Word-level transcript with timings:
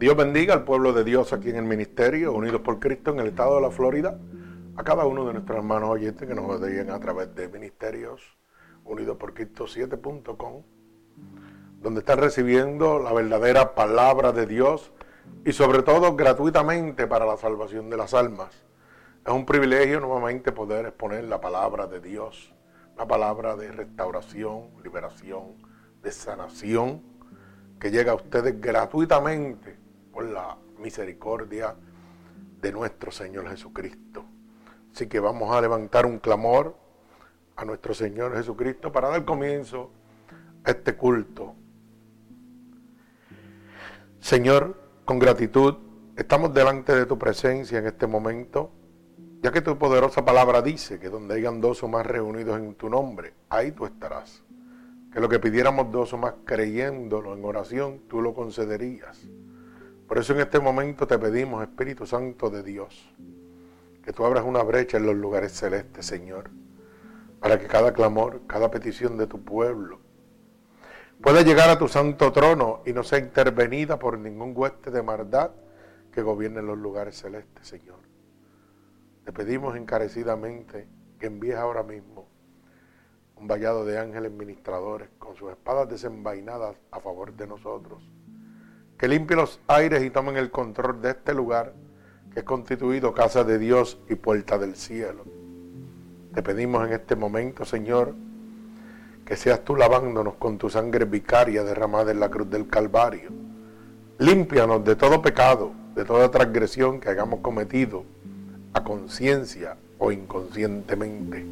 Dios 0.00 0.16
bendiga 0.16 0.54
al 0.54 0.64
pueblo 0.64 0.94
de 0.94 1.04
Dios 1.04 1.34
aquí 1.34 1.50
en 1.50 1.56
el 1.56 1.64
ministerio, 1.64 2.32
unidos 2.32 2.62
por 2.62 2.80
Cristo 2.80 3.10
en 3.10 3.18
el 3.18 3.26
estado 3.26 3.56
de 3.56 3.60
la 3.60 3.70
Florida, 3.70 4.18
a 4.74 4.82
cada 4.82 5.04
uno 5.04 5.26
de 5.26 5.34
nuestros 5.34 5.58
hermanos 5.58 5.90
oyentes 5.90 6.26
que 6.26 6.34
nos 6.34 6.58
oyen 6.58 6.90
a 6.90 6.98
través 6.98 7.34
de 7.34 7.48
ministerios 7.48 8.22
unidos 8.82 9.18
por 9.18 9.34
Cristo 9.34 9.66
7.com, 9.66 10.62
donde 11.82 12.00
están 12.00 12.18
recibiendo 12.18 12.98
la 12.98 13.12
verdadera 13.12 13.74
palabra 13.74 14.32
de 14.32 14.46
Dios 14.46 14.90
y 15.44 15.52
sobre 15.52 15.82
todo 15.82 16.16
gratuitamente 16.16 17.06
para 17.06 17.26
la 17.26 17.36
salvación 17.36 17.90
de 17.90 17.98
las 17.98 18.14
almas. 18.14 18.48
Es 19.22 19.32
un 19.34 19.44
privilegio 19.44 20.00
nuevamente 20.00 20.50
poder 20.50 20.86
exponer 20.86 21.24
la 21.24 21.42
palabra 21.42 21.86
de 21.86 22.00
Dios, 22.00 22.54
una 22.94 23.06
palabra 23.06 23.54
de 23.54 23.70
restauración, 23.70 24.70
liberación, 24.82 25.56
de 26.02 26.10
sanación, 26.10 27.02
que 27.78 27.90
llega 27.90 28.12
a 28.12 28.14
ustedes 28.14 28.58
gratuitamente 28.62 29.89
la 30.24 30.56
misericordia 30.78 31.74
de 32.60 32.72
nuestro 32.72 33.10
Señor 33.10 33.48
Jesucristo. 33.48 34.24
Así 34.94 35.06
que 35.06 35.20
vamos 35.20 35.54
a 35.54 35.60
levantar 35.60 36.06
un 36.06 36.18
clamor 36.18 36.76
a 37.56 37.64
nuestro 37.64 37.94
Señor 37.94 38.34
Jesucristo 38.36 38.90
para 38.90 39.08
dar 39.08 39.24
comienzo 39.24 39.90
a 40.64 40.70
este 40.70 40.96
culto. 40.96 41.54
Señor, 44.18 44.76
con 45.04 45.18
gratitud, 45.18 45.76
estamos 46.16 46.52
delante 46.52 46.94
de 46.94 47.06
tu 47.06 47.18
presencia 47.18 47.78
en 47.78 47.86
este 47.86 48.06
momento, 48.06 48.70
ya 49.42 49.50
que 49.50 49.62
tu 49.62 49.78
poderosa 49.78 50.24
palabra 50.24 50.60
dice 50.60 50.98
que 50.98 51.08
donde 51.08 51.34
hayan 51.34 51.60
dos 51.60 51.82
o 51.82 51.88
más 51.88 52.04
reunidos 52.04 52.58
en 52.58 52.74
tu 52.74 52.90
nombre, 52.90 53.34
ahí 53.48 53.72
tú 53.72 53.86
estarás. 53.86 54.42
Que 55.12 55.20
lo 55.20 55.28
que 55.28 55.38
pidiéramos 55.38 55.90
dos 55.90 56.12
o 56.12 56.18
más 56.18 56.34
creyéndolo 56.44 57.34
en 57.34 57.44
oración, 57.44 58.02
tú 58.08 58.20
lo 58.20 58.34
concederías. 58.34 59.26
Por 60.10 60.18
eso 60.18 60.32
en 60.32 60.40
este 60.40 60.58
momento 60.58 61.06
te 61.06 61.16
pedimos, 61.20 61.62
Espíritu 61.62 62.04
Santo 62.04 62.50
de 62.50 62.64
Dios, 62.64 63.14
que 64.02 64.12
tú 64.12 64.24
abras 64.24 64.44
una 64.44 64.60
brecha 64.64 64.96
en 64.96 65.06
los 65.06 65.14
lugares 65.14 65.52
celestes, 65.52 66.04
Señor, 66.04 66.50
para 67.38 67.60
que 67.60 67.68
cada 67.68 67.92
clamor, 67.92 68.40
cada 68.48 68.72
petición 68.72 69.16
de 69.16 69.28
tu 69.28 69.44
pueblo 69.44 70.00
pueda 71.22 71.42
llegar 71.42 71.70
a 71.70 71.78
tu 71.78 71.86
santo 71.86 72.32
trono 72.32 72.82
y 72.84 72.92
no 72.92 73.04
sea 73.04 73.20
intervenida 73.20 74.00
por 74.00 74.18
ningún 74.18 74.52
hueste 74.52 74.90
de 74.90 75.00
maldad 75.00 75.52
que 76.12 76.22
gobierne 76.22 76.60
los 76.60 76.76
lugares 76.76 77.16
celestes, 77.16 77.68
Señor. 77.68 78.00
Te 79.24 79.32
pedimos 79.32 79.76
encarecidamente 79.76 80.88
que 81.20 81.26
envíes 81.26 81.54
ahora 81.54 81.84
mismo 81.84 82.26
un 83.36 83.46
vallado 83.46 83.84
de 83.84 83.96
ángeles 83.96 84.32
ministradores 84.32 85.08
con 85.20 85.36
sus 85.36 85.52
espadas 85.52 85.88
desenvainadas 85.88 86.74
a 86.90 86.98
favor 86.98 87.32
de 87.32 87.46
nosotros 87.46 88.02
que 89.00 89.08
limpie 89.08 89.34
los 89.34 89.60
aires 89.66 90.02
y 90.02 90.10
tomen 90.10 90.36
el 90.36 90.50
control 90.50 91.00
de 91.00 91.12
este 91.12 91.32
lugar 91.32 91.72
que 92.34 92.40
es 92.40 92.44
constituido 92.44 93.14
casa 93.14 93.44
de 93.44 93.58
Dios 93.58 93.98
y 94.10 94.14
puerta 94.14 94.58
del 94.58 94.76
cielo. 94.76 95.24
Te 96.34 96.42
pedimos 96.42 96.86
en 96.86 96.92
este 96.92 97.16
momento, 97.16 97.64
Señor, 97.64 98.14
que 99.24 99.38
seas 99.38 99.64
tú 99.64 99.74
lavándonos 99.74 100.34
con 100.34 100.58
tu 100.58 100.68
sangre 100.68 101.06
vicaria 101.06 101.64
derramada 101.64 102.12
en 102.12 102.20
la 102.20 102.28
cruz 102.28 102.50
del 102.50 102.68
Calvario. 102.68 103.30
Límpianos 104.18 104.84
de 104.84 104.94
todo 104.96 105.22
pecado, 105.22 105.72
de 105.94 106.04
toda 106.04 106.30
transgresión 106.30 107.00
que 107.00 107.08
hayamos 107.08 107.40
cometido 107.40 108.04
a 108.74 108.84
conciencia 108.84 109.78
o 109.96 110.12
inconscientemente. 110.12 111.46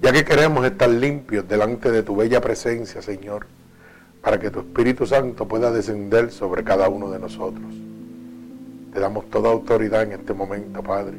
Ya 0.00 0.12
que 0.12 0.24
queremos 0.24 0.64
estar 0.64 0.88
limpios 0.88 1.46
delante 1.46 1.90
de 1.90 2.02
tu 2.02 2.16
bella 2.16 2.40
presencia, 2.40 3.02
Señor, 3.02 3.46
para 4.22 4.38
que 4.38 4.50
tu 4.50 4.60
Espíritu 4.60 5.04
Santo 5.04 5.46
pueda 5.46 5.72
descender 5.72 6.30
sobre 6.30 6.62
cada 6.62 6.88
uno 6.88 7.10
de 7.10 7.18
nosotros. 7.18 7.66
Te 8.94 9.00
damos 9.00 9.28
toda 9.28 9.50
autoridad 9.50 10.04
en 10.04 10.12
este 10.12 10.32
momento, 10.32 10.80
Padre, 10.80 11.16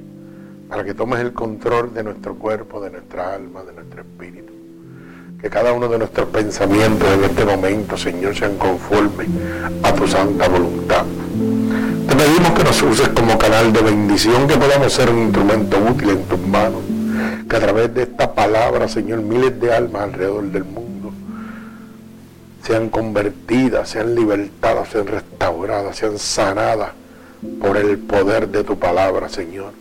para 0.69 0.86
que 0.86 0.94
tomes 0.94 1.19
el 1.19 1.34
control 1.34 1.94
de 1.94 2.03
nuestro 2.03 2.36
cuerpo, 2.36 2.80
de 2.80 2.92
nuestra 2.92 3.34
alma, 3.36 3.63
de 3.63 3.74
nuestro 3.74 4.02
espíritu. 4.02 4.53
Que 5.42 5.50
cada 5.50 5.74
uno 5.74 5.90
de 5.90 5.97
nuestros 5.97 6.30
pensamientos 6.30 7.06
en 7.09 7.25
este 7.25 7.44
momento, 7.44 7.97
Señor, 7.97 8.34
sean 8.34 8.58
conformes 8.58 9.28
a 9.84 9.94
tu 9.94 10.08
santa 10.08 10.47
voluntad. 10.47 11.03
Te 12.08 12.16
pedimos 12.16 12.52
que 12.52 12.63
nos 12.63 12.81
uses 12.84 13.09
como 13.09 13.38
canal 13.38 13.74
de 13.74 13.81
bendición, 13.81 14.47
que 14.47 14.56
podamos 14.56 14.94
ser 14.94 15.09
un 15.09 15.24
instrumento 15.24 15.78
útil 15.92 16.12
en 16.12 16.24
tus 16.24 16.40
manos, 16.40 16.80
que 17.50 17.56
a 17.58 17.59
través 17.59 17.94
de 17.94 18.03
esta 18.03 18.34
palabra, 18.34 18.88
Señor, 18.88 19.22
miles 19.22 19.59
de 19.59 19.74
almas 19.74 20.03
alrededor 20.03 20.44
del 20.44 20.63
mundo 20.63 20.82
sean 22.66 22.90
convertidas, 22.90 23.90
sean 23.90 24.16
libertadas, 24.16 24.90
sean 24.90 25.07
restauradas, 25.07 25.97
sean 25.97 26.18
sanadas 26.18 26.91
por 27.59 27.75
el 27.75 27.97
poder 28.00 28.47
de 28.47 28.63
tu 28.63 28.79
palabra, 28.79 29.28
Señor. 29.28 29.74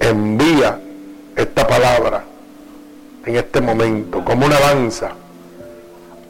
Envía 0.00 0.78
esta 1.34 1.66
palabra 1.66 2.24
en 3.24 3.36
este 3.36 3.60
momento 3.60 4.22
como 4.22 4.44
una 4.44 4.60
danza, 4.60 5.12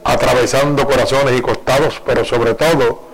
atravesando 0.04 0.86
corazones 0.86 1.36
y 1.38 1.42
costados, 1.42 2.00
pero 2.06 2.24
sobre 2.24 2.54
todo 2.54 3.10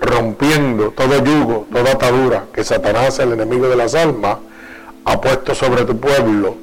rompiendo 0.00 0.90
todo 0.90 1.24
yugo, 1.24 1.66
toda 1.72 1.92
atadura 1.92 2.44
que 2.52 2.62
Satanás, 2.62 3.18
el 3.18 3.32
enemigo 3.32 3.68
de 3.68 3.76
las 3.76 3.94
almas, 3.96 4.38
ha 5.04 5.20
puesto 5.20 5.54
sobre 5.54 5.84
tu 5.84 5.98
pueblo 5.98 6.54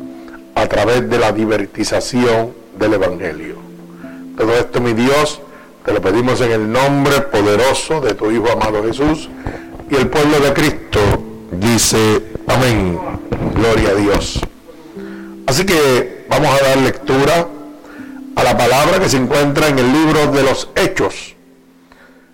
a 0.55 0.67
través 0.67 1.09
de 1.09 1.17
la 1.17 1.31
divertización 1.33 2.53
del 2.77 2.93
Evangelio. 2.93 3.70
Todo 4.41 4.55
esto, 4.55 4.81
mi 4.81 4.93
Dios, 4.93 5.39
te 5.85 5.93
lo 5.93 6.01
pedimos 6.01 6.41
en 6.41 6.51
el 6.51 6.71
nombre 6.71 7.21
poderoso 7.21 8.01
de 8.01 8.15
tu 8.15 8.31
Hijo 8.31 8.51
amado 8.51 8.83
Jesús. 8.83 9.29
Y 9.87 9.95
el 9.95 10.09
pueblo 10.09 10.39
de 10.39 10.51
Cristo 10.51 10.99
dice, 11.51 12.33
amén, 12.47 12.99
gloria 13.53 13.89
a 13.91 13.93
Dios. 13.93 14.41
Así 15.45 15.63
que 15.63 16.25
vamos 16.27 16.59
a 16.59 16.63
dar 16.65 16.77
lectura 16.77 17.47
a 18.35 18.43
la 18.43 18.57
palabra 18.57 18.99
que 18.99 19.09
se 19.09 19.17
encuentra 19.17 19.67
en 19.67 19.77
el 19.77 19.93
libro 19.93 20.31
de 20.31 20.41
los 20.41 20.69
Hechos. 20.73 21.35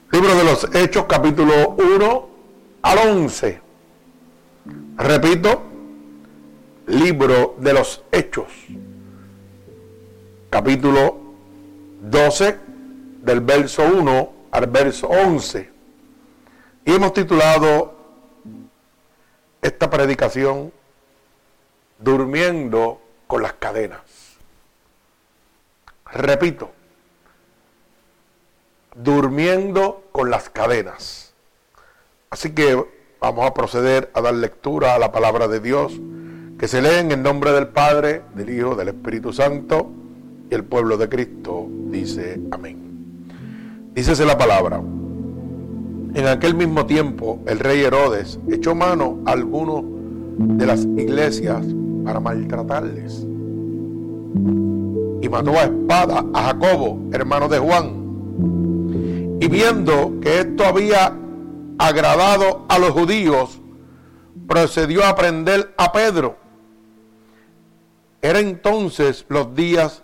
Libro 0.10 0.34
de 0.34 0.46
los 0.46 0.66
Hechos, 0.74 1.08
capítulo 1.10 1.76
1 1.78 2.30
al 2.84 2.98
11. 3.00 3.62
Repito, 4.96 5.62
libro 6.86 7.56
de 7.60 7.74
los 7.74 8.02
Hechos, 8.14 8.48
capítulo 10.50 11.27
12 12.02 12.58
del 13.22 13.42
verso 13.42 13.84
1 13.84 14.34
al 14.52 14.68
verso 14.68 15.08
11. 15.08 15.70
Y 16.86 16.94
hemos 16.94 17.14
titulado 17.14 17.96
esta 19.62 19.90
predicación 19.90 20.72
Durmiendo 22.00 23.02
con 23.26 23.42
las 23.42 23.54
cadenas. 23.54 24.02
Repito, 26.14 26.72
durmiendo 28.94 30.04
con 30.12 30.30
las 30.30 30.50
cadenas. 30.52 31.34
Así 32.30 32.54
que 32.54 32.86
vamos 33.20 33.48
a 33.48 33.54
proceder 33.56 34.12
a 34.14 34.22
dar 34.22 34.36
lectura 34.36 34.94
a 34.94 35.00
la 35.00 35.12
palabra 35.12 35.48
de 35.48 35.60
Dios 35.60 35.94
que 36.60 36.68
se 36.68 36.84
lee 36.84 37.00
en 37.00 37.12
el 37.12 37.24
nombre 37.24 37.52
del 37.52 37.68
Padre, 37.68 38.22
del 38.36 38.52
Hijo, 38.52 38.76
del 38.76 38.90
Espíritu 38.90 39.34
Santo 39.34 39.92
y 40.50 40.56
el 40.56 40.64
pueblo 40.64 40.98
de 40.98 41.10
Cristo 41.10 41.68
dice 41.90 42.40
amén. 42.52 42.78
Dícese 43.94 44.26
la 44.26 44.38
palabra. 44.38 44.82
En 46.14 46.28
aquel 46.28 46.56
mismo 46.56 46.86
tiempo 46.86 47.40
el 47.48 47.60
rey 47.60 47.82
Herodes 47.82 48.40
echó 48.50 48.76
mano 48.76 49.20
a 49.26 49.32
algunos 49.32 49.84
de 50.38 50.66
las 50.66 50.86
iglesias 50.86 51.66
para 52.04 52.20
maltratarles 52.20 53.28
y 55.22 55.30
mató 55.30 55.52
a 55.52 55.64
espada 55.64 56.26
a 56.34 56.44
Jacobo, 56.44 57.00
hermano 57.12 57.48
de 57.50 57.60
Juan. 57.60 59.38
Y 59.42 59.48
viendo 59.48 60.20
que 60.22 60.40
esto 60.40 60.66
había 60.66 61.14
agradado 61.78 62.66
a 62.70 62.80
los 62.80 62.92
judíos, 62.92 63.60
procedió 64.48 65.06
a 65.06 65.16
prender 65.16 65.74
a 65.78 65.92
Pedro. 65.92 66.38
Era 68.22 68.40
entonces 68.40 69.26
los 69.30 69.54
días 69.54 70.04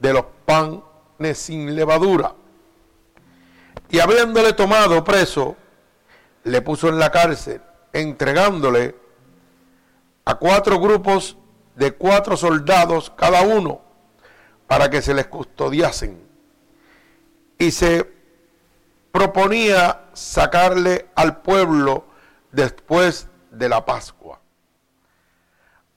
de 0.00 0.12
los 0.12 0.24
panes 0.44 1.38
sin 1.38 1.74
levadura. 1.74 2.34
Y 3.90 4.00
habiéndole 4.00 4.52
tomado 4.52 5.04
preso, 5.04 5.56
le 6.44 6.62
puso 6.62 6.88
en 6.88 6.98
la 6.98 7.10
cárcel, 7.10 7.60
entregándole 7.92 8.96
a 10.24 10.34
cuatro 10.36 10.80
grupos 10.80 11.36
de 11.76 11.92
cuatro 11.92 12.36
soldados 12.36 13.12
cada 13.16 13.42
uno, 13.42 13.82
para 14.66 14.88
que 14.88 15.02
se 15.02 15.14
les 15.14 15.26
custodiasen. 15.26 16.28
Y 17.58 17.70
se 17.72 18.10
proponía 19.12 20.04
sacarle 20.12 21.08
al 21.14 21.42
pueblo 21.42 22.04
después 22.52 23.26
de 23.50 23.68
la 23.68 23.84
Pascua. 23.84 24.40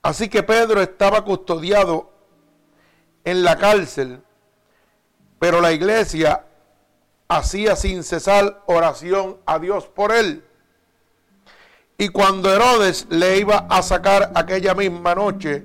Así 0.02 0.28
que 0.28 0.44
Pedro 0.44 0.82
estaba 0.82 1.24
custodiado 1.24 2.13
en 3.24 3.44
la 3.44 3.58
cárcel, 3.58 4.22
pero 5.40 5.62
la 5.62 5.72
iglesia 5.72 6.46
hacía 7.28 7.76
sin 7.76 8.04
cesar 8.04 8.62
oración 8.66 9.38
a 9.46 9.60
Dios 9.60 9.88
por 9.88 10.12
él. 10.12 10.44
Y 11.98 12.10
cuando 12.10 12.54
Herodes 12.54 13.08
le 13.10 13.38
iba 13.38 13.68
a 13.70 13.82
sacar 13.82 14.32
aquella 14.36 14.74
misma 14.74 15.16
noche, 15.16 15.64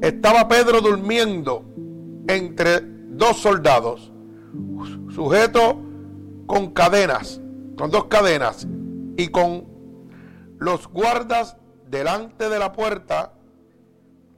estaba 0.00 0.48
Pedro 0.48 0.80
durmiendo 0.80 1.64
entre 2.28 2.80
dos 2.82 3.38
soldados, 3.38 4.12
sujeto 5.14 5.78
con 6.46 6.72
cadenas, 6.72 7.40
con 7.76 7.90
dos 7.90 8.04
cadenas, 8.04 8.66
y 9.16 9.28
con 9.28 9.66
los 10.58 10.88
guardas 10.88 11.56
delante 11.88 12.48
de 12.48 12.58
la 12.58 12.72
puerta 12.72 13.32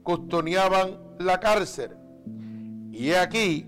custodiaban 0.03 0.99
la 1.19 1.41
cárcel. 1.41 2.04
Y 2.95 3.11
he 3.11 3.19
aquí 3.19 3.67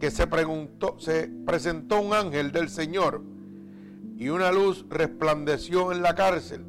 que 0.00 0.10
se, 0.10 0.26
presentó 0.26 2.00
un 2.00 2.12
ángel 2.12 2.50
del 2.50 2.68
Señor 2.68 3.22
y 4.16 4.30
una 4.30 4.50
luz 4.50 4.84
resplandeció 4.90 5.92
en 5.92 6.02
la 6.02 6.16
cárcel. 6.16 6.64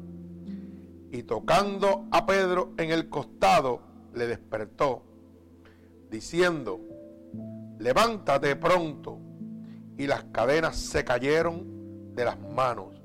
Y 1.10 1.24
tocando 1.24 2.06
a 2.12 2.24
Pedro 2.24 2.74
en 2.76 2.92
el 2.92 3.08
costado, 3.08 3.80
le 4.14 4.28
despertó, 4.28 5.02
diciendo, 6.08 6.80
levántate 7.80 8.54
pronto. 8.54 9.18
Y 9.98 10.06
las 10.06 10.22
cadenas 10.30 10.76
se 10.76 11.04
cayeron 11.04 12.14
de 12.14 12.24
las 12.24 12.38
manos. 12.38 13.02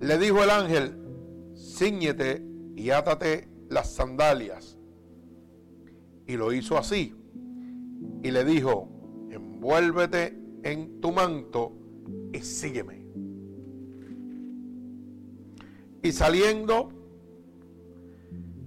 Le 0.00 0.16
dijo 0.16 0.42
el 0.42 0.48
ángel, 0.48 0.96
ciñete 1.54 2.42
y 2.74 2.88
átate 2.88 3.48
las 3.68 3.90
sandalias 3.90 4.69
y 6.30 6.36
lo 6.36 6.52
hizo 6.52 6.78
así. 6.78 7.12
Y 8.22 8.30
le 8.30 8.44
dijo, 8.44 8.88
envuélvete 9.30 10.38
en 10.62 11.00
tu 11.00 11.10
manto 11.10 11.72
y 12.32 12.38
sígueme. 12.38 13.04
Y 16.04 16.12
saliendo, 16.12 16.92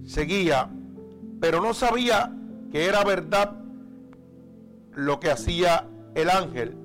seguía, 0.04 0.70
pero 1.40 1.62
no 1.62 1.72
sabía 1.72 2.36
que 2.70 2.84
era 2.84 3.02
verdad 3.02 3.56
lo 4.94 5.18
que 5.18 5.30
hacía 5.30 5.88
el 6.14 6.28
ángel, 6.28 6.76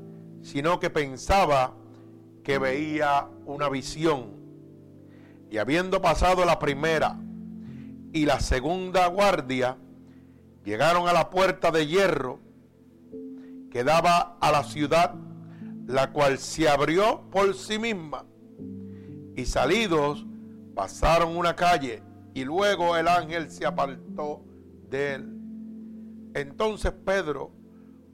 sino 0.42 0.80
que 0.80 0.90
pensaba 0.90 1.74
que 2.42 2.58
veía 2.58 3.28
una 3.46 3.68
visión. 3.68 4.31
Y 5.52 5.58
habiendo 5.58 6.02
pasado 6.02 6.46
la 6.46 6.58
primera 6.58 7.20
y 8.14 8.26
la 8.26 8.40
segunda 8.40 9.08
guardia, 9.08 9.78
Llegaron 10.69 11.07
a 11.07 11.13
la 11.13 11.31
puerta 11.31 11.71
de 11.71 11.88
hierro 11.88 12.38
que 13.71 13.83
daba 13.83 14.38
a 14.39 14.51
la 14.51 14.63
ciudad, 14.63 15.16
la 15.88 16.12
cual 16.12 16.38
se 16.38 16.69
abrió 16.69 17.24
por 17.31 17.56
sí 17.56 17.80
misma. 17.80 18.27
Y 19.36 19.45
salidos 19.45 20.27
pasaron 20.75 21.36
una 21.36 21.56
calle 21.56 22.04
y 22.36 22.45
luego 22.45 22.95
el 22.95 23.07
ángel 23.07 23.50
se 23.50 23.66
apartó 23.66 24.44
de 24.92 25.16
él. 25.16 26.30
Entonces 26.36 26.92
Pedro, 27.04 27.50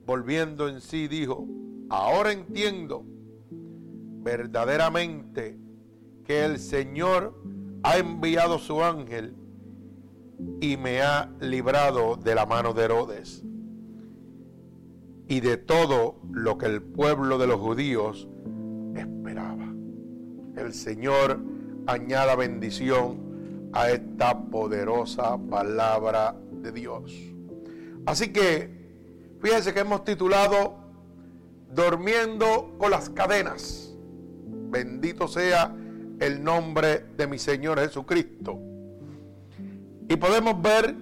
volviendo 0.06 0.69
en 0.69 0.80
sí, 0.80 1.10
dijo, 1.10 1.46
ahora 1.90 2.31
entiendo 2.31 3.04
verdaderamente 3.52 5.60
que 6.24 6.46
el 6.46 6.60
Señor 6.60 7.38
ha 7.84 7.98
enviado 7.98 8.60
su 8.60 8.81
ángel 8.81 9.36
y 10.60 10.78
me 10.78 11.02
ha 11.02 11.30
librado 11.40 12.16
de 12.16 12.36
la 12.36 12.46
mano 12.46 12.74
de 12.74 12.84
Herodes 12.84 13.44
y 15.28 15.40
de 15.40 15.58
todo 15.58 16.19
lo 16.31 16.57
que 16.57 16.68
el 16.68 16.81
pueblo 16.81 17.38
de 17.38 17.48
los 17.48 17.59
judíos 17.59 18.28
esperaba. 18.95 19.74
El 20.56 20.74
Señor 20.74 21.40
añada 21.88 22.36
bendición 22.36 23.69
a 23.74 23.90
esta 23.90 24.40
poderosa 24.40 25.38
palabra 25.38 26.36
de 26.62 26.71
Dios. 26.71 27.14
Así 28.06 28.31
que, 28.31 28.69
fíjense 29.42 29.74
que 29.74 29.80
hemos 29.80 30.04
titulado 30.04 30.83
Durmiendo 31.74 32.76
con 32.78 32.92
las 32.92 33.09
cadenas. 33.09 33.94
Bendito 34.69 35.28
sea 35.28 35.76
el 36.19 36.42
nombre 36.42 37.06
de 37.18 37.28
mi 37.28 37.38
Señor 37.38 37.80
Jesucristo. 37.80 38.57
Y 40.07 40.16
podemos 40.18 40.62
ver 40.62 40.95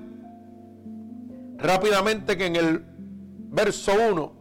rápidamente 1.57 2.37
que 2.37 2.45
en 2.45 2.55
el 2.55 2.85
verso 3.49 3.93
1 3.93 4.33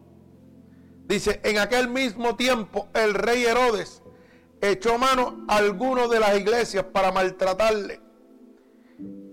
dice, 1.07 1.40
en 1.45 1.59
aquel 1.59 1.88
mismo 1.88 2.37
tiempo 2.37 2.88
el 2.95 3.14
rey 3.14 3.45
Herodes 3.45 4.02
echó 4.61 4.99
mano 4.99 5.45
a 5.49 5.57
algunos 5.57 6.11
de 6.11 6.21
las 6.21 6.38
iglesias 6.38 6.85
para 6.92 7.11
maltratarle 7.11 8.00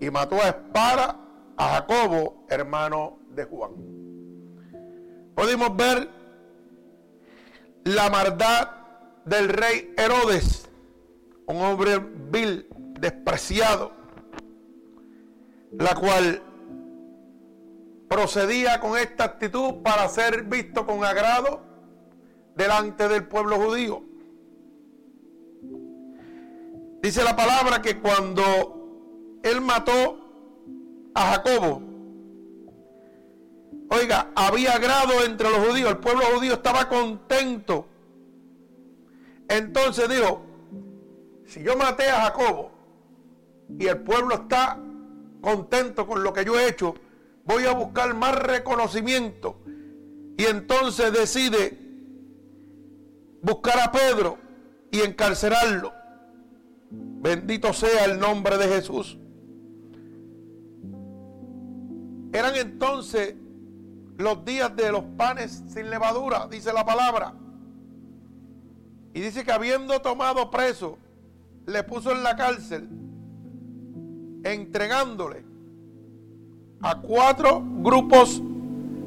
y 0.00 0.10
mató 0.10 0.36
a 0.36 0.48
espada 0.48 1.20
a 1.56 1.68
Jacobo, 1.74 2.46
hermano 2.48 3.18
de 3.30 3.44
Juan. 3.44 3.72
Podemos 5.34 5.76
ver 5.76 6.08
la 7.84 8.10
maldad 8.10 8.70
del 9.24 9.48
rey 9.48 9.94
Herodes, 9.96 10.68
un 11.46 11.62
hombre 11.62 11.98
vil, 12.30 12.66
despreciado, 12.98 13.92
la 15.72 15.94
cual 15.94 16.42
procedía 18.08 18.80
con 18.80 18.98
esta 18.98 19.24
actitud 19.24 19.82
para 19.82 20.08
ser 20.08 20.42
visto 20.44 20.84
con 20.84 21.04
agrado 21.04 21.60
delante 22.56 23.08
del 23.08 23.26
pueblo 23.26 23.56
judío. 23.56 24.02
Dice 27.02 27.22
la 27.22 27.36
palabra 27.36 27.80
que 27.80 28.00
cuando 28.00 29.38
él 29.42 29.60
mató 29.60 30.18
a 31.14 31.32
Jacobo, 31.32 31.82
oiga, 33.90 34.30
había 34.34 34.72
agrado 34.72 35.24
entre 35.24 35.48
los 35.50 35.68
judíos, 35.68 35.90
el 35.90 35.98
pueblo 35.98 36.22
judío 36.34 36.54
estaba 36.54 36.88
contento. 36.88 37.86
Entonces 39.48 40.08
dijo, 40.08 40.42
si 41.46 41.62
yo 41.62 41.76
maté 41.76 42.08
a 42.10 42.22
Jacobo 42.22 42.72
y 43.78 43.86
el 43.86 43.98
pueblo 44.00 44.34
está 44.34 44.78
contento 45.40 46.06
con 46.06 46.22
lo 46.22 46.32
que 46.32 46.44
yo 46.44 46.58
he 46.58 46.68
hecho, 46.68 46.94
voy 47.44 47.64
a 47.64 47.72
buscar 47.72 48.14
más 48.14 48.34
reconocimiento. 48.34 49.60
Y 50.36 50.44
entonces 50.44 51.12
decide 51.12 51.78
buscar 53.42 53.78
a 53.80 53.92
Pedro 53.92 54.38
y 54.90 55.00
encarcelarlo. 55.00 55.92
Bendito 56.90 57.72
sea 57.72 58.04
el 58.06 58.18
nombre 58.18 58.56
de 58.56 58.68
Jesús. 58.68 59.18
Eran 62.32 62.54
entonces 62.56 63.34
los 64.16 64.44
días 64.44 64.74
de 64.76 64.92
los 64.92 65.04
panes 65.16 65.62
sin 65.68 65.90
levadura, 65.90 66.46
dice 66.48 66.72
la 66.72 66.84
palabra. 66.84 67.34
Y 69.12 69.20
dice 69.20 69.44
que 69.44 69.52
habiendo 69.52 70.00
tomado 70.00 70.50
preso, 70.50 70.98
le 71.66 71.82
puso 71.82 72.12
en 72.12 72.22
la 72.22 72.36
cárcel, 72.36 72.88
entregándole 74.44 75.44
a 76.82 76.96
cuatro 76.96 77.62
grupos 77.82 78.42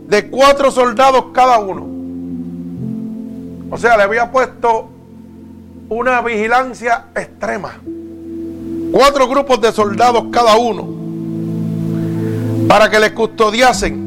de 0.07 0.29
cuatro 0.29 0.71
soldados 0.71 1.25
cada 1.33 1.59
uno. 1.59 1.87
O 3.71 3.77
sea, 3.77 3.97
le 3.97 4.03
había 4.03 4.31
puesto 4.31 4.89
una 5.89 6.21
vigilancia 6.21 7.05
extrema. 7.15 7.73
Cuatro 8.91 9.27
grupos 9.27 9.59
de 9.61 9.71
soldados 9.71 10.25
cada 10.31 10.55
uno 10.57 10.87
para 12.67 12.89
que 12.89 12.99
le 12.99 13.13
custodiasen. 13.13 14.03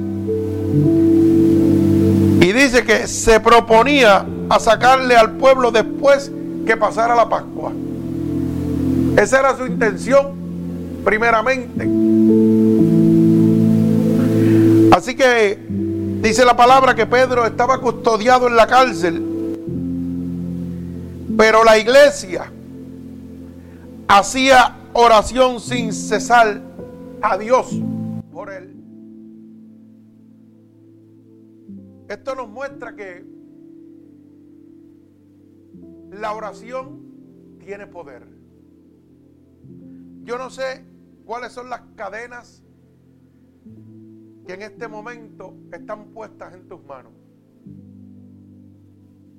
Y 2.41 2.53
dice 2.53 2.85
que 2.85 3.09
se 3.09 3.41
proponía 3.41 4.25
a 4.49 4.61
sacarle 4.61 5.17
al 5.17 5.33
pueblo 5.33 5.73
después 5.73 6.31
que 6.65 6.77
pasara 6.77 7.15
la 7.17 7.29
Pascua. 7.29 7.73
Esa 9.17 9.41
era 9.41 9.57
su 9.57 9.67
intención, 9.67 10.36
primeramente. 11.07 11.85
Así 14.93 15.15
que 15.15 15.57
dice 16.21 16.45
la 16.45 16.57
palabra 16.57 16.97
que 16.97 17.07
Pedro 17.07 17.47
estaba 17.47 17.81
custodiado 17.81 18.49
en 18.49 18.57
la 18.57 18.67
cárcel, 18.67 19.23
pero 21.39 21.63
la 21.63 21.79
iglesia 21.79 22.53
hacía 24.09 24.79
oración 24.95 25.61
sin 25.61 25.93
cesar 25.93 26.61
a 27.23 27.39
Dios 27.39 27.69
por 28.33 28.51
él. 28.51 28.75
Esto 32.09 32.35
nos 32.35 32.49
muestra 32.49 32.97
que 32.97 33.25
la 36.11 36.33
oración 36.33 37.01
tiene 37.65 37.87
poder. 37.87 38.27
Yo 40.25 40.37
no 40.37 40.51
sé 40.51 40.96
cuáles 41.27 41.53
son 41.53 41.69
las 41.69 41.83
cadenas 41.97 42.63
que 44.47 44.55
en 44.55 44.63
este 44.63 44.89
momento 44.89 45.57
están 45.73 46.13
puestas 46.13 46.55
en 46.55 46.69
tus 46.69 46.83
manos. 46.85 47.13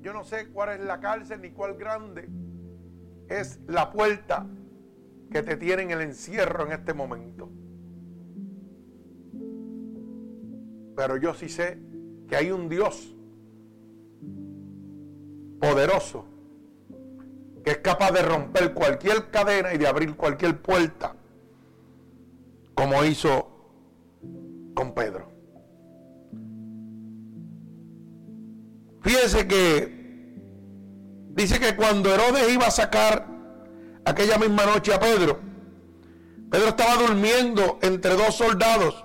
Yo 0.02 0.14
no 0.14 0.24
sé 0.24 0.50
cuál 0.50 0.80
es 0.80 0.86
la 0.86 1.00
cárcel 1.00 1.42
ni 1.42 1.52
cuál 1.52 1.76
grande 1.76 2.30
es 3.30 3.60
la 3.68 3.92
puerta 3.92 4.46
que 5.32 5.42
te 5.42 5.58
tiene 5.58 5.84
en 5.84 5.92
el 5.92 6.02
encierro 6.02 6.66
en 6.66 6.74
este 6.74 6.94
momento. 6.94 7.50
Pero 10.96 11.18
yo 11.18 11.34
sí 11.34 11.48
sé 11.48 11.80
que 12.28 12.36
hay 12.36 12.52
un 12.52 12.68
Dios 12.68 13.16
poderoso 15.60 16.26
que 17.64 17.72
es 17.72 17.78
capaz 17.80 18.12
de 18.12 18.22
romper 18.22 18.74
cualquier 18.74 19.30
cadena 19.30 19.74
y 19.74 19.78
de 19.78 19.88
abrir 19.88 20.16
cualquier 20.16 20.62
puerta, 20.62 21.17
como 22.78 23.04
hizo 23.04 23.48
con 24.76 24.94
Pedro. 24.94 25.28
Fíjense 29.02 29.48
que 29.48 30.38
dice 31.30 31.60
que 31.60 31.76
cuando 31.76 32.14
Herodes 32.14 32.54
iba 32.54 32.68
a 32.68 32.72
sacar 32.72 33.26
aquella 34.06 34.38
misma 34.38 34.66
noche 34.66 34.94
a 34.94 35.00
Pedro, 35.00 35.40
Pedro 36.52 36.68
estaba 36.68 36.96
durmiendo 37.08 37.80
entre 37.82 38.14
dos 38.14 38.36
soldados 38.36 39.04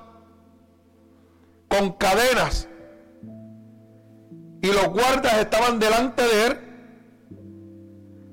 con 1.69 1.93
cadenas 1.93 2.69
y 4.61 4.67
los 4.67 4.88
guardas 4.88 5.38
estaban 5.38 5.79
delante 5.79 6.23
de 6.23 6.47
él, 6.47 6.59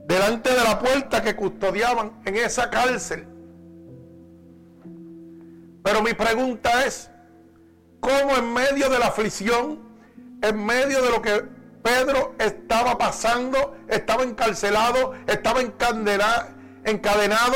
delante 0.06 0.50
de 0.50 0.64
la 0.64 0.80
puerta 0.80 1.24
que 1.24 1.38
custodiaban 1.38 2.22
en 2.26 2.36
esa 2.36 2.70
cárcel. 2.70 3.29
Pero 5.84 6.02
mi 6.02 6.14
pregunta 6.14 6.86
es, 6.86 7.10
¿cómo 8.00 8.36
en 8.38 8.54
medio 8.54 8.90
de 8.90 9.00
la 9.00 9.08
aflicción, 9.08 9.80
en 10.42 10.66
medio 10.66 11.02
de 11.02 11.10
lo 11.10 11.22
que 11.22 11.44
Pedro 11.82 12.36
estaba 12.38 12.98
pasando, 12.98 13.78
estaba 13.88 14.24
encarcelado, 14.24 15.14
estaba 15.28 15.62
encadenado, 15.62 17.56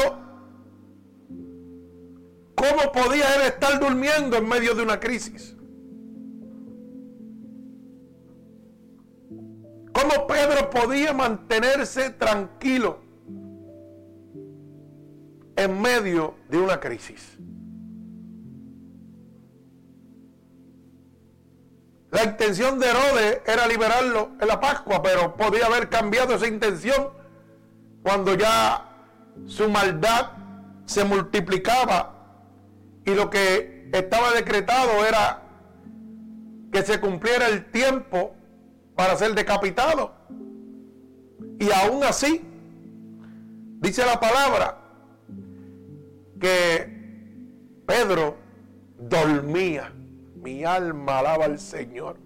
¿cómo 2.55 2.91
podía 2.91 3.35
él 3.35 3.41
estar 3.43 3.79
durmiendo 3.79 4.37
en 4.37 4.47
medio 4.47 4.73
de 4.73 4.83
una 4.83 4.99
crisis? 4.99 5.55
¿Cómo 9.93 10.27
Pedro 10.27 10.69
podía 10.69 11.13
mantenerse 11.13 12.09
tranquilo 12.11 12.99
en 15.55 15.81
medio 15.81 16.35
de 16.49 16.57
una 16.57 16.79
crisis? 16.79 17.37
La 22.13 22.25
intención 22.25 22.77
de 22.77 22.91
Herodes 22.91 23.41
era 23.47 23.65
liberarlo 23.65 24.29
en 24.39 24.47
la 24.47 24.59
Pascua, 24.59 25.01
pero 25.01 25.35
podía 25.35 25.65
haber 25.65 25.89
cambiado 25.89 26.35
esa 26.35 26.47
intención 26.47 27.09
cuando 28.03 28.35
ya 28.35 28.87
su 29.47 29.67
maldad 29.67 30.29
se 30.85 31.05
multiplicaba 31.05 32.13
y 33.03 33.15
lo 33.15 33.31
que 33.31 33.89
estaba 33.91 34.31
decretado 34.31 35.03
era 35.03 35.41
que 36.71 36.83
se 36.83 36.99
cumpliera 36.99 37.47
el 37.47 37.71
tiempo 37.71 38.35
para 38.95 39.15
ser 39.15 39.33
decapitado. 39.33 40.13
Y 41.59 41.71
aún 41.71 42.03
así, 42.03 42.45
dice 43.79 44.05
la 44.05 44.19
palabra, 44.19 44.77
que 46.39 47.81
Pedro 47.87 48.37
dormía. 48.99 49.91
Mi 50.43 50.65
alma 50.65 51.19
alaba 51.19 51.45
al 51.45 51.57
Señor. 51.57 52.17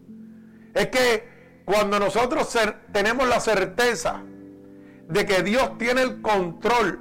Es 0.74 0.88
que 0.88 1.24
cuando 1.66 2.00
nosotros 2.00 2.58
tenemos 2.92 3.28
la 3.28 3.40
certeza 3.40 4.24
de 5.08 5.26
que 5.26 5.44
Dios 5.44 5.78
tiene 5.78 6.02
el 6.02 6.22
control 6.22 7.00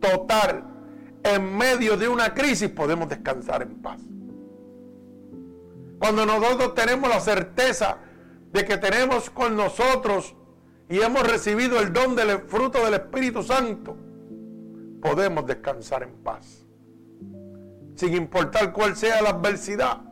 total 0.00 0.64
en 1.24 1.56
medio 1.56 1.96
de 1.96 2.08
una 2.08 2.34
crisis, 2.34 2.68
podemos 2.68 3.08
descansar 3.08 3.62
en 3.62 3.82
paz. 3.82 4.00
Cuando 5.98 6.24
nosotros 6.24 6.74
tenemos 6.74 7.10
la 7.10 7.20
certeza 7.20 7.98
de 8.52 8.64
que 8.64 8.78
tenemos 8.78 9.30
con 9.30 9.56
nosotros 9.56 10.34
y 10.88 11.00
hemos 11.00 11.28
recibido 11.28 11.80
el 11.80 11.92
don 11.92 12.14
del 12.14 12.38
fruto 12.42 12.84
del 12.84 12.94
Espíritu 12.94 13.42
Santo, 13.42 13.96
podemos 15.02 15.44
descansar 15.46 16.04
en 16.04 16.14
paz. 16.22 16.64
Sin 17.96 18.14
importar 18.14 18.72
cuál 18.72 18.96
sea 18.96 19.20
la 19.20 19.30
adversidad. 19.30 20.07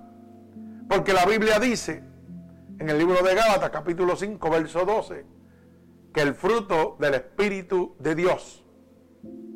Porque 0.89 1.13
la 1.13 1.25
Biblia 1.25 1.59
dice 1.59 2.03
en 2.79 2.89
el 2.89 2.99
libro 2.99 3.23
de 3.23 3.35
Gálatas 3.35 3.71
capítulo 3.71 4.17
5 4.17 4.51
verso 4.51 4.85
12 4.85 5.25
que 6.13 6.21
el 6.21 6.35
fruto 6.35 6.97
del 6.99 7.15
Espíritu 7.15 7.97
de 7.99 8.15
Dios 8.15 8.65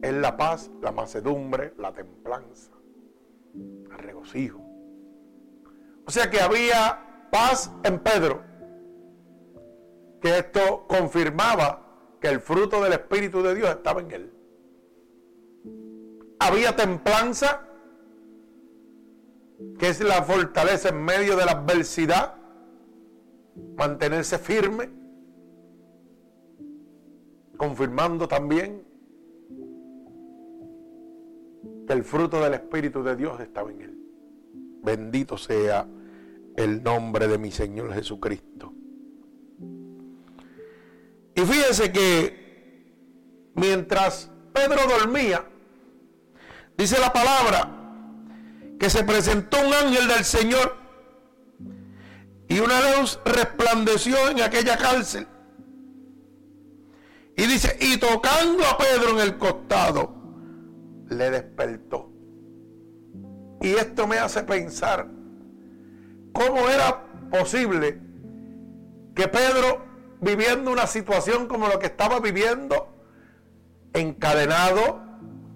es 0.03 0.13
la 0.13 0.37
paz, 0.37 0.71
la 0.83 0.93
macedumbre, 0.93 1.75
la 1.79 1.93
templanza, 1.93 2.73
el 3.55 3.99
regocijo. 3.99 4.61
O 6.07 6.11
sea 6.11 6.31
que 6.31 6.41
había 6.41 7.29
paz 7.31 7.71
en 7.85 7.99
Pedro 8.01 8.43
que 10.21 10.39
esto 10.39 10.87
confirmaba 10.87 11.87
que 12.21 12.29
el 12.29 12.41
fruto 12.41 12.83
del 12.83 12.93
Espíritu 12.93 13.43
de 13.43 13.55
Dios 13.55 13.71
estaba 13.71 14.01
en 14.01 14.11
él. 14.11 14.33
Había 16.39 16.77
templanza, 16.77 17.67
que 19.79 19.88
es 19.88 20.00
la 20.00 20.23
fortaleza 20.23 20.90
en 20.90 21.02
medio 21.02 21.37
de 21.37 21.45
la 21.45 21.52
adversidad, 21.52 22.35
mantenerse 23.76 24.38
firme, 24.38 24.90
confirmando 27.57 28.26
también 28.26 28.83
que 31.87 31.93
el 31.93 32.05
fruto 32.05 32.40
del 32.40 32.55
Espíritu 32.55 33.02
de 33.02 33.17
Dios 33.17 33.40
estaba 33.40 33.71
en 33.71 33.81
él. 33.83 33.99
Bendito 34.83 35.37
sea 35.37 35.87
el 36.57 36.83
nombre 36.83 37.29
de 37.29 37.38
mi 37.38 37.50
Señor 37.50 37.93
Jesucristo. 37.93 38.73
Y 41.35 41.40
fíjense 41.40 41.93
que 41.93 42.90
mientras 43.55 44.31
Pedro 44.52 44.81
dormía, 44.88 45.45
dice 46.76 46.99
la 46.99 47.12
palabra, 47.12 47.80
que 48.81 48.89
se 48.89 49.05
presentó 49.05 49.59
un 49.61 49.75
ángel 49.75 50.09
del 50.09 50.25
Señor 50.25 50.75
y 52.49 52.59
una 52.61 52.97
luz 52.97 53.21
resplandeció 53.27 54.31
en 54.31 54.41
aquella 54.41 54.79
cárcel. 54.79 55.29
tocando 58.01 58.65
a 58.67 58.79
Pedro 58.79 59.11
en 59.11 59.19
el 59.19 59.37
costado, 59.37 60.15
le 61.11 61.31
despertó. 61.31 62.11
Y 63.61 63.69
esto 63.73 64.07
me 64.07 64.19
hace 64.19 64.43
pensar 64.45 65.07
cómo 66.33 66.67
era 66.71 67.05
posible 67.31 68.01
que 69.15 69.29
Pedro, 69.29 69.85
viviendo 70.23 70.73
una 70.73 70.87
situación 70.87 71.47
como 71.49 71.69
lo 71.69 71.79
que 71.79 71.87
estaba 71.87 72.19
viviendo, 72.19 72.89
encadenado, 73.93 75.03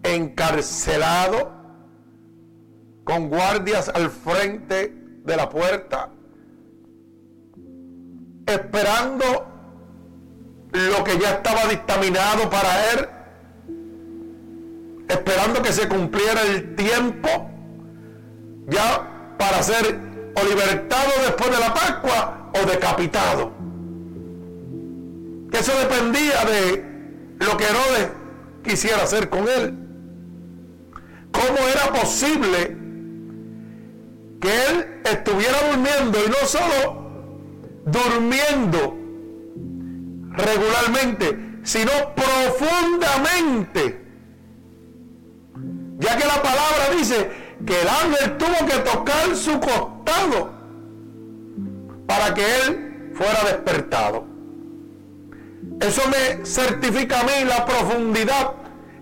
encarcelado, 0.03 1.64
con 3.05 3.29
guardias 3.29 3.91
al 3.91 4.11
frente 4.11 4.93
de 5.25 5.37
la 5.37 5.49
puerta, 5.49 6.11
esperando 8.47 9.47
lo 10.73 11.05
que 11.05 11.19
ya 11.19 11.35
estaba 11.35 11.67
dictaminado 11.67 12.51
para 12.51 12.93
él, 12.93 13.09
esperando 15.09 15.63
que 15.63 15.73
se 15.73 15.87
cumpliera 15.89 16.43
el 16.43 16.75
tiempo 16.75 17.51
ya 18.67 19.37
para 19.39 19.63
ser 19.63 19.99
o 20.35 20.49
libertado 20.49 21.11
después 21.25 21.51
de 21.51 21.61
la 21.61 21.75
Pascua 21.75 22.51
o 22.55 22.67
decapitado. 22.67 23.53
Eso 25.53 25.73
dependía 25.79 26.45
de 26.45 26.85
lo 27.39 27.57
que 27.57 27.65
Herodes 27.65 28.09
quisiera 28.65 29.03
hacer 29.03 29.29
con 29.29 29.47
él. 29.49 29.79
¿Cómo 31.31 31.59
era 31.69 31.93
posible 32.01 32.84
que 34.45 34.67
él 34.67 35.01
estuviera 35.05 35.57
durmiendo 35.71 36.19
y 36.19 36.29
no 36.29 36.47
solo 36.47 37.03
durmiendo 37.87 38.95
regularmente, 40.33 41.59
sino 41.63 41.91
profundamente? 42.15 44.05
Ya 45.99 46.19
que 46.19 46.27
la 46.27 46.43
palabra 46.43 46.91
dice 46.99 47.31
que 47.65 47.81
el 47.81 47.89
ángel 47.89 48.37
tuvo 48.37 48.67
que 48.67 48.79
tocar 48.81 49.35
su 49.35 49.59
costado 49.61 50.53
para 52.07 52.35
que 52.35 52.43
él 52.43 53.13
fuera 53.15 53.45
despertado. 53.45 54.27
Eso 55.81 56.03
me 56.09 56.45
certifica 56.45 57.21
a 57.21 57.25
mí 57.25 57.45
la 57.47 57.65
profundidad, 57.65 58.53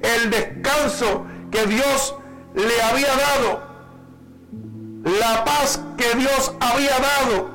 el 0.02 0.30
descanso 0.30 1.26
que 1.50 1.66
Dios 1.66 2.14
le 2.54 2.82
había 2.82 3.08
dado, 3.16 3.71
la 5.04 5.44
paz 5.44 5.80
que 5.96 6.16
Dios 6.16 6.52
había 6.60 6.98
dado 6.98 7.50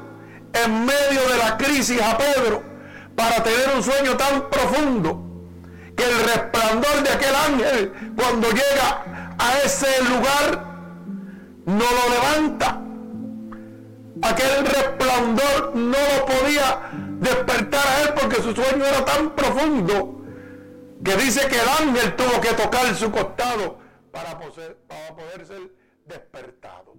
en 0.54 0.86
medio 0.86 1.30
de 1.30 1.38
la 1.38 1.58
crisis 1.58 2.02
a 2.02 2.18
Pedro 2.18 2.64
para 3.16 3.42
tener 3.44 3.76
un 3.76 3.84
sueño 3.84 4.16
tan 4.18 4.50
profundo 4.50 5.24
que 5.96 6.04
el 6.04 6.24
resplandor 6.26 7.04
de 7.04 7.10
aquel 7.10 7.36
ángel 7.36 8.14
cuando 8.16 8.50
llega 8.50 9.36
a 9.38 9.58
ese 9.66 9.88
lugar 10.04 10.66
no 11.66 11.84
lo 11.84 12.10
levanta. 12.10 12.82
Aquel 14.22 14.66
resplandor 14.66 15.76
no 15.76 15.98
lo 15.98 16.26
podía 16.26 16.90
despertar 17.20 17.88
a 17.88 18.02
él 18.02 18.14
porque 18.20 18.42
su 18.42 18.54
sueño 18.54 18.86
era 18.86 19.06
tan 19.06 19.36
profundo 19.36 20.22
que 21.04 21.16
dice 21.18 21.48
que 21.48 21.60
el 21.60 21.88
ángel 21.88 22.16
tuvo 22.16 22.42
que 22.42 22.54
tocar 22.54 22.94
su 22.96 23.12
costado 23.12 23.80
para 24.12 24.38
poder, 24.40 24.78
para 24.88 25.16
poder 25.16 25.46
ser 25.46 25.72
despertado. 26.06 26.96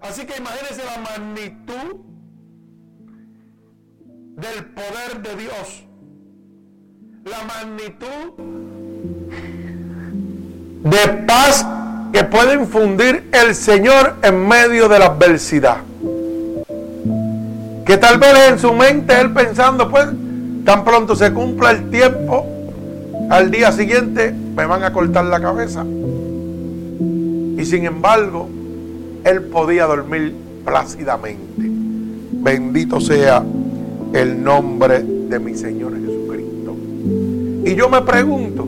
Así 0.00 0.24
que 0.24 0.36
imagínense 0.38 0.82
la 0.84 0.98
magnitud 0.98 1.96
del 4.36 4.64
poder 4.66 5.22
de 5.22 5.42
Dios. 5.42 5.84
La 7.24 7.44
magnitud 7.44 8.44
de 10.84 11.08
paz 11.26 11.66
que 12.12 12.24
puede 12.24 12.54
infundir 12.54 13.28
el 13.32 13.54
Señor 13.54 14.16
en 14.22 14.46
medio 14.46 14.88
de 14.88 14.98
la 14.98 15.06
adversidad. 15.06 15.78
Que 17.84 17.96
tal 17.96 18.18
vez 18.18 18.50
en 18.50 18.58
su 18.58 18.72
mente 18.72 19.20
él 19.20 19.32
pensando, 19.32 19.90
pues, 19.90 20.06
tan 20.64 20.84
pronto 20.84 21.16
se 21.16 21.32
cumpla 21.32 21.72
el 21.72 21.90
tiempo, 21.90 22.46
al 23.30 23.50
día 23.50 23.72
siguiente 23.72 24.32
me 24.32 24.64
van 24.66 24.84
a 24.84 24.92
cortar 24.92 25.24
la 25.24 25.40
cabeza. 25.40 25.84
Y 27.58 27.64
sin 27.64 27.84
embargo, 27.84 28.48
él 29.28 29.42
podía 29.42 29.86
dormir 29.86 30.34
plácidamente. 30.64 31.70
Bendito 32.32 33.00
sea 33.00 33.44
el 34.12 34.42
nombre 34.42 35.02
de 35.02 35.38
mi 35.38 35.54
Señor 35.54 35.94
Jesucristo. 35.94 36.76
Y 37.64 37.74
yo 37.74 37.88
me 37.88 38.00
pregunto, 38.02 38.66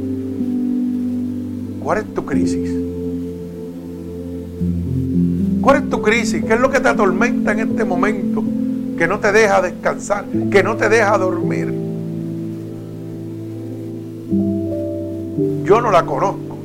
¿cuál 1.82 1.98
es 1.98 2.14
tu 2.14 2.24
crisis? 2.24 2.70
¿Cuál 5.60 5.84
es 5.84 5.90
tu 5.90 6.02
crisis? 6.02 6.44
¿Qué 6.44 6.54
es 6.54 6.60
lo 6.60 6.70
que 6.70 6.80
te 6.80 6.88
atormenta 6.88 7.52
en 7.52 7.60
este 7.60 7.84
momento? 7.84 8.42
Que 8.98 9.06
no 9.06 9.18
te 9.18 9.32
deja 9.32 9.62
descansar, 9.62 10.24
que 10.50 10.62
no 10.62 10.76
te 10.76 10.88
deja 10.88 11.16
dormir. 11.16 11.72
Yo 15.64 15.80
no 15.80 15.90
la 15.90 16.04
conozco, 16.04 16.58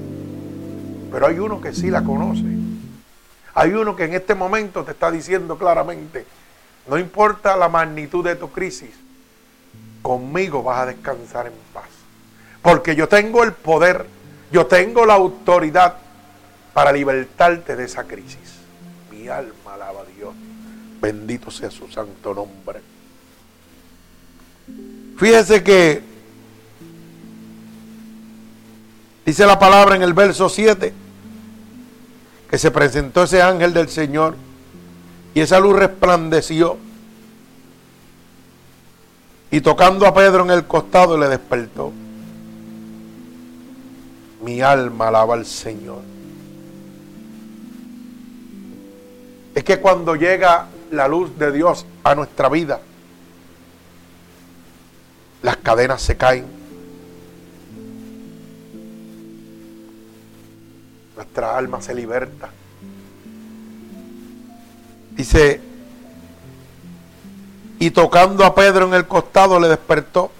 pero 1.12 1.28
hay 1.28 1.40
uno 1.40 1.62
que 1.62 1.74
sí 1.74 1.90
la 1.90 2.04
conoce. 2.04 2.65
Hay 3.56 3.72
uno 3.72 3.96
que 3.96 4.04
en 4.04 4.14
este 4.14 4.36
momento 4.36 4.84
te 4.84 4.92
está 4.92 5.10
diciendo 5.10 5.58
claramente, 5.58 6.26
no 6.88 6.98
importa 6.98 7.56
la 7.56 7.70
magnitud 7.70 8.24
de 8.24 8.36
tu 8.36 8.52
crisis, 8.52 8.92
conmigo 10.02 10.62
vas 10.62 10.82
a 10.82 10.86
descansar 10.88 11.48
en 11.48 11.54
paz. 11.74 11.86
Porque 12.62 12.96
yo 12.96 13.08
tengo 13.08 13.46
el 13.46 13.54
poder, 13.54 14.06
yo 14.52 14.66
tengo 14.66 15.06
la 15.06 15.14
autoridad 15.14 15.96
para 16.74 16.92
libertarte 16.92 17.78
de 17.78 17.86
esa 17.86 18.04
crisis. 18.04 18.60
Mi 19.10 19.30
alma 19.30 19.76
alaba 19.76 20.02
a 20.02 20.06
Dios. 20.06 20.34
Bendito 21.00 21.50
sea 21.50 21.72
su 21.72 21.88
santo 21.90 22.34
nombre. 22.34 22.82
Fíjese 25.18 25.64
que 25.64 26.04
dice 29.26 29.46
la 29.46 29.58
palabra 29.58 29.96
en 29.96 30.02
el 30.02 30.14
verso 30.14 30.50
7 30.50 31.05
que 32.56 32.60
se 32.60 32.72
presentó 32.72 33.24
ese 33.24 33.42
ángel 33.42 33.74
del 33.74 33.90
Señor 33.90 34.38
y 35.34 35.42
esa 35.42 35.60
luz 35.60 35.76
resplandeció 35.76 36.78
y 39.52 39.60
tocando 39.60 40.08
a 40.08 40.14
Pedro 40.14 40.46
en 40.46 40.52
el 40.52 40.66
costado 40.66 41.18
le 41.18 41.28
despertó. 41.28 41.92
Mi 44.42 44.62
alma 44.62 45.10
alaba 45.10 45.34
al 45.34 45.46
Señor. 45.46 46.00
Es 49.54 49.66
que 49.66 49.82
cuando 49.82 50.16
llega 50.16 50.68
la 50.92 51.10
luz 51.10 51.38
de 51.38 51.52
Dios 51.52 51.86
a 52.06 52.16
nuestra 52.16 52.48
vida, 52.48 52.80
las 55.42 55.58
cadenas 55.58 56.02
se 56.02 56.16
caen. 56.16 56.46
Nuestra 61.36 61.58
alma 61.58 61.82
se 61.82 61.94
liberta. 61.94 62.50
Dice, 65.12 65.60
y 67.78 67.92
tocando 67.92 68.46
a 68.46 68.56
Pedro 68.56 68.88
en 68.88 68.94
el 68.94 69.06
costado 69.06 69.60
le 69.60 69.68
despertó, 69.68 70.32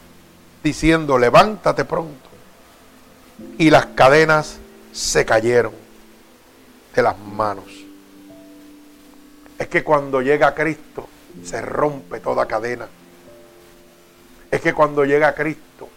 diciendo, 0.64 1.18
levántate 1.18 1.84
pronto. 1.84 2.30
Y 3.58 3.72
las 3.72 3.88
cadenas 3.88 4.60
se 4.94 5.26
cayeron 5.26 5.74
de 6.96 7.02
las 7.02 7.20
manos. 7.20 7.66
Es 9.60 9.68
que 9.68 9.84
cuando 9.84 10.22
llega 10.22 10.56
Cristo 10.56 11.10
se 11.44 11.62
rompe 11.62 12.22
toda 12.22 12.46
cadena. 12.46 12.88
Es 14.50 14.62
que 14.62 14.74
cuando 14.74 15.04
llega 15.04 15.36
Cristo 15.36 15.90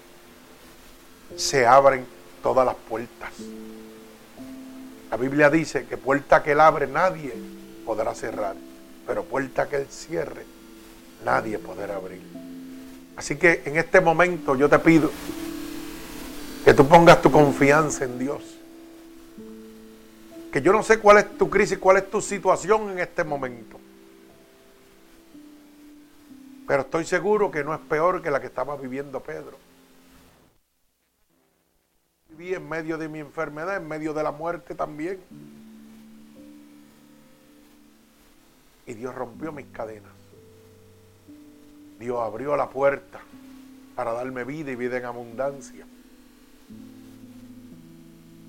se 1.36 1.64
abren 1.64 2.04
todas 2.42 2.66
las 2.66 2.74
puertas. 2.74 3.30
La 5.10 5.16
Biblia 5.16 5.50
dice 5.50 5.86
que 5.86 5.96
puerta 5.96 6.42
que 6.42 6.52
él 6.52 6.60
abre 6.60 6.86
nadie 6.86 7.32
podrá 7.84 8.14
cerrar 8.14 8.54
pero 9.08 9.24
puerta 9.24 9.66
que 9.66 9.76
Él 9.76 9.86
cierre, 9.88 10.44
nadie 11.24 11.58
podrá 11.58 11.96
abrir. 11.96 12.20
Así 13.16 13.36
que 13.36 13.62
en 13.64 13.78
este 13.78 14.02
momento 14.02 14.54
yo 14.54 14.68
te 14.68 14.78
pido 14.78 15.10
que 16.62 16.74
tú 16.74 16.86
pongas 16.86 17.22
tu 17.22 17.32
confianza 17.32 18.04
en 18.04 18.18
Dios. 18.18 18.42
Que 20.52 20.60
yo 20.60 20.72
no 20.72 20.82
sé 20.82 20.98
cuál 20.98 21.18
es 21.18 21.38
tu 21.38 21.48
crisis, 21.48 21.78
cuál 21.78 21.96
es 21.96 22.10
tu 22.10 22.20
situación 22.20 22.90
en 22.90 22.98
este 22.98 23.24
momento. 23.24 23.80
Pero 26.66 26.82
estoy 26.82 27.06
seguro 27.06 27.50
que 27.50 27.64
no 27.64 27.72
es 27.72 27.80
peor 27.80 28.20
que 28.20 28.30
la 28.30 28.40
que 28.40 28.48
estaba 28.48 28.76
viviendo 28.76 29.20
Pedro. 29.20 29.56
Viví 32.38 32.54
en 32.54 32.68
medio 32.68 32.96
de 32.98 33.08
mi 33.08 33.18
enfermedad, 33.18 33.78
en 33.78 33.88
medio 33.88 34.14
de 34.14 34.22
la 34.22 34.30
muerte 34.30 34.76
también. 34.76 35.18
Y 38.86 38.94
Dios 38.94 39.12
rompió 39.12 39.50
mis 39.50 39.66
cadenas. 39.66 40.12
Dios 41.98 42.16
abrió 42.20 42.56
la 42.56 42.70
puerta 42.70 43.18
para 43.96 44.12
darme 44.12 44.44
vida 44.44 44.70
y 44.70 44.76
vida 44.76 44.98
en 44.98 45.04
abundancia. 45.06 45.84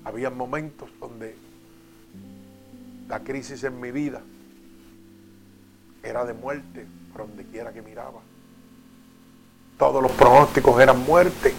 Había 0.04 0.30
momentos 0.30 0.88
donde 1.00 1.34
la 3.08 3.18
crisis 3.24 3.64
en 3.64 3.80
mi 3.80 3.90
vida 3.90 4.22
era 6.04 6.24
de 6.24 6.32
muerte 6.32 6.86
por 7.12 7.26
donde 7.26 7.44
quiera 7.44 7.72
que 7.72 7.82
miraba. 7.82 8.20
Todos 9.76 10.00
los 10.00 10.12
pronósticos 10.12 10.80
eran 10.80 11.00
muerte. 11.00 11.52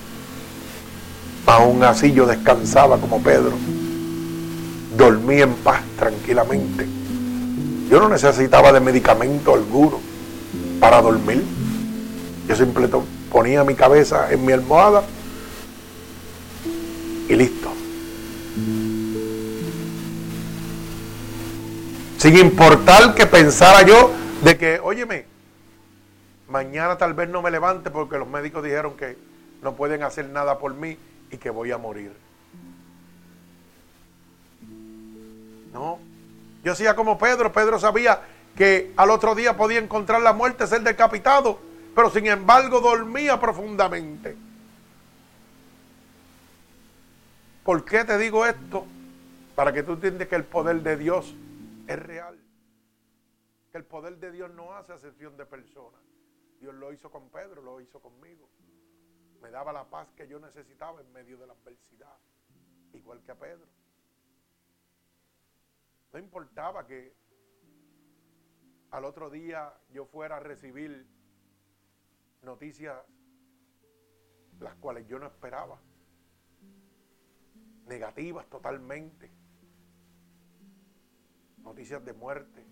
Aún 1.46 1.84
así 1.84 2.12
yo 2.14 2.26
descansaba 2.26 2.98
como 2.98 3.22
Pedro. 3.22 3.54
Dormí 4.96 5.42
en 5.42 5.54
paz 5.56 5.82
tranquilamente. 5.98 6.88
Yo 7.90 8.00
no 8.00 8.10
necesitaba 8.10 8.72
de 8.72 8.80
medicamento 8.80 9.54
alguno 9.54 10.00
para 10.80 11.02
dormir. 11.02 11.44
Yo 12.48 12.56
simplemente 12.56 12.98
ponía 13.32 13.64
mi 13.64 13.76
cabeza 13.76 14.32
en 14.32 14.46
mi 14.46 14.54
almohada 14.54 15.04
y 17.28 17.36
listo. 17.36 17.72
Sin 22.18 22.38
importar 22.38 23.16
que 23.16 23.26
pensara 23.26 23.82
yo 23.82 24.12
de 24.44 24.58
que, 24.58 24.80
óyeme, 24.82 25.26
mañana 26.48 26.98
tal 26.98 27.14
vez 27.14 27.30
no 27.30 27.42
me 27.42 27.50
levante 27.50 27.90
porque 27.90 28.18
los 28.18 28.28
médicos 28.28 28.64
dijeron 28.64 28.94
que 28.96 29.18
no 29.64 29.74
pueden 29.76 30.04
hacer 30.04 30.30
nada 30.30 30.60
por 30.60 30.74
mí 30.74 30.98
y 31.32 31.38
que 31.38 31.50
voy 31.50 31.72
a 31.72 31.78
morir. 31.78 32.14
No, 35.74 36.00
yo 36.64 36.74
hacía 36.74 36.96
como 36.96 37.18
Pedro, 37.18 37.52
Pedro 37.52 37.80
sabía 37.80 38.22
que 38.56 38.94
al 38.98 39.10
otro 39.10 39.36
día 39.36 39.56
podía 39.56 39.80
encontrar 39.80 40.22
la 40.22 40.34
muerte, 40.34 40.68
ser 40.68 40.82
decapitado, 40.82 41.60
pero 41.96 42.10
sin 42.10 42.28
embargo 42.28 42.82
dormía 42.82 43.40
profundamente. 43.40 44.36
¿Por 47.64 47.86
qué 47.86 48.04
te 48.04 48.18
digo 48.18 48.46
esto? 48.46 48.86
Para 49.56 49.72
que 49.72 49.84
tú 49.84 49.94
entiendas 49.94 50.28
que 50.28 50.36
el 50.36 50.44
poder 50.44 50.82
de 50.82 50.98
Dios 50.98 51.34
es 51.88 52.00
real. 52.00 52.38
Que 53.72 53.78
el 53.78 53.86
poder 53.86 54.18
de 54.18 54.32
Dios 54.32 54.52
no 54.52 54.74
hace 54.74 54.94
acepción 54.94 55.38
de 55.38 55.46
personas. 55.46 56.02
Dios 56.60 56.76
lo 56.76 56.92
hizo 56.92 57.10
con 57.10 57.30
Pedro, 57.30 57.62
lo 57.62 57.80
hizo 57.80 58.00
conmigo. 58.00 58.50
Me 59.42 59.50
daba 59.50 59.74
la 59.74 59.90
paz 59.90 60.08
que 60.16 60.28
yo 60.28 60.40
necesitaba 60.40 61.02
en 61.02 61.12
medio 61.12 61.38
de 61.38 61.48
la 61.48 61.54
adversidad, 61.54 62.18
igual 62.94 63.22
que 63.24 63.32
a 63.32 63.40
Pedro. 63.40 63.68
No 66.14 66.20
importaba 66.20 66.86
que 66.86 67.16
al 68.92 69.06
otro 69.06 69.30
día 69.30 69.74
yo 69.92 70.06
fuera 70.06 70.38
a 70.38 70.40
recibir 70.40 71.08
noticias 72.42 72.98
las 74.62 74.76
cuales 74.76 75.08
yo 75.08 75.18
no 75.18 75.26
esperaba, 75.26 75.80
negativas 77.88 78.48
totalmente, 78.48 79.32
noticias 81.58 82.04
de 82.06 82.14
muerte, 82.14 82.66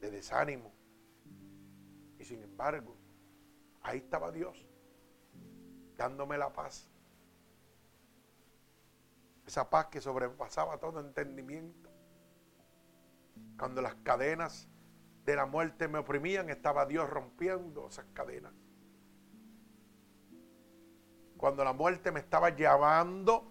de 0.00 0.10
desánimo. 0.10 0.72
Y 2.18 2.24
sin 2.24 2.42
embargo, 2.42 2.99
ahí 3.82 3.98
estaba 3.98 4.30
Dios, 4.30 4.66
dándome 5.96 6.38
la 6.38 6.52
paz. 6.52 6.88
Esa 9.46 9.68
paz 9.68 9.86
que 9.86 10.00
sobrepasaba 10.00 10.78
todo 10.78 11.00
entendimiento. 11.00 11.90
Cuando 13.58 13.82
las 13.82 13.94
cadenas 13.96 14.68
de 15.24 15.36
la 15.36 15.46
muerte 15.46 15.88
me 15.88 15.98
oprimían, 15.98 16.48
estaba 16.50 16.86
Dios 16.86 17.08
rompiendo 17.08 17.88
esas 17.88 18.06
cadenas. 18.14 18.52
Cuando 21.36 21.64
la 21.64 21.72
muerte 21.72 22.12
me 22.12 22.20
estaba 22.20 22.50
llevando, 22.50 23.50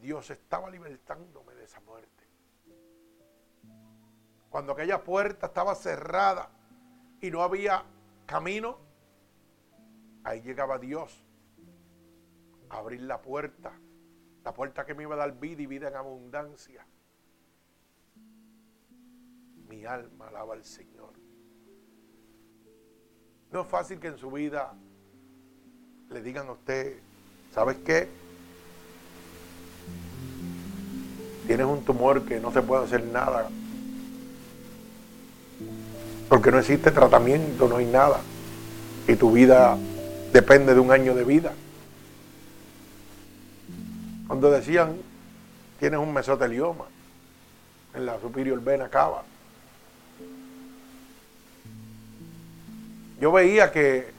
Dios 0.00 0.30
estaba 0.30 0.68
libertándome 0.68 1.54
de 1.54 1.64
esa 1.64 1.80
muerte. 1.80 2.10
Cuando 4.50 4.72
aquella 4.72 5.02
puerta 5.02 5.46
estaba 5.46 5.74
cerrada 5.74 6.50
y 7.22 7.30
no 7.30 7.42
había 7.42 7.84
camino, 8.26 8.78
ahí 10.24 10.40
llegaba 10.42 10.78
Dios 10.78 11.24
a 12.70 12.78
abrir 12.78 13.02
la 13.02 13.20
puerta, 13.20 13.72
la 14.44 14.54
puerta 14.54 14.84
que 14.84 14.94
me 14.94 15.02
iba 15.02 15.14
a 15.14 15.18
dar 15.18 15.38
vida 15.38 15.62
y 15.62 15.66
vida 15.66 15.88
en 15.88 15.96
abundancia. 15.96 16.86
Mi 19.68 19.84
alma 19.84 20.28
alaba 20.28 20.54
al 20.54 20.64
Señor. 20.64 21.12
No 23.50 23.62
es 23.62 23.66
fácil 23.66 24.00
que 24.00 24.08
en 24.08 24.18
su 24.18 24.30
vida 24.30 24.74
le 26.10 26.22
digan 26.22 26.48
a 26.48 26.52
usted, 26.52 26.98
¿sabes 27.52 27.76
qué? 27.78 28.08
Tienes 31.46 31.66
un 31.66 31.84
tumor 31.84 32.24
que 32.24 32.40
no 32.40 32.52
se 32.52 32.62
puede 32.62 32.84
hacer 32.84 33.04
nada 33.04 33.48
porque 36.28 36.50
no 36.50 36.58
existe 36.58 36.90
tratamiento, 36.90 37.68
no 37.68 37.76
hay 37.76 37.86
nada. 37.86 38.20
Y 39.06 39.16
tu 39.16 39.32
vida 39.32 39.76
depende 40.32 40.74
de 40.74 40.80
un 40.80 40.90
año 40.90 41.14
de 41.14 41.24
vida. 41.24 41.52
Cuando 44.26 44.50
decían, 44.50 44.96
tienes 45.78 46.00
un 46.00 46.12
mesotelioma 46.12 46.84
en 47.94 48.06
la 48.06 48.18
superior 48.20 48.62
vena 48.62 48.88
cava. 48.88 49.24
Yo 53.20 53.30
veía 53.30 53.70
que 53.70 54.10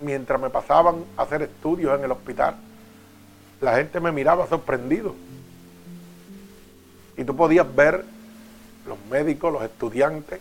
mientras 0.00 0.40
me 0.40 0.50
pasaban 0.50 1.04
a 1.16 1.22
hacer 1.22 1.42
estudios 1.42 1.96
en 1.98 2.04
el 2.04 2.10
hospital, 2.10 2.56
la 3.60 3.76
gente 3.76 4.00
me 4.00 4.12
miraba 4.12 4.46
sorprendido. 4.46 5.14
Y 7.16 7.24
tú 7.24 7.34
podías 7.34 7.74
ver 7.74 8.04
los 8.86 8.98
médicos, 9.10 9.52
los 9.52 9.62
estudiantes, 9.62 10.40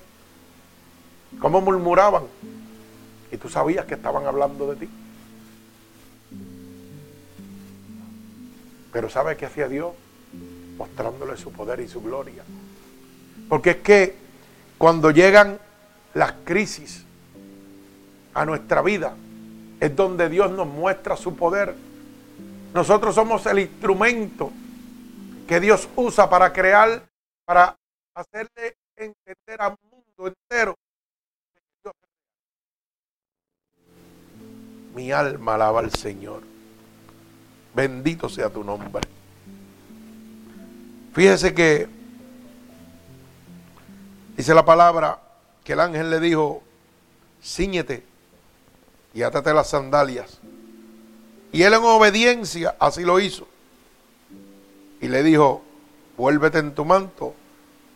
cómo 1.39 1.61
murmuraban. 1.61 2.23
Y 3.31 3.37
tú 3.37 3.49
sabías 3.49 3.85
que 3.85 3.95
estaban 3.95 4.25
hablando 4.25 4.67
de 4.67 4.75
ti. 4.75 4.89
Pero 8.91 9.09
¿sabes 9.09 9.37
qué 9.37 9.45
hacía 9.45 9.67
Dios? 9.67 9.93
Mostrándole 10.77 11.35
su 11.37 11.51
poder 11.51 11.81
y 11.81 11.87
su 11.87 12.01
gloria. 12.01 12.43
Porque 13.49 13.71
es 13.71 13.77
que 13.77 14.15
cuando 14.77 15.11
llegan 15.11 15.59
las 16.13 16.33
crisis 16.45 17.03
a 18.33 18.45
nuestra 18.45 18.81
vida, 18.81 19.15
es 19.79 19.95
donde 19.95 20.29
Dios 20.29 20.51
nos 20.51 20.67
muestra 20.67 21.17
su 21.17 21.35
poder. 21.35 21.75
Nosotros 22.73 23.15
somos 23.15 23.45
el 23.45 23.59
instrumento 23.59 24.51
que 25.47 25.59
Dios 25.59 25.87
usa 25.95 26.29
para 26.29 26.51
crear, 26.53 27.03
para 27.45 27.77
hacerle 28.15 28.77
entender 28.95 29.61
al 29.61 29.75
mundo 29.91 30.27
entero 30.27 30.75
Mi 34.95 35.11
alma 35.11 35.55
alaba 35.55 35.81
al 35.81 35.91
Señor. 35.91 36.41
Bendito 37.75 38.29
sea 38.29 38.49
tu 38.49 38.63
nombre. 38.63 39.03
Fíjese 41.13 41.53
que 41.53 41.89
dice 44.37 44.53
la 44.53 44.63
palabra 44.63 45.19
que 45.65 45.73
el 45.73 45.81
ángel 45.81 46.09
le 46.09 46.21
dijo, 46.21 46.63
ciñete 47.43 48.05
y 49.13 49.21
átate 49.21 49.53
las 49.53 49.69
sandalias. 49.69 50.39
Y 51.51 51.63
él 51.63 51.73
en 51.73 51.83
obediencia 51.83 52.75
así 52.79 53.03
lo 53.03 53.19
hizo. 53.19 53.47
Y 55.01 55.09
le 55.09 55.23
dijo, 55.23 55.61
vuélvete 56.17 56.59
en 56.59 56.73
tu 56.73 56.85
manto 56.85 57.35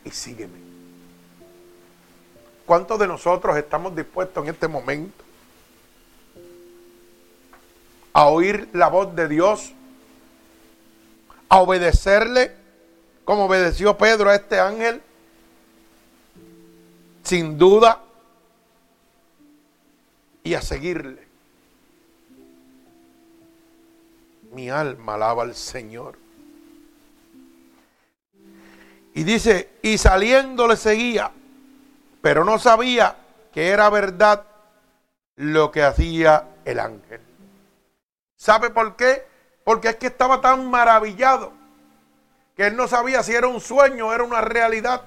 y 0.03 0.11
sígueme. 0.11 0.59
¿Cuántos 2.65 2.99
de 2.99 3.07
nosotros 3.07 3.55
estamos 3.57 3.95
dispuestos 3.95 4.43
en 4.43 4.49
este 4.49 4.67
momento 4.67 5.28
a 8.13 8.25
oír 8.27 8.69
la 8.73 8.89
voz 8.89 9.15
de 9.15 9.27
Dios, 9.27 9.73
a 11.47 11.59
obedecerle 11.59 12.51
como 13.25 13.45
obedeció 13.45 13.97
Pedro 13.97 14.29
a 14.29 14.35
este 14.35 14.59
ángel, 14.59 15.01
sin 17.23 17.57
duda, 17.57 18.01
y 20.43 20.55
a 20.55 20.61
seguirle. 20.61 21.27
Mi 24.51 24.69
alma 24.69 25.13
alaba 25.13 25.43
al 25.43 25.53
Señor. 25.53 26.17
Y 29.13 29.23
dice, 29.23 29.69
y 29.81 29.97
saliendo 29.97 30.67
le 30.67 30.75
seguía, 30.75 31.31
pero 32.21 32.43
no 32.43 32.57
sabía 32.57 33.15
que 33.53 33.67
era 33.67 33.89
verdad 33.89 34.45
lo 35.35 35.71
que 35.71 35.83
hacía 35.83 36.47
el 36.65 36.79
ángel. 36.79 37.28
¿Sabe 38.39 38.69
por 38.69 38.95
qué? 38.95 39.27
Porque 39.65 39.89
es 39.89 39.95
que 39.97 40.07
estaba 40.07 40.39
tan 40.39 40.69
maravillado 40.69 41.51
que 42.55 42.67
él 42.67 42.77
no 42.77 42.87
sabía 42.87 43.21
si 43.21 43.35
era 43.35 43.47
un 43.47 43.59
sueño 43.59 44.07
o 44.07 44.13
era 44.13 44.23
una 44.23 44.39
realidad. 44.39 45.01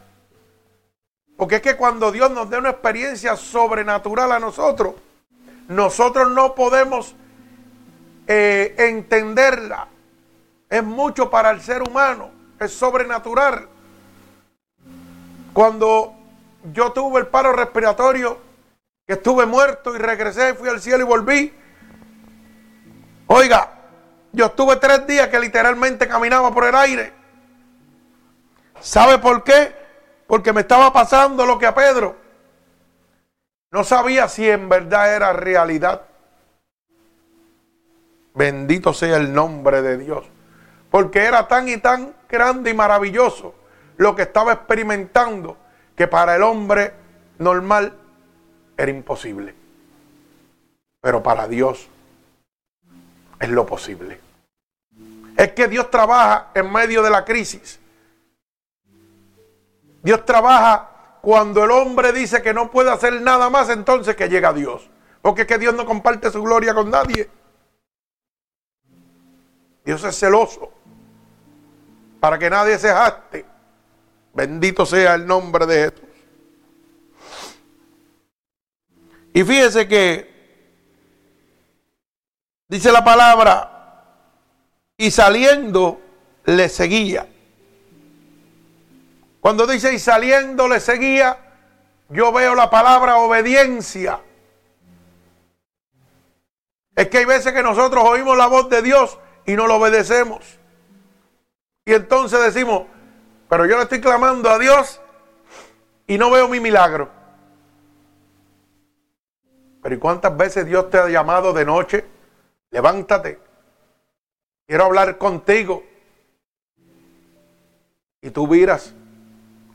Porque 1.39 1.57
es 1.57 1.63
que 1.63 1.77
cuando 1.77 2.13
Dios 2.13 2.31
nos 2.31 2.51
da 2.51 2.59
una 2.59 2.69
experiencia 2.69 3.35
sobrenatural 3.37 4.33
a 4.33 4.39
nosotros, 4.39 4.97
nosotros 5.67 6.31
no 6.31 6.55
podemos 6.55 7.15
eh, 8.27 8.75
entenderla. 8.77 9.89
Es 10.69 10.85
mucho 10.85 11.31
para 11.31 11.51
el 11.53 11.63
ser 11.63 11.81
humano, 11.83 12.31
es 12.61 12.71
sobrenatural. 12.75 13.67
Cuando 15.55 16.13
yo 16.75 16.93
tuve 16.93 17.21
el 17.21 17.29
paro 17.29 17.53
respiratorio, 17.55 18.39
que 19.07 19.15
estuve 19.15 19.47
muerto 19.47 19.95
y 19.95 19.99
regresé, 19.99 20.53
fui 20.53 20.69
al 20.69 20.83
cielo 20.83 21.05
y 21.05 21.07
volví. 21.07 21.62
Oiga, 23.27 23.71
yo 24.33 24.47
estuve 24.47 24.77
tres 24.77 25.07
días 25.07 25.29
que 25.29 25.39
literalmente 25.39 26.09
caminaba 26.09 26.53
por 26.53 26.65
el 26.65 26.75
aire. 26.75 27.13
¿Sabe 28.81 29.19
por 29.19 29.45
qué? 29.45 29.75
Porque 30.27 30.53
me 30.53 30.63
estaba 30.63 30.93
pasando 30.93 31.47
lo 31.47 31.59
que 31.59 31.67
a 31.67 31.75
Pedro. 31.75 32.17
No 33.71 33.85
sabía 33.85 34.29
si 34.29 34.49
en 34.49 34.69
verdad 34.69 35.15
era 35.15 35.33
realidad. 35.33 36.03
Bendito 38.35 38.93
sea 38.93 39.17
el 39.17 39.33
nombre 39.33 39.83
de 39.83 39.99
Dios. 39.99 40.25
Porque 40.91 41.25
era 41.25 41.49
tan 41.49 41.69
y 41.69 41.79
tan 41.79 42.15
grande 42.29 42.71
y 42.71 42.75
maravilloso 42.75 43.55
lo 43.97 44.17
que 44.17 44.23
estaba 44.23 44.53
experimentando 44.53 45.57
que 45.97 46.09
para 46.09 46.37
el 46.37 46.43
hombre 46.43 46.93
normal 47.39 47.95
era 48.77 48.91
imposible. 48.91 49.55
Pero 51.01 51.23
para 51.23 51.47
Dios 51.47 51.89
es 53.43 53.49
lo 53.49 53.67
posible. 53.67 54.21
Es 55.37 55.53
que 55.53 55.67
Dios 55.67 55.91
trabaja 55.91 56.51
en 56.55 56.73
medio 56.73 57.03
de 57.03 57.11
la 57.11 57.25
crisis. 57.25 57.81
Dios 60.01 60.25
trabaja 60.25 61.19
cuando 61.21 61.65
el 61.65 61.73
hombre 61.73 62.13
dice 62.13 62.41
que 62.41 62.55
no 62.55 62.71
puede 62.71 62.93
hacer 62.93 63.21
nada 63.21 63.51
más, 63.51 63.69
entonces 63.69 64.15
que 64.15 64.29
llega 64.29 64.53
Dios. 64.53 64.89
Porque 65.21 65.43
es 65.43 65.49
que 65.49 65.59
Dios 65.59 65.75
no 65.75 65.85
comparte 65.85 66.31
su 66.31 66.41
gloria 66.41 66.73
con 66.73 66.89
nadie. 66.89 67.29
Dios 69.85 70.05
es 70.05 70.17
celoso 70.17 70.73
para 72.21 72.39
que 72.39 72.49
nadie 72.49 72.79
se 72.79 72.93
jaste. 72.93 73.45
Bendito 74.35 74.87
sea 74.87 75.15
el 75.15 75.27
nombre 75.27 75.67
de 75.67 75.91
Jesús. 75.91 76.09
Y 79.33 79.43
fíjese 79.43 79.89
que 79.89 80.32
dice 82.73 82.91
la 82.91 83.05
palabra, 83.05 83.69
y 84.97 85.11
saliendo 85.11 86.01
le 86.47 86.71
seguía. 86.71 87.29
Cuando 89.41 89.67
dice 89.67 89.93
y 89.93 89.99
saliendo 89.99 90.67
le 90.69 90.81
seguía, 90.81 91.37
yo 92.09 92.33
veo 92.33 92.55
la 92.55 92.71
palabra 92.71 93.19
obediencia. 93.19 94.21
Es 96.97 97.09
que 97.09 97.19
hay 97.19 97.25
veces 97.27 97.53
que 97.53 97.63
nosotros 97.63 98.05
oímos 98.05 98.39
la 98.39 98.47
voz 98.47 98.71
de 98.71 98.81
Dios 98.81 99.19
y 99.45 99.53
no 99.53 99.67
lo 99.67 99.77
obedecemos. 99.77 100.59
Y 101.85 101.93
entonces 101.93 102.41
decimos, 102.41 102.85
pero 103.51 103.67
yo 103.67 103.77
le 103.77 103.83
estoy 103.83 104.01
clamando 104.01 104.49
a 104.49 104.59
Dios 104.59 104.99
y 106.07 106.17
no 106.17 106.31
veo 106.31 106.49
mi 106.49 106.59
milagro. 106.59 107.11
Pero 109.83 109.95
¿y 109.95 109.99
cuántas 109.99 110.35
veces 110.35 110.65
Dios 110.65 110.89
te 110.89 110.97
ha 110.97 111.09
llamado 111.11 111.53
de 111.53 111.67
noche? 111.67 112.12
Levántate. 112.73 113.39
Quiero 114.67 114.85
hablar 114.85 115.19
contigo. 115.19 115.85
Y 118.23 118.31
tú 118.31 118.47
miras 118.47 118.95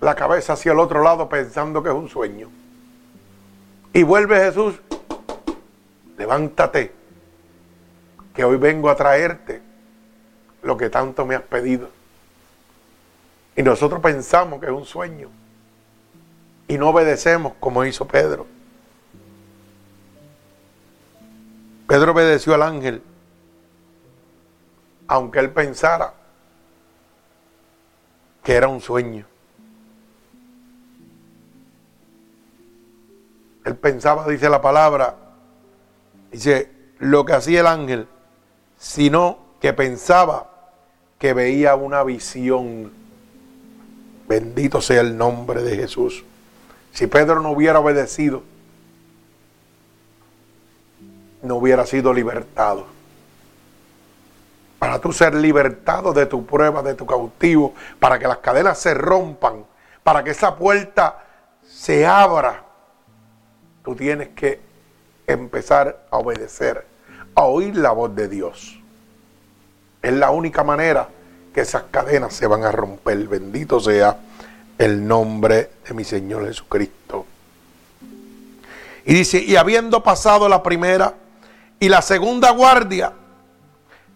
la 0.02 0.16
cabeza 0.16 0.54
hacia 0.54 0.72
el 0.72 0.80
otro 0.80 1.04
lado 1.04 1.30
pensando 1.30 1.82
que 1.84 1.90
es 1.90 1.96
un 1.96 2.10
sueño. 2.10 2.50
Y 3.94 4.04
vuelve 4.04 4.38
Jesús. 4.38 4.82
Levántate. 6.18 6.92
Que 8.34 8.44
hoy 8.44 8.58
vengo 8.58 8.90
a 8.90 8.96
traerte 8.96 9.62
lo 10.64 10.76
que 10.76 10.90
tanto 10.90 11.26
me 11.26 11.36
has 11.36 11.44
pedido. 11.44 11.90
Y 13.56 13.62
nosotros 13.62 14.02
pensamos 14.02 14.60
que 14.60 14.66
es 14.66 14.72
un 14.72 14.86
sueño. 14.86 15.30
Y 16.68 16.78
no 16.78 16.90
obedecemos 16.90 17.54
como 17.60 17.86
hizo 17.86 18.08
Pedro. 18.08 18.57
Pedro 21.88 22.12
obedeció 22.12 22.54
al 22.54 22.64
ángel, 22.64 23.02
aunque 25.08 25.40
él 25.40 25.52
pensara 25.52 26.14
que 28.44 28.54
era 28.54 28.68
un 28.68 28.82
sueño. 28.82 29.26
Él 33.64 33.76
pensaba, 33.76 34.28
dice 34.28 34.50
la 34.50 34.62
palabra, 34.62 35.16
dice, 36.32 36.72
lo 37.00 37.26
que 37.26 37.34
hacía 37.34 37.62
el 37.62 37.68
ángel, 37.68 38.08
sino 38.78 39.40
que 39.62 39.74
pensaba 39.74 40.50
que 41.20 41.34
veía 41.34 41.76
una 41.76 42.04
visión. 42.04 42.92
Bendito 44.28 44.82
sea 44.82 45.02
el 45.02 45.18
nombre 45.18 45.64
de 45.64 45.76
Jesús. 45.76 46.24
Si 46.92 47.08
Pedro 47.08 47.42
no 47.42 47.52
hubiera 47.52 47.80
obedecido, 47.80 48.44
no 51.42 51.56
hubiera 51.56 51.86
sido 51.86 52.14
libertado. 52.14 52.86
Para 54.80 55.00
tú 55.00 55.12
ser 55.12 55.34
libertado 55.34 56.14
de 56.14 56.26
tu 56.26 56.46
prueba, 56.46 56.82
de 56.82 56.94
tu 56.94 57.06
cautivo, 57.06 57.74
para 58.00 58.20
que 58.20 58.28
las 58.28 58.38
cadenas 58.38 58.78
se 58.80 58.94
rompan, 58.94 59.66
para 60.04 60.24
que 60.24 60.32
esa 60.32 60.56
puerta 60.56 61.24
se 61.68 62.06
abra, 62.06 62.64
tú 63.84 63.96
tienes 63.96 64.30
que 64.30 64.62
empezar 65.26 66.06
a 66.12 66.18
obedecer, 66.18 66.86
a 67.36 67.44
oír 67.44 67.76
la 67.76 67.92
voz 67.92 68.16
de 68.16 68.28
Dios. 68.28 68.80
Es 70.02 70.14
la 70.14 70.32
única 70.32 70.64
manera 70.64 71.10
que 71.54 71.62
esas 71.62 71.84
cadenas 71.90 72.34
se 72.34 72.48
van 72.48 72.64
a 72.64 72.72
romper. 72.72 73.28
Bendito 73.28 73.80
sea 73.80 74.18
el 74.78 75.08
nombre 75.08 75.72
de 75.88 75.94
mi 75.94 76.04
Señor 76.04 76.46
Jesucristo. 76.46 77.26
Y 79.06 79.14
dice, 79.14 79.40
y 79.40 79.56
habiendo 79.56 80.04
pasado 80.04 80.50
la 80.50 80.62
primera 80.62 81.14
y 81.80 81.90
la 81.90 82.02
segunda 82.02 82.52
guardia, 82.52 83.14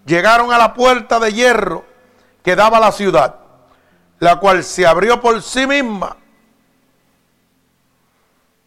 llegaron 0.06 0.52
a 0.52 0.58
la 0.58 0.74
puerta 0.74 1.20
de 1.20 1.34
hierro 1.34 1.86
que 2.44 2.56
daba 2.56 2.78
a 2.78 2.82
la 2.82 2.92
ciudad, 2.92 3.36
la 4.20 4.40
cual 4.40 4.64
se 4.64 4.86
abrió 4.86 5.22
por 5.22 5.42
sí 5.42 5.68
misma. 5.68 6.18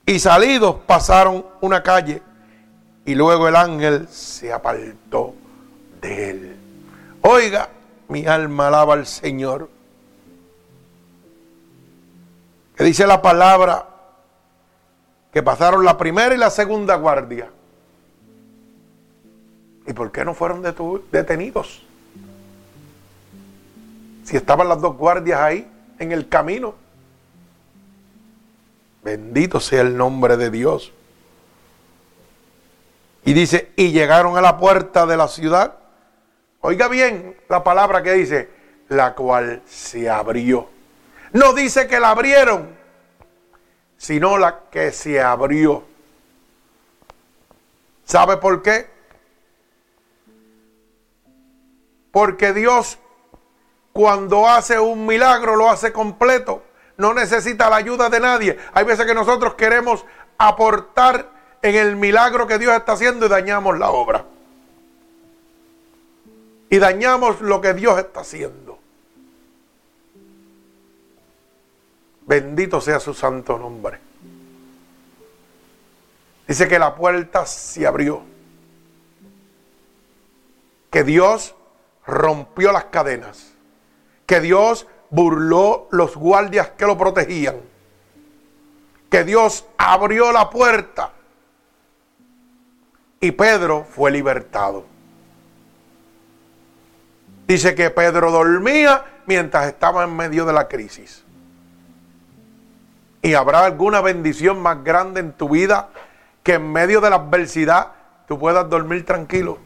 Y 0.06 0.18
salidos 0.18 0.76
pasaron 0.86 1.44
una 1.60 1.82
calle 1.82 2.22
y 3.04 3.14
luego 3.14 3.48
el 3.48 3.56
ángel 3.56 4.08
se 4.08 4.52
apartó 4.52 5.34
de 6.00 6.30
él. 6.30 6.56
Oiga, 7.22 7.68
mi 8.08 8.26
alma 8.26 8.68
alaba 8.68 8.94
al 8.94 9.06
Señor. 9.06 9.70
Que 12.76 12.84
dice 12.84 13.06
la 13.06 13.22
palabra 13.22 13.88
que 15.32 15.42
pasaron 15.42 15.84
la 15.84 15.96
primera 15.96 16.34
y 16.34 16.38
la 16.38 16.50
segunda 16.50 16.96
guardia. 16.96 17.50
¿Y 19.86 19.92
por 19.92 20.12
qué 20.12 20.24
no 20.24 20.34
fueron 20.34 20.62
detenidos? 21.10 21.82
Si 24.24 24.36
estaban 24.36 24.68
las 24.68 24.80
dos 24.80 24.96
guardias 24.96 25.40
ahí 25.40 25.68
en 25.98 26.12
el 26.12 26.28
camino. 26.28 26.74
Bendito 29.02 29.60
sea 29.60 29.82
el 29.82 29.96
nombre 29.96 30.36
de 30.36 30.50
Dios. 30.50 30.92
Y 33.26 33.34
dice, 33.34 33.72
y 33.76 33.92
llegaron 33.92 34.36
a 34.36 34.40
la 34.40 34.58
puerta 34.58 35.06
de 35.06 35.16
la 35.16 35.28
ciudad 35.28 35.78
Oiga 36.66 36.88
bien 36.88 37.36
la 37.50 37.62
palabra 37.62 38.02
que 38.02 38.14
dice, 38.14 38.48
la 38.88 39.14
cual 39.14 39.60
se 39.66 40.08
abrió. 40.08 40.66
No 41.32 41.52
dice 41.52 41.86
que 41.86 42.00
la 42.00 42.08
abrieron, 42.08 42.74
sino 43.98 44.38
la 44.38 44.60
que 44.70 44.90
se 44.90 45.20
abrió. 45.20 45.84
¿Sabe 48.06 48.38
por 48.38 48.62
qué? 48.62 48.86
Porque 52.14 52.52
Dios 52.52 52.98
cuando 53.92 54.48
hace 54.48 54.78
un 54.78 55.04
milagro 55.04 55.56
lo 55.56 55.68
hace 55.68 55.92
completo. 55.92 56.62
No 56.96 57.12
necesita 57.12 57.68
la 57.68 57.76
ayuda 57.76 58.08
de 58.08 58.20
nadie. 58.20 58.56
Hay 58.72 58.84
veces 58.84 59.04
que 59.04 59.14
nosotros 59.14 59.54
queremos 59.54 60.06
aportar 60.38 61.28
en 61.60 61.74
el 61.74 61.96
milagro 61.96 62.46
que 62.46 62.58
Dios 62.58 62.72
está 62.74 62.92
haciendo 62.92 63.26
y 63.26 63.28
dañamos 63.28 63.78
la 63.78 63.90
obra 63.90 64.24
y 66.70 66.78
dañamos 66.78 67.40
lo 67.40 67.60
que 67.60 67.74
Dios 67.74 67.98
está 67.98 68.20
haciendo. 68.20 68.78
Bendito 72.26 72.80
sea 72.80 73.00
su 73.00 73.12
santo 73.12 73.58
nombre. 73.58 73.98
Dice 76.46 76.68
que 76.68 76.78
la 76.78 76.94
puerta 76.94 77.44
se 77.44 77.86
abrió. 77.86 78.22
Que 80.90 81.02
Dios 81.02 81.54
rompió 82.06 82.72
las 82.72 82.84
cadenas. 82.86 83.52
Que 84.26 84.40
Dios 84.40 84.86
burló 85.10 85.88
los 85.90 86.16
guardias 86.16 86.70
que 86.70 86.86
lo 86.86 86.96
protegían. 86.98 87.56
Que 89.10 89.24
Dios 89.24 89.64
abrió 89.76 90.32
la 90.32 90.50
puerta. 90.50 91.12
Y 93.20 93.30
Pedro 93.32 93.86
fue 93.88 94.10
libertado. 94.10 94.84
Dice 97.46 97.74
que 97.74 97.90
Pedro 97.90 98.30
dormía 98.30 99.04
mientras 99.26 99.66
estaba 99.66 100.04
en 100.04 100.16
medio 100.16 100.44
de 100.46 100.52
la 100.52 100.68
crisis. 100.68 101.24
¿Y 103.22 103.34
habrá 103.34 103.64
alguna 103.64 104.00
bendición 104.00 104.60
más 104.60 104.82
grande 104.84 105.20
en 105.20 105.32
tu 105.32 105.48
vida 105.48 105.88
que 106.42 106.54
en 106.54 106.72
medio 106.72 107.00
de 107.00 107.10
la 107.10 107.16
adversidad 107.16 107.92
tú 108.26 108.38
puedas 108.38 108.68
dormir 108.68 109.04
tranquilo? 109.04 109.58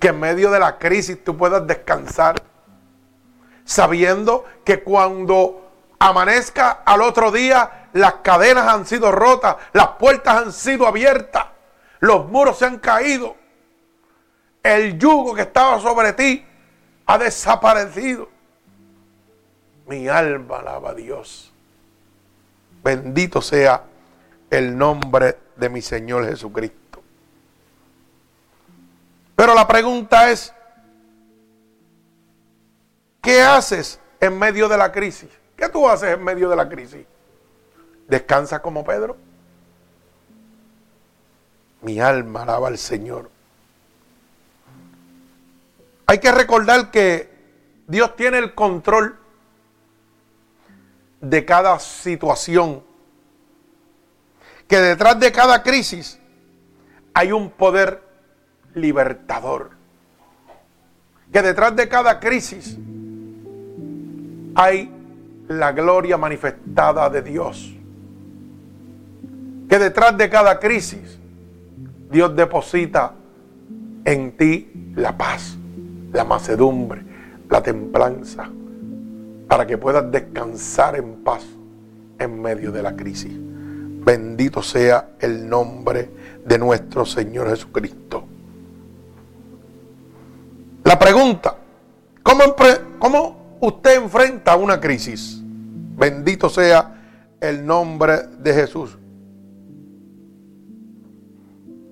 Que 0.00 0.08
en 0.08 0.20
medio 0.20 0.50
de 0.50 0.58
la 0.58 0.78
crisis 0.78 1.22
tú 1.24 1.36
puedas 1.36 1.66
descansar, 1.66 2.36
sabiendo 3.64 4.44
que 4.64 4.82
cuando 4.82 5.70
amanezca 5.98 6.82
al 6.84 7.02
otro 7.02 7.30
día 7.30 7.88
las 7.92 8.14
cadenas 8.16 8.68
han 8.68 8.86
sido 8.86 9.10
rotas, 9.12 9.56
las 9.72 9.88
puertas 9.98 10.36
han 10.36 10.52
sido 10.52 10.86
abiertas, 10.86 11.46
los 12.00 12.28
muros 12.28 12.58
se 12.58 12.66
han 12.66 12.78
caído, 12.78 13.36
el 14.62 14.98
yugo 14.98 15.34
que 15.34 15.42
estaba 15.42 15.80
sobre 15.80 16.12
ti 16.12 16.44
ha 17.06 17.18
desaparecido. 17.18 18.28
Mi 19.86 20.08
alma 20.08 20.58
alaba 20.58 20.90
a 20.90 20.94
Dios. 20.94 21.52
Bendito 22.82 23.40
sea 23.40 23.84
el 24.50 24.76
nombre 24.76 25.38
de 25.56 25.68
mi 25.68 25.80
Señor 25.80 26.26
Jesucristo. 26.26 26.85
Pero 29.36 29.54
la 29.54 29.68
pregunta 29.68 30.30
es, 30.30 30.52
¿qué 33.20 33.42
haces 33.42 34.00
en 34.18 34.38
medio 34.38 34.66
de 34.66 34.78
la 34.78 34.90
crisis? 34.90 35.28
¿Qué 35.54 35.68
tú 35.68 35.86
haces 35.86 36.14
en 36.14 36.24
medio 36.24 36.48
de 36.48 36.56
la 36.56 36.68
crisis? 36.68 37.06
¿Descansas 38.08 38.60
como 38.60 38.82
Pedro? 38.82 39.16
Mi 41.82 42.00
alma 42.00 42.42
alaba 42.42 42.68
al 42.68 42.78
Señor. 42.78 43.30
Hay 46.06 46.18
que 46.18 46.32
recordar 46.32 46.90
que 46.90 47.30
Dios 47.86 48.16
tiene 48.16 48.38
el 48.38 48.54
control 48.54 49.18
de 51.20 51.44
cada 51.44 51.78
situación. 51.78 52.82
Que 54.66 54.78
detrás 54.78 55.20
de 55.20 55.30
cada 55.30 55.62
crisis 55.62 56.18
hay 57.12 57.32
un 57.32 57.50
poder 57.50 58.05
libertador. 58.76 59.70
Que 61.32 61.42
detrás 61.42 61.74
de 61.74 61.88
cada 61.88 62.20
crisis 62.20 62.78
hay 64.54 64.90
la 65.48 65.72
gloria 65.72 66.16
manifestada 66.16 67.10
de 67.10 67.22
Dios. 67.22 67.74
Que 69.68 69.78
detrás 69.78 70.16
de 70.16 70.30
cada 70.30 70.60
crisis 70.60 71.18
Dios 72.10 72.36
deposita 72.36 73.12
en 74.04 74.36
ti 74.36 74.92
la 74.94 75.16
paz 75.16 75.58
la 76.16 76.24
macedumbre, 76.24 77.02
la 77.48 77.62
templanza, 77.62 78.48
para 79.48 79.66
que 79.66 79.78
puedas 79.78 80.10
descansar 80.10 80.96
en 80.96 81.16
paz 81.22 81.44
en 82.18 82.40
medio 82.40 82.72
de 82.72 82.82
la 82.82 82.96
crisis. 82.96 83.32
Bendito 83.36 84.62
sea 84.62 85.10
el 85.20 85.48
nombre 85.48 86.08
de 86.44 86.58
nuestro 86.58 87.04
Señor 87.04 87.50
Jesucristo. 87.50 88.24
La 90.86 90.98
pregunta, 90.98 91.58
¿cómo, 92.22 92.56
¿cómo 92.98 93.58
usted 93.60 93.96
enfrenta 93.96 94.56
una 94.56 94.80
crisis? 94.80 95.38
Bendito 95.42 96.48
sea 96.48 97.36
el 97.40 97.66
nombre 97.66 98.28
de 98.38 98.54
Jesús. 98.54 98.96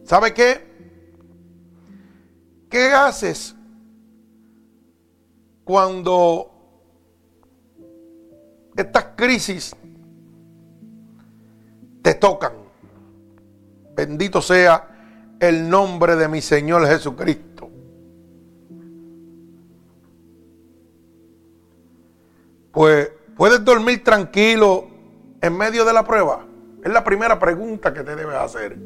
¿Sabe 0.04 0.32
qué? 0.32 0.72
¿Qué 2.70 2.92
haces 2.92 3.54
cuando 5.64 6.50
estas 8.76 9.06
crisis 9.16 9.74
te 12.02 12.14
tocan. 12.14 12.52
Bendito 13.96 14.42
sea 14.42 15.36
el 15.40 15.68
nombre 15.68 16.16
de 16.16 16.28
mi 16.28 16.42
Señor 16.42 16.86
Jesucristo. 16.86 17.53
Pues 22.74 23.10
puedes 23.36 23.64
dormir 23.64 24.04
tranquilo 24.04 24.88
en 25.40 25.56
medio 25.56 25.84
de 25.84 25.92
la 25.92 26.04
prueba. 26.04 26.44
Es 26.84 26.92
la 26.92 27.02
primera 27.04 27.38
pregunta 27.38 27.94
que 27.94 28.02
te 28.02 28.14
debes 28.14 28.36
hacer. 28.36 28.76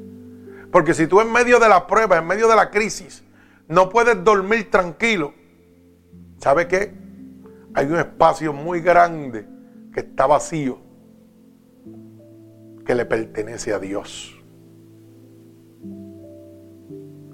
Porque 0.71 0.95
si 0.95 1.07
tú 1.07 1.21
en 1.21 1.33
medio 1.33 1.59
de 1.59 1.69
la 1.69 1.87
prueba, 1.87 2.19
en 2.19 2.27
medio 2.27 2.47
de 2.47 2.55
la 2.55 2.71
crisis, 2.71 3.25
no 3.67 3.89
puedes 3.89 4.23
dormir 4.23 4.71
tranquilo, 4.71 5.33
¿Sabe 6.39 6.69
qué? 6.69 6.93
Hay 7.75 7.87
un 7.87 7.97
espacio 7.97 8.53
muy 8.53 8.81
grande 8.81 9.47
que 9.93 10.01
está 10.01 10.27
vacío, 10.27 10.79
que 12.87 12.95
le 12.95 13.05
pertenece 13.05 13.73
a 13.73 13.79
Dios. 13.79 14.35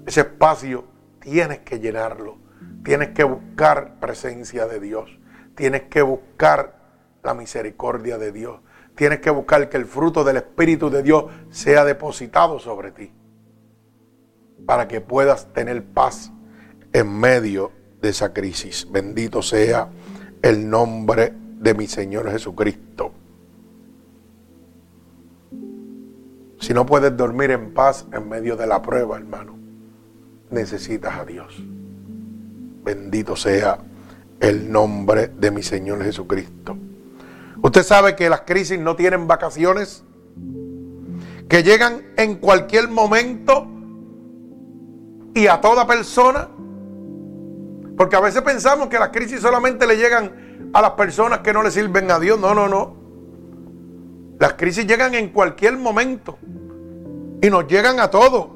Ese 0.05 0.21
espacio 0.21 0.85
tienes 1.19 1.59
que 1.59 1.79
llenarlo. 1.79 2.37
Tienes 2.83 3.09
que 3.09 3.23
buscar 3.23 3.99
presencia 3.99 4.67
de 4.67 4.79
Dios. 4.79 5.19
Tienes 5.55 5.83
que 5.83 6.01
buscar 6.01 6.75
la 7.23 7.33
misericordia 7.33 8.17
de 8.17 8.31
Dios. 8.31 8.59
Tienes 8.95 9.19
que 9.19 9.29
buscar 9.29 9.69
que 9.69 9.77
el 9.77 9.85
fruto 9.85 10.23
del 10.23 10.37
Espíritu 10.37 10.89
de 10.89 11.03
Dios 11.03 11.25
sea 11.49 11.83
depositado 11.83 12.59
sobre 12.59 12.91
ti. 12.91 13.11
Para 14.65 14.87
que 14.87 15.01
puedas 15.01 15.51
tener 15.53 15.83
paz 15.83 16.31
en 16.93 17.19
medio 17.19 17.71
de 18.01 18.09
esa 18.09 18.33
crisis. 18.33 18.87
Bendito 18.89 19.41
sea 19.41 19.89
el 20.41 20.69
nombre 20.69 21.33
de 21.59 21.73
mi 21.73 21.87
Señor 21.87 22.29
Jesucristo. 22.31 23.11
Si 26.59 26.73
no 26.73 26.85
puedes 26.85 27.15
dormir 27.15 27.51
en 27.51 27.73
paz 27.73 28.07
en 28.11 28.27
medio 28.27 28.55
de 28.55 28.65
la 28.65 28.81
prueba, 28.81 29.17
hermano, 29.17 29.55
necesitas 30.49 31.19
a 31.19 31.25
Dios. 31.25 31.63
Bendito 32.83 33.35
sea 33.35 33.77
el 34.39 34.71
nombre 34.71 35.27
de 35.27 35.51
mi 35.51 35.63
Señor 35.63 36.03
Jesucristo. 36.03 36.77
Usted 37.61 37.83
sabe 37.83 38.15
que 38.15 38.29
las 38.29 38.41
crisis 38.41 38.79
no 38.79 38.95
tienen 38.95 39.27
vacaciones, 39.27 40.03
que 41.47 41.63
llegan 41.63 42.03
en 42.17 42.35
cualquier 42.35 42.89
momento 42.89 43.67
y 45.33 45.47
a 45.47 45.61
toda 45.61 45.87
persona. 45.87 46.49
Porque 47.97 48.15
a 48.15 48.19
veces 48.19 48.41
pensamos 48.41 48.87
que 48.87 48.99
las 48.99 49.09
crisis 49.09 49.41
solamente 49.41 49.87
le 49.87 49.97
llegan 49.97 50.69
a 50.73 50.81
las 50.81 50.91
personas 50.91 51.39
que 51.39 51.53
no 51.53 51.63
le 51.63 51.71
sirven 51.71 52.11
a 52.11 52.19
Dios. 52.19 52.39
No, 52.39 52.53
no, 52.53 52.67
no. 52.67 52.95
Las 54.39 54.53
crisis 54.53 54.85
llegan 54.85 55.13
en 55.15 55.29
cualquier 55.29 55.77
momento. 55.77 56.37
Y 57.41 57.49
nos 57.49 57.67
llegan 57.67 57.99
a 57.99 58.09
todos. 58.09 58.47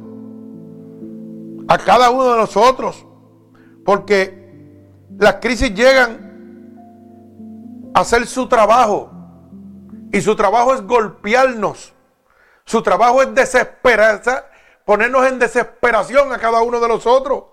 A 1.67 1.77
cada 1.77 2.09
uno 2.09 2.31
de 2.31 2.37
nosotros. 2.37 3.05
Porque 3.85 4.38
las 5.19 5.35
crisis 5.35 5.73
llegan 5.73 6.71
a 7.93 7.99
hacer 7.99 8.25
su 8.25 8.47
trabajo. 8.47 9.11
Y 10.11 10.21
su 10.21 10.35
trabajo 10.35 10.73
es 10.73 10.81
golpearnos. 10.81 11.93
Su 12.63 12.81
trabajo 12.81 13.21
es 13.21 13.35
desesperar, 13.35 14.21
ponernos 14.85 15.27
en 15.27 15.37
desesperación 15.37 16.31
a 16.31 16.39
cada 16.39 16.61
uno 16.61 16.79
de 16.79 16.87
nosotros. 16.87 17.43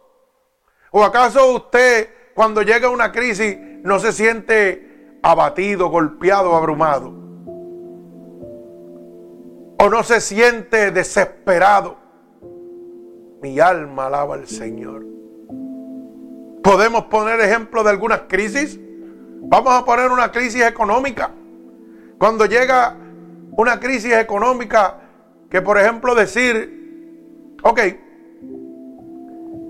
¿O 0.92 1.02
acaso 1.04 1.52
usted 1.52 2.08
cuando 2.34 2.62
llega 2.62 2.88
una 2.88 3.10
crisis 3.10 3.58
no 3.82 3.98
se 3.98 4.12
siente 4.12 5.18
abatido, 5.22 5.88
golpeado, 5.88 6.54
abrumado? 6.54 7.08
¿O 9.78 9.90
no 9.90 10.04
se 10.04 10.20
siente 10.20 10.92
desesperado? 10.92 11.96
Mi 13.42 13.58
alma 13.58 14.06
alaba 14.06 14.36
al 14.36 14.46
Señor. 14.46 15.15
¿Podemos 16.66 17.04
poner 17.04 17.38
ejemplo 17.38 17.84
de 17.84 17.90
algunas 17.90 18.22
crisis? 18.22 18.76
Vamos 19.42 19.72
a 19.72 19.84
poner 19.84 20.10
una 20.10 20.32
crisis 20.32 20.62
económica. 20.62 21.30
Cuando 22.18 22.44
llega 22.44 22.96
una 23.52 23.78
crisis 23.78 24.12
económica, 24.14 24.98
que 25.48 25.62
por 25.62 25.78
ejemplo 25.78 26.16
decir, 26.16 27.54
ok, 27.62 27.80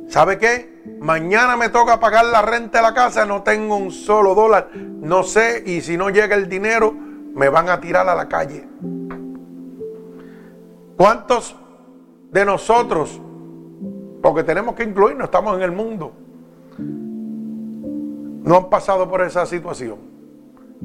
¿sabe 0.08 0.38
qué? 0.38 0.96
Mañana 0.98 1.54
me 1.58 1.68
toca 1.68 2.00
pagar 2.00 2.24
la 2.24 2.40
renta 2.40 2.78
de 2.78 2.84
la 2.84 2.94
casa, 2.94 3.26
no 3.26 3.42
tengo 3.42 3.76
un 3.76 3.90
solo 3.90 4.34
dólar, 4.34 4.70
no 4.74 5.22
sé, 5.22 5.64
y 5.66 5.82
si 5.82 5.98
no 5.98 6.08
llega 6.08 6.34
el 6.34 6.48
dinero, 6.48 6.94
me 6.94 7.50
van 7.50 7.68
a 7.68 7.78
tirar 7.78 8.08
a 8.08 8.14
la 8.14 8.26
calle. 8.26 8.66
¿Cuántos 10.96 11.54
de 12.30 12.44
nosotros, 12.46 13.20
porque 14.22 14.44
tenemos 14.44 14.74
que 14.74 14.84
incluirnos, 14.84 15.26
estamos 15.26 15.58
en 15.58 15.62
el 15.62 15.72
mundo, 15.72 16.22
no 16.78 18.56
han 18.56 18.70
pasado 18.70 19.08
por 19.08 19.22
esa 19.22 19.46
situación? 19.46 19.98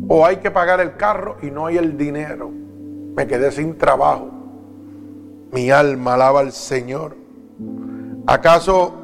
O 0.08 0.26
hay 0.26 0.38
que 0.38 0.52
pagar 0.52 0.80
el 0.80 0.96
carro 0.96 1.38
y 1.42 1.52
no 1.52 1.66
hay 1.66 1.78
el 1.78 1.98
dinero. 1.98 2.50
Me 2.50 3.28
quedé 3.28 3.52
sin 3.52 3.78
trabajo. 3.78 4.30
Mi 5.52 5.70
alma 5.70 6.14
alaba 6.14 6.40
al 6.40 6.54
Señor. 6.54 7.16
¿Acaso 8.26 9.02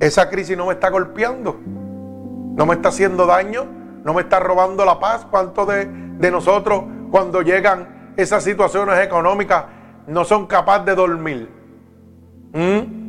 esa 0.00 0.28
crisis 0.28 0.56
no 0.56 0.66
me 0.66 0.74
está 0.74 0.90
golpeando. 0.90 1.58
no 1.64 2.64
me 2.64 2.74
está 2.74 2.88
haciendo 2.88 3.26
daño, 3.26 3.66
no 4.02 4.14
me 4.14 4.22
está 4.22 4.40
robando 4.40 4.84
la 4.84 4.98
paz. 4.98 5.26
¿Cuántos 5.30 5.68
de, 5.68 6.30
nosotros 6.30 6.84
cuando 7.10 7.42
llegan 7.42 8.14
esas 8.16 8.44
situaciones 8.44 8.98
económicas 9.04 9.64
no 10.06 10.24
son 10.24 10.46
capaces 10.46 10.86
de 10.86 10.94
dormir? 10.94 11.50
¿Mm? 12.52 13.05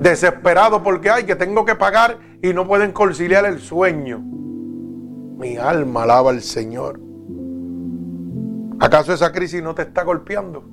Desesperado 0.00 0.82
porque 0.82 1.10
hay 1.10 1.24
que 1.24 1.36
tengo 1.36 1.66
que 1.66 1.74
pagar 1.74 2.18
y 2.42 2.54
no 2.54 2.66
pueden 2.66 2.92
conciliar 2.92 3.44
el 3.44 3.60
sueño. 3.60 4.18
Mi 4.18 5.58
alma 5.58 6.04
alaba 6.04 6.30
al 6.30 6.40
Señor. 6.40 6.98
¿Acaso 8.80 9.12
esa 9.12 9.30
crisis 9.30 9.62
no 9.62 9.74
te 9.74 9.82
está 9.82 10.02
golpeando? 10.04 10.64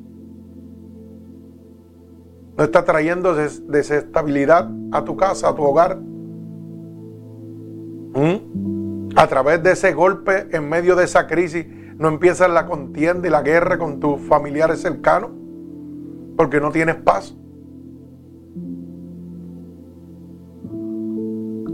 ¿No 2.57 2.63
está 2.63 2.85
trayendo 2.85 3.35
desestabilidad 3.35 4.71
a 4.93 5.03
tu 5.03 5.17
casa, 5.17 5.49
a 5.49 5.55
tu 5.55 5.61
hogar? 5.61 5.97
¿Mm? 8.15 9.09
A 9.17 9.27
través 9.27 9.61
de 9.61 9.73
ese 9.73 9.93
golpe, 9.93 10.47
en 10.51 10.69
medio 10.69 10.95
de 10.95 11.03
esa 11.03 11.27
crisis, 11.27 11.65
no 11.97 12.07
empieza 12.07 12.47
la 12.47 12.65
contienda 12.65 13.27
y 13.27 13.31
la 13.31 13.41
guerra 13.41 13.77
con 13.77 13.99
tus 13.99 14.21
familiares 14.21 14.81
cercanos, 14.81 15.31
porque 16.37 16.61
no 16.61 16.71
tienes 16.71 16.95
paz. 16.95 17.35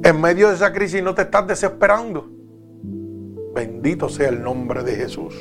En 0.03 0.19
medio 0.19 0.49
de 0.49 0.55
esa 0.55 0.73
crisis 0.73 1.01
no 1.01 1.15
te 1.15 1.21
estás 1.21 1.47
desesperando. 1.47 2.29
Bendito 3.55 4.09
sea 4.09 4.29
el 4.29 4.43
nombre 4.43 4.83
de 4.83 4.95
Jesús. 4.95 5.33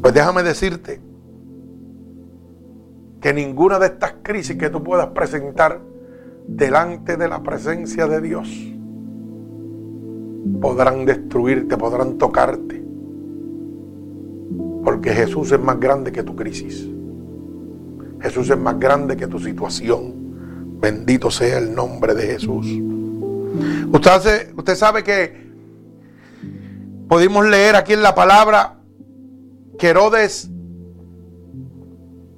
Pues 0.00 0.14
déjame 0.14 0.44
decirte 0.44 1.00
que 3.20 3.32
ninguna 3.32 3.80
de 3.80 3.86
estas 3.86 4.14
crisis 4.22 4.56
que 4.56 4.70
tú 4.70 4.84
puedas 4.84 5.08
presentar 5.08 5.80
delante 6.46 7.16
de 7.16 7.26
la 7.26 7.42
presencia 7.42 8.06
de 8.06 8.20
Dios 8.20 8.48
podrán 10.60 11.04
destruirte, 11.04 11.76
podrán 11.76 12.18
tocarte. 12.18 12.84
Porque 14.84 15.10
Jesús 15.10 15.50
es 15.50 15.60
más 15.60 15.80
grande 15.80 16.12
que 16.12 16.22
tu 16.22 16.36
crisis. 16.36 16.88
Jesús 18.20 18.50
es 18.50 18.58
más 18.58 18.78
grande 18.78 19.16
que 19.16 19.26
tu 19.26 19.40
situación. 19.40 20.15
Bendito 20.86 21.32
sea 21.32 21.58
el 21.58 21.74
nombre 21.74 22.14
de 22.14 22.28
Jesús. 22.28 22.64
Usted, 23.92 24.54
usted 24.56 24.76
sabe 24.76 25.02
que 25.02 25.50
pudimos 27.08 27.44
leer 27.44 27.74
aquí 27.74 27.92
en 27.94 28.02
la 28.02 28.14
palabra 28.14 28.78
que 29.80 29.88
Herodes 29.88 30.48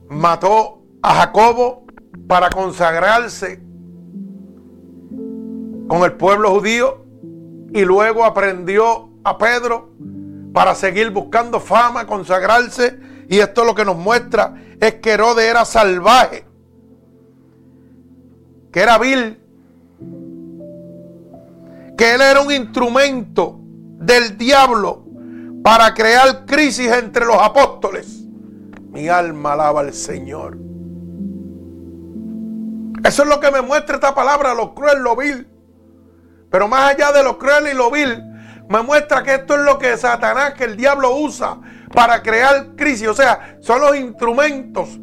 mató 0.08 0.82
a 1.02 1.16
Jacobo 1.16 1.84
para 2.26 2.48
consagrarse 2.48 3.60
con 5.86 6.04
el 6.04 6.12
pueblo 6.12 6.52
judío 6.52 7.04
y 7.74 7.84
luego 7.84 8.24
aprendió 8.24 9.10
a 9.24 9.36
Pedro 9.36 9.90
para 10.54 10.74
seguir 10.74 11.10
buscando 11.10 11.60
fama, 11.60 12.06
consagrarse. 12.06 12.98
Y 13.28 13.40
esto 13.40 13.62
lo 13.64 13.74
que 13.74 13.84
nos 13.84 13.98
muestra 13.98 14.54
es 14.80 14.94
que 14.94 15.10
Herodes 15.10 15.44
era 15.44 15.66
salvaje, 15.66 16.46
que 18.78 18.84
era 18.84 18.96
vil, 18.96 19.40
que 21.96 22.14
él 22.14 22.20
era 22.20 22.40
un 22.40 22.52
instrumento 22.52 23.58
del 23.60 24.38
diablo 24.38 25.04
para 25.64 25.92
crear 25.94 26.46
crisis 26.46 26.86
entre 26.92 27.26
los 27.26 27.42
apóstoles. 27.42 28.22
Mi 28.92 29.08
alma 29.08 29.54
alaba 29.54 29.80
al 29.80 29.92
Señor. 29.92 30.58
Eso 33.02 33.22
es 33.24 33.28
lo 33.28 33.40
que 33.40 33.50
me 33.50 33.62
muestra 33.62 33.96
esta 33.96 34.14
palabra, 34.14 34.54
lo 34.54 34.72
cruel, 34.76 35.02
lo 35.02 35.16
vil. 35.16 35.48
Pero 36.48 36.68
más 36.68 36.94
allá 36.94 37.10
de 37.10 37.24
lo 37.24 37.36
cruel 37.36 37.66
y 37.72 37.74
lo 37.74 37.90
vil, 37.90 38.22
me 38.68 38.80
muestra 38.82 39.24
que 39.24 39.34
esto 39.34 39.56
es 39.56 39.62
lo 39.62 39.76
que 39.80 39.96
Satanás, 39.96 40.54
que 40.54 40.62
el 40.62 40.76
diablo 40.76 41.16
usa 41.16 41.58
para 41.92 42.22
crear 42.22 42.76
crisis. 42.76 43.08
O 43.08 43.14
sea, 43.14 43.58
son 43.60 43.80
los 43.80 43.96
instrumentos 43.96 45.00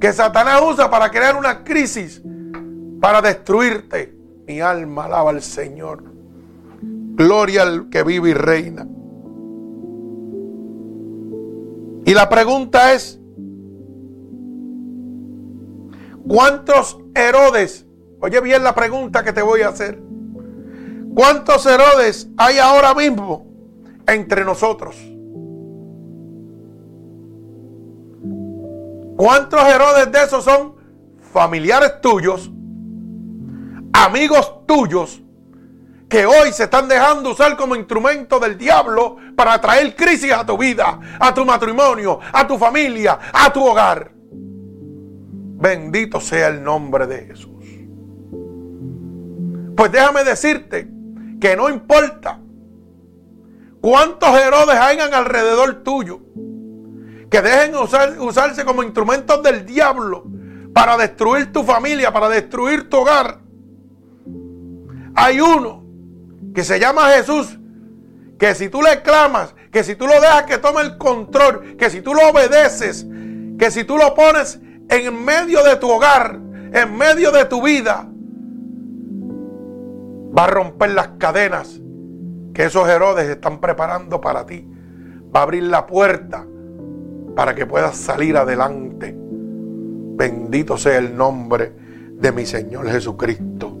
que 0.00 0.12
Satanás 0.12 0.62
usa 0.64 0.88
para 0.88 1.10
crear 1.10 1.34
una 1.34 1.64
crisis, 1.64 2.22
para 3.02 3.20
destruirte. 3.20 4.16
Mi 4.46 4.60
alma 4.60 5.06
alaba 5.06 5.30
al 5.30 5.42
Señor. 5.42 6.04
Gloria 6.80 7.62
al 7.62 7.90
que 7.90 8.04
vive 8.04 8.30
y 8.30 8.34
reina. 8.34 8.86
Y 12.04 12.14
la 12.14 12.28
pregunta 12.28 12.92
es, 12.92 13.20
¿cuántos 16.28 17.00
Herodes? 17.14 17.86
Oye 18.20 18.40
bien 18.40 18.62
la 18.62 18.72
pregunta 18.72 19.24
que 19.24 19.32
te 19.32 19.42
voy 19.42 19.62
a 19.62 19.70
hacer. 19.70 20.00
¿Cuántos 21.12 21.66
Herodes 21.66 22.28
hay 22.36 22.58
ahora 22.58 22.94
mismo 22.94 23.46
entre 24.06 24.44
nosotros? 24.44 24.94
¿Cuántos 29.16 29.60
Herodes 29.60 30.12
de 30.12 30.22
esos 30.22 30.44
son 30.44 30.74
familiares 31.32 32.00
tuyos, 32.00 32.52
amigos 33.92 34.66
tuyos, 34.66 35.20
que 36.08 36.26
hoy 36.26 36.52
se 36.52 36.64
están 36.64 36.88
dejando 36.88 37.30
usar 37.30 37.56
como 37.56 37.74
instrumento 37.74 38.38
del 38.38 38.58
diablo 38.58 39.16
para 39.34 39.58
traer 39.60 39.96
crisis 39.96 40.32
a 40.32 40.44
tu 40.44 40.58
vida, 40.58 41.00
a 41.18 41.32
tu 41.32 41.44
matrimonio, 41.44 42.20
a 42.32 42.46
tu 42.46 42.58
familia, 42.58 43.18
a 43.32 43.52
tu 43.52 43.64
hogar? 43.64 44.12
Bendito 44.14 46.20
sea 46.20 46.48
el 46.48 46.62
nombre 46.62 47.06
de 47.06 47.26
Jesús. 47.26 47.52
Pues 49.74 49.90
déjame 49.90 50.24
decirte 50.24 50.88
que 51.40 51.56
no 51.56 51.70
importa 51.70 52.38
cuántos 53.80 54.38
Herodes 54.38 54.76
hayan 54.76 55.14
alrededor 55.14 55.82
tuyo, 55.82 56.20
que 57.30 57.40
dejen 57.40 57.74
usar, 57.76 58.20
usarse 58.20 58.64
como 58.64 58.82
instrumentos 58.82 59.42
del 59.42 59.64
diablo 59.64 60.24
para 60.74 60.98
destruir 60.98 61.52
tu 61.52 61.62
familia, 61.62 62.12
para 62.12 62.28
destruir 62.28 62.90
tu 62.90 62.98
hogar. 62.98 63.41
Hay 65.14 65.40
uno 65.40 65.84
que 66.54 66.64
se 66.64 66.78
llama 66.78 67.10
Jesús, 67.10 67.58
que 68.38 68.54
si 68.54 68.68
tú 68.68 68.82
le 68.82 69.02
clamas, 69.02 69.54
que 69.70 69.84
si 69.84 69.94
tú 69.94 70.06
lo 70.06 70.14
dejas 70.20 70.44
que 70.44 70.58
tome 70.58 70.82
el 70.82 70.98
control, 70.98 71.76
que 71.76 71.90
si 71.90 72.00
tú 72.00 72.14
lo 72.14 72.28
obedeces, 72.30 73.06
que 73.58 73.70
si 73.70 73.84
tú 73.84 73.96
lo 73.96 74.14
pones 74.14 74.60
en 74.88 75.24
medio 75.24 75.62
de 75.62 75.76
tu 75.76 75.90
hogar, 75.90 76.38
en 76.72 76.96
medio 76.96 77.30
de 77.30 77.44
tu 77.44 77.62
vida, 77.62 78.08
Va 80.36 80.44
a 80.44 80.46
romper 80.46 80.92
las 80.92 81.08
cadenas 81.18 81.80
que 82.54 82.64
esos 82.64 82.88
Herodes 82.88 83.28
están 83.28 83.60
preparando 83.60 84.20
para 84.20 84.46
ti. 84.46 84.66
Va 85.34 85.40
a 85.40 85.42
abrir 85.42 85.64
la 85.64 85.86
puerta 85.86 86.46
para 87.36 87.54
que 87.54 87.66
puedas 87.66 87.96
salir 87.96 88.36
adelante. 88.36 89.14
Bendito 89.16 90.78
sea 90.78 90.98
el 90.98 91.16
nombre 91.16 91.72
de 92.12 92.32
mi 92.32 92.46
Señor 92.46 92.88
Jesucristo. 92.88 93.78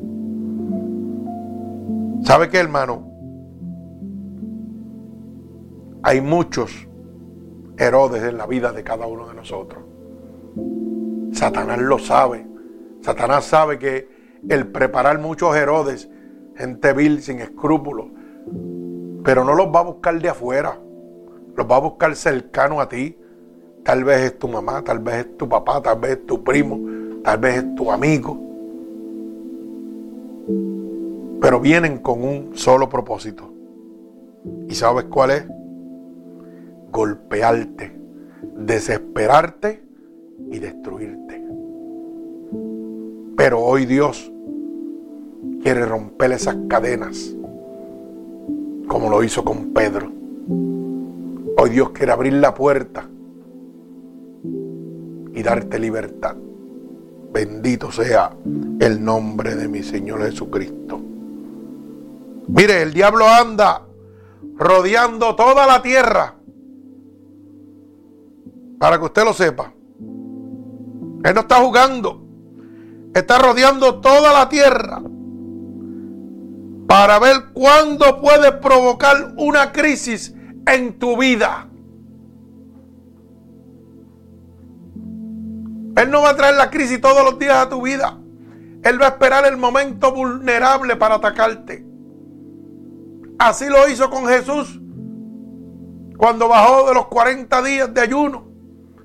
¿Sabe 2.24 2.48
qué, 2.48 2.58
hermano? 2.58 3.10
Hay 6.04 6.20
muchos 6.20 6.88
Herodes 7.78 8.22
en 8.22 8.36
la 8.36 8.46
vida 8.46 8.72
de 8.72 8.84
cada 8.84 9.06
uno 9.06 9.26
de 9.26 9.34
nosotros. 9.34 9.82
Satanás 11.32 11.78
lo 11.78 11.98
sabe. 11.98 12.46
Satanás 13.00 13.44
sabe 13.44 13.78
que 13.78 14.08
el 14.48 14.68
preparar 14.68 15.18
muchos 15.18 15.56
Herodes 15.56 16.08
gente 16.56 16.92
vil, 16.92 17.22
sin 17.22 17.40
escrúpulos. 17.40 18.06
Pero 19.24 19.44
no 19.44 19.54
los 19.54 19.68
va 19.68 19.80
a 19.80 19.84
buscar 19.84 20.20
de 20.20 20.28
afuera, 20.28 20.78
los 21.56 21.66
va 21.66 21.76
a 21.76 21.80
buscar 21.80 22.14
cercano 22.14 22.80
a 22.80 22.88
ti. 22.88 23.18
Tal 23.84 24.04
vez 24.04 24.20
es 24.20 24.38
tu 24.38 24.48
mamá, 24.48 24.82
tal 24.82 25.00
vez 25.00 25.26
es 25.26 25.36
tu 25.36 25.48
papá, 25.48 25.82
tal 25.82 25.98
vez 25.98 26.12
es 26.12 26.26
tu 26.26 26.42
primo, 26.44 26.78
tal 27.24 27.38
vez 27.38 27.56
es 27.58 27.74
tu 27.74 27.90
amigo. 27.90 28.51
Pero 31.42 31.58
vienen 31.58 31.98
con 31.98 32.22
un 32.22 32.56
solo 32.56 32.88
propósito. 32.88 33.52
¿Y 34.68 34.74
sabes 34.76 35.06
cuál 35.06 35.30
es? 35.32 35.44
Golpearte, 36.92 37.92
desesperarte 38.58 39.82
y 40.52 40.60
destruirte. 40.60 41.44
Pero 43.36 43.60
hoy 43.60 43.86
Dios 43.86 44.32
quiere 45.64 45.84
romper 45.84 46.30
esas 46.30 46.56
cadenas, 46.68 47.34
como 48.86 49.10
lo 49.10 49.24
hizo 49.24 49.44
con 49.44 49.72
Pedro. 49.72 50.12
Hoy 51.58 51.70
Dios 51.70 51.90
quiere 51.90 52.12
abrir 52.12 52.34
la 52.34 52.54
puerta 52.54 53.08
y 55.34 55.42
darte 55.42 55.80
libertad. 55.80 56.36
Bendito 57.32 57.90
sea 57.90 58.30
el 58.78 59.02
nombre 59.02 59.56
de 59.56 59.66
mi 59.66 59.82
Señor 59.82 60.22
Jesucristo. 60.22 61.00
Mire, 62.54 62.82
el 62.82 62.92
diablo 62.92 63.26
anda 63.26 63.82
rodeando 64.56 65.34
toda 65.34 65.66
la 65.66 65.80
tierra. 65.80 66.34
Para 68.78 68.98
que 68.98 69.04
usted 69.04 69.24
lo 69.24 69.32
sepa. 69.32 69.72
Él 71.24 71.34
no 71.34 71.40
está 71.40 71.56
jugando. 71.56 72.22
Está 73.14 73.38
rodeando 73.38 74.00
toda 74.00 74.32
la 74.32 74.48
tierra 74.48 75.00
para 76.86 77.18
ver 77.18 77.52
cuándo 77.54 78.20
puede 78.20 78.52
provocar 78.52 79.32
una 79.38 79.72
crisis 79.72 80.34
en 80.66 80.98
tu 80.98 81.16
vida. 81.16 81.68
Él 85.96 86.10
no 86.10 86.20
va 86.20 86.30
a 86.30 86.36
traer 86.36 86.56
la 86.56 86.70
crisis 86.70 87.00
todos 87.00 87.24
los 87.24 87.38
días 87.38 87.56
a 87.56 87.68
tu 87.70 87.80
vida. 87.80 88.18
Él 88.82 89.00
va 89.00 89.06
a 89.06 89.08
esperar 89.10 89.46
el 89.46 89.56
momento 89.56 90.12
vulnerable 90.12 90.96
para 90.96 91.14
atacarte. 91.14 91.91
Así 93.42 93.66
lo 93.68 93.88
hizo 93.88 94.08
con 94.08 94.26
Jesús 94.26 94.80
cuando 96.16 96.46
bajó 96.46 96.86
de 96.86 96.94
los 96.94 97.08
40 97.08 97.62
días 97.62 97.92
de 97.92 98.00
ayuno. 98.00 98.44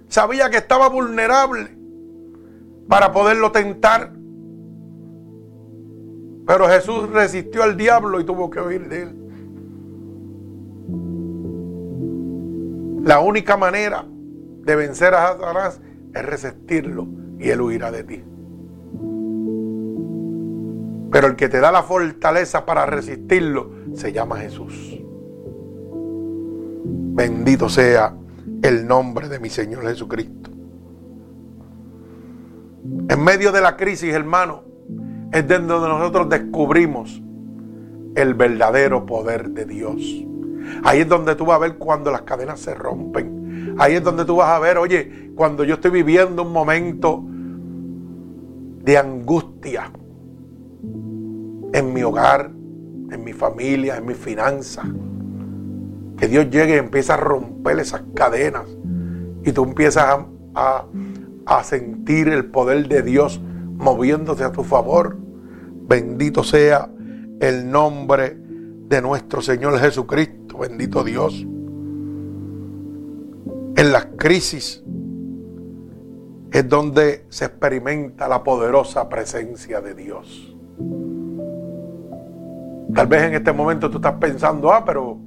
Sabía 0.10 0.52
que 0.52 0.58
estaba 0.58 0.90
vulnerable 0.90 1.76
para 2.88 3.12
poderlo 3.12 3.52
tentar. 3.52 4.14
Pero 6.46 6.68
Jesús 6.68 7.10
resistió 7.10 7.64
al 7.64 7.78
diablo 7.78 8.20
y 8.20 8.26
tuvo 8.26 8.52
que 8.52 8.60
oír 8.60 8.88
de 8.88 9.02
él. 9.02 9.16
La 13.06 13.22
única 13.22 13.58
manera 13.58 14.06
de 14.08 14.76
vencer 14.76 15.16
a 15.16 15.30
Satanás 15.30 15.82
es 16.14 16.24
resistirlo 16.24 17.08
y 17.40 17.50
él 17.50 17.60
huirá 17.60 17.90
de 17.90 18.04
ti. 18.04 18.24
Pero 21.12 21.26
el 21.26 21.36
que 21.36 21.50
te 21.50 21.60
da 21.60 21.72
la 21.72 21.82
fortaleza 21.82 22.68
para 22.68 22.86
resistirlo 22.86 23.76
se 23.98 24.14
llama 24.14 24.38
Jesús. 24.38 25.02
Bendito 27.16 27.68
sea 27.68 28.16
el 28.62 28.88
nombre 28.88 29.28
de 29.28 29.39
mi 29.39 29.50
Señor 29.50 29.84
Jesucristo. 29.88 30.52
En 33.10 33.24
medio 33.24 33.52
de 33.52 33.60
la 33.60 33.76
crisis, 33.76 34.14
hermano, 34.14 34.64
es 35.34 35.48
donde 35.48 35.68
nosotros 35.68 36.30
descubrimos 36.30 37.22
el 38.16 38.36
verdadero 38.36 39.06
poder 39.06 39.50
de 39.50 39.66
Dios. 39.66 40.26
Ahí 40.84 41.00
es 41.00 41.08
donde 41.08 41.36
tú 41.36 41.45
vas 41.45 41.56
a 41.56 41.60
ver 41.60 41.78
cuando 41.78 42.12
las 42.12 42.22
cadenas 42.22 42.60
se 42.60 42.76
rompen. 42.76 43.76
Ahí 43.80 43.95
es 43.95 44.04
donde 44.04 44.26
tú 44.26 44.36
vas 44.36 44.50
a 44.50 44.60
ver, 44.60 44.78
oye, 44.78 45.32
cuando 45.36 45.64
yo 45.64 45.76
estoy 45.76 45.91
viviendo 45.91 46.43
un 46.43 46.54
momento 46.54 47.24
de 48.84 48.98
angustia 48.98 49.91
en 51.74 51.93
mi 51.93 52.04
hogar, 52.04 52.52
en 53.12 53.24
mi 53.24 53.34
familia, 53.34 53.97
en 53.97 54.05
mi 54.05 54.14
finanzas. 54.14 54.86
Que 56.18 56.28
Dios 56.28 56.49
llegue 56.49 56.76
y 56.76 56.80
empiece 56.80 57.12
a 57.12 57.18
romper 57.18 57.80
esas 57.80 58.03
cadenas. 58.14 58.68
Y 59.43 59.51
tú 59.51 59.64
empiezas 59.64 60.20
a, 60.55 60.86
a 61.45 61.64
sentir 61.64 62.28
el 62.28 62.45
poder 62.45 62.88
de 62.88 63.01
Dios 63.01 63.39
moviéndose 63.76 64.43
a 64.43 64.51
tu 64.51 64.64
favor. 64.64 65.18
Bendito 65.88 66.43
sea 66.43 66.89
el 67.39 67.70
nombre 67.70 68.36
de 68.36 69.01
nuestro 69.01 69.41
Señor 69.41 69.80
Jesucristo. 69.80 70.58
Bendito 70.58 71.03
Dios. 71.03 71.45
En 73.76 73.91
las 73.91 74.08
crisis 74.18 74.84
es 76.51 76.68
donde 76.68 77.26
se 77.30 77.45
experimenta 77.45 78.28
la 78.28 78.43
poderosa 78.43 79.08
presencia 79.08 79.82
de 79.82 79.93
Dios. 79.93 80.55
Tal 82.94 83.08
vez 83.08 83.24
en 83.24 83.34
este 83.36 83.52
momento 83.52 83.90
tú 83.90 83.98
estás 83.98 84.14
pensando, 84.14 84.72
ah, 84.72 84.84
pero 84.86 85.18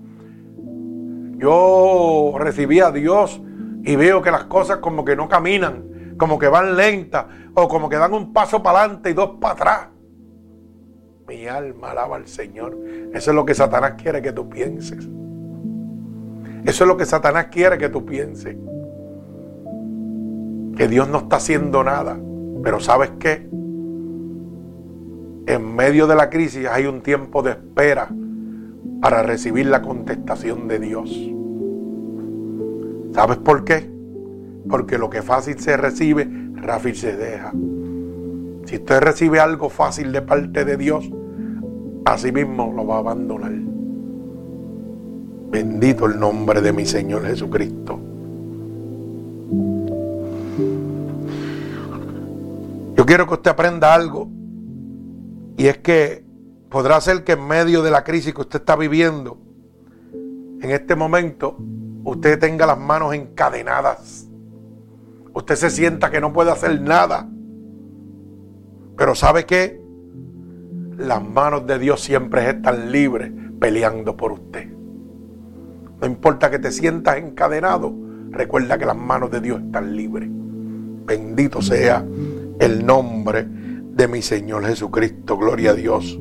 yo 1.37 2.35
recibí 2.39 2.81
a 2.81 2.91
Dios 2.91 3.41
y 3.83 3.97
veo 3.97 4.23
que 4.23 4.31
las 4.31 4.45
cosas 4.45 4.79
como 4.79 5.05
que 5.05 5.17
no 5.17 5.29
caminan, 5.29 6.15
como 6.17 6.39
que 6.39 6.49
van 6.49 6.77
lentas 6.77 7.27
o 7.55 7.69
como 7.69 7.89
que 7.89 7.97
dan 7.97 8.13
un 8.13 8.33
paso 8.33 8.63
para 8.63 8.81
adelante 8.81 9.11
y 9.11 9.15
dos 9.15 9.33
para 9.41 9.55
atrás. 9.55 9.89
Mi 11.27 11.47
alma 11.47 11.93
alaba 11.93 12.17
al 12.17 12.27
Señor. 12.27 12.77
Eso 13.15 13.31
es 13.31 13.35
lo 13.35 13.45
que 13.45 13.55
Satanás 13.55 13.95
quiere 13.97 14.21
que 14.21 14.33
tú 14.33 14.49
pienses. 14.49 15.09
Eso 16.65 16.85
es 16.85 16.89
lo 16.89 16.97
que 16.97 17.07
Satanás 17.07 17.47
quiere 17.47 17.79
que 17.79 17.89
tú 17.89 18.05
pienses. 18.05 18.57
Que 20.77 20.89
Dios 20.89 21.09
no 21.09 21.19
está 21.19 21.37
haciendo 21.37 21.85
nada. 21.85 22.19
Pero 22.63 22.81
¿sabes 22.81 23.13
qué? 23.19 23.49
En 25.51 25.75
medio 25.75 26.07
de 26.07 26.15
la 26.15 26.31
crisis 26.31 26.69
hay 26.69 26.87
un 26.87 27.01
tiempo 27.01 27.43
de 27.43 27.51
espera 27.51 28.09
para 29.01 29.25
recibir 29.25 29.67
la 29.67 29.83
contestación 29.83 30.69
de 30.69 30.79
Dios. 30.79 31.11
¿Sabes 33.13 33.39
por 33.39 33.65
qué? 33.65 33.91
Porque 34.69 34.97
lo 34.97 35.11
que 35.11 35.23
fácil 35.23 35.59
se 35.59 35.77
recibe, 35.77 36.31
rápido 36.55 36.95
se 36.95 37.17
deja. 37.17 37.51
Si 38.65 38.77
usted 38.77 39.01
recibe 39.01 39.41
algo 39.41 39.71
fácil 39.71 40.13
de 40.13 40.23
parte 40.23 40.65
de 40.65 40.77
Dios, 40.77 41.11
así 42.05 42.31
mismo 42.31 42.73
lo 42.73 42.87
va 42.87 42.95
a 42.95 42.99
abandonar. 43.01 43.51
Bendito 45.51 46.07
el 46.07 46.21
nombre 46.21 46.61
de 46.61 46.73
mi 46.73 46.87
Señor 46.87 47.27
Jesucristo. 47.27 47.99
Yo 52.97 53.05
quiero 53.05 53.27
que 53.27 53.35
usted 53.35 53.51
aprenda 53.51 53.93
algo 53.93 54.29
y 55.61 55.69
es 55.69 55.77
que 55.77 56.25
podrá 56.71 56.99
ser 57.03 57.23
que 57.23 57.33
en 57.33 57.47
medio 57.47 57.83
de 57.83 57.91
la 57.91 58.03
crisis 58.03 58.33
que 58.33 58.41
usted 58.41 58.61
está 58.61 58.77
viviendo, 58.77 59.37
en 60.15 60.71
este 60.71 60.97
momento, 60.97 61.59
usted 62.03 62.39
tenga 62.39 62.65
las 62.65 62.79
manos 62.79 63.13
encadenadas. 63.13 64.27
Usted 65.35 65.57
se 65.57 65.69
sienta 65.69 66.11
que 66.11 66.19
no 66.19 66.33
puede 66.33 66.51
hacer 66.51 66.81
nada. 66.81 67.29
Pero 68.97 69.15
¿sabe 69.15 69.45
qué? 69.45 69.79
Las 70.97 71.23
manos 71.23 71.67
de 71.67 71.79
Dios 71.79 72.01
siempre 72.01 72.49
están 72.49 72.91
libres 72.91 73.31
peleando 73.61 74.17
por 74.17 74.33
usted. 74.33 74.67
No 74.67 76.07
importa 76.07 76.51
que 76.51 76.59
te 76.59 76.73
sientas 76.73 77.19
encadenado, 77.19 77.95
recuerda 78.31 78.79
que 78.79 78.87
las 78.87 78.97
manos 78.97 79.31
de 79.31 79.43
Dios 79.43 79.61
están 79.61 79.95
libres. 79.95 80.31
Bendito 80.31 81.61
sea 81.61 82.03
el 82.61 82.87
nombre 82.87 83.60
de 83.93 84.09
mi 84.09 84.23
Señor 84.23 84.67
Jesucristo. 84.67 85.37
Gloria 85.37 85.71
a 85.71 85.75
Dios. 85.75 86.19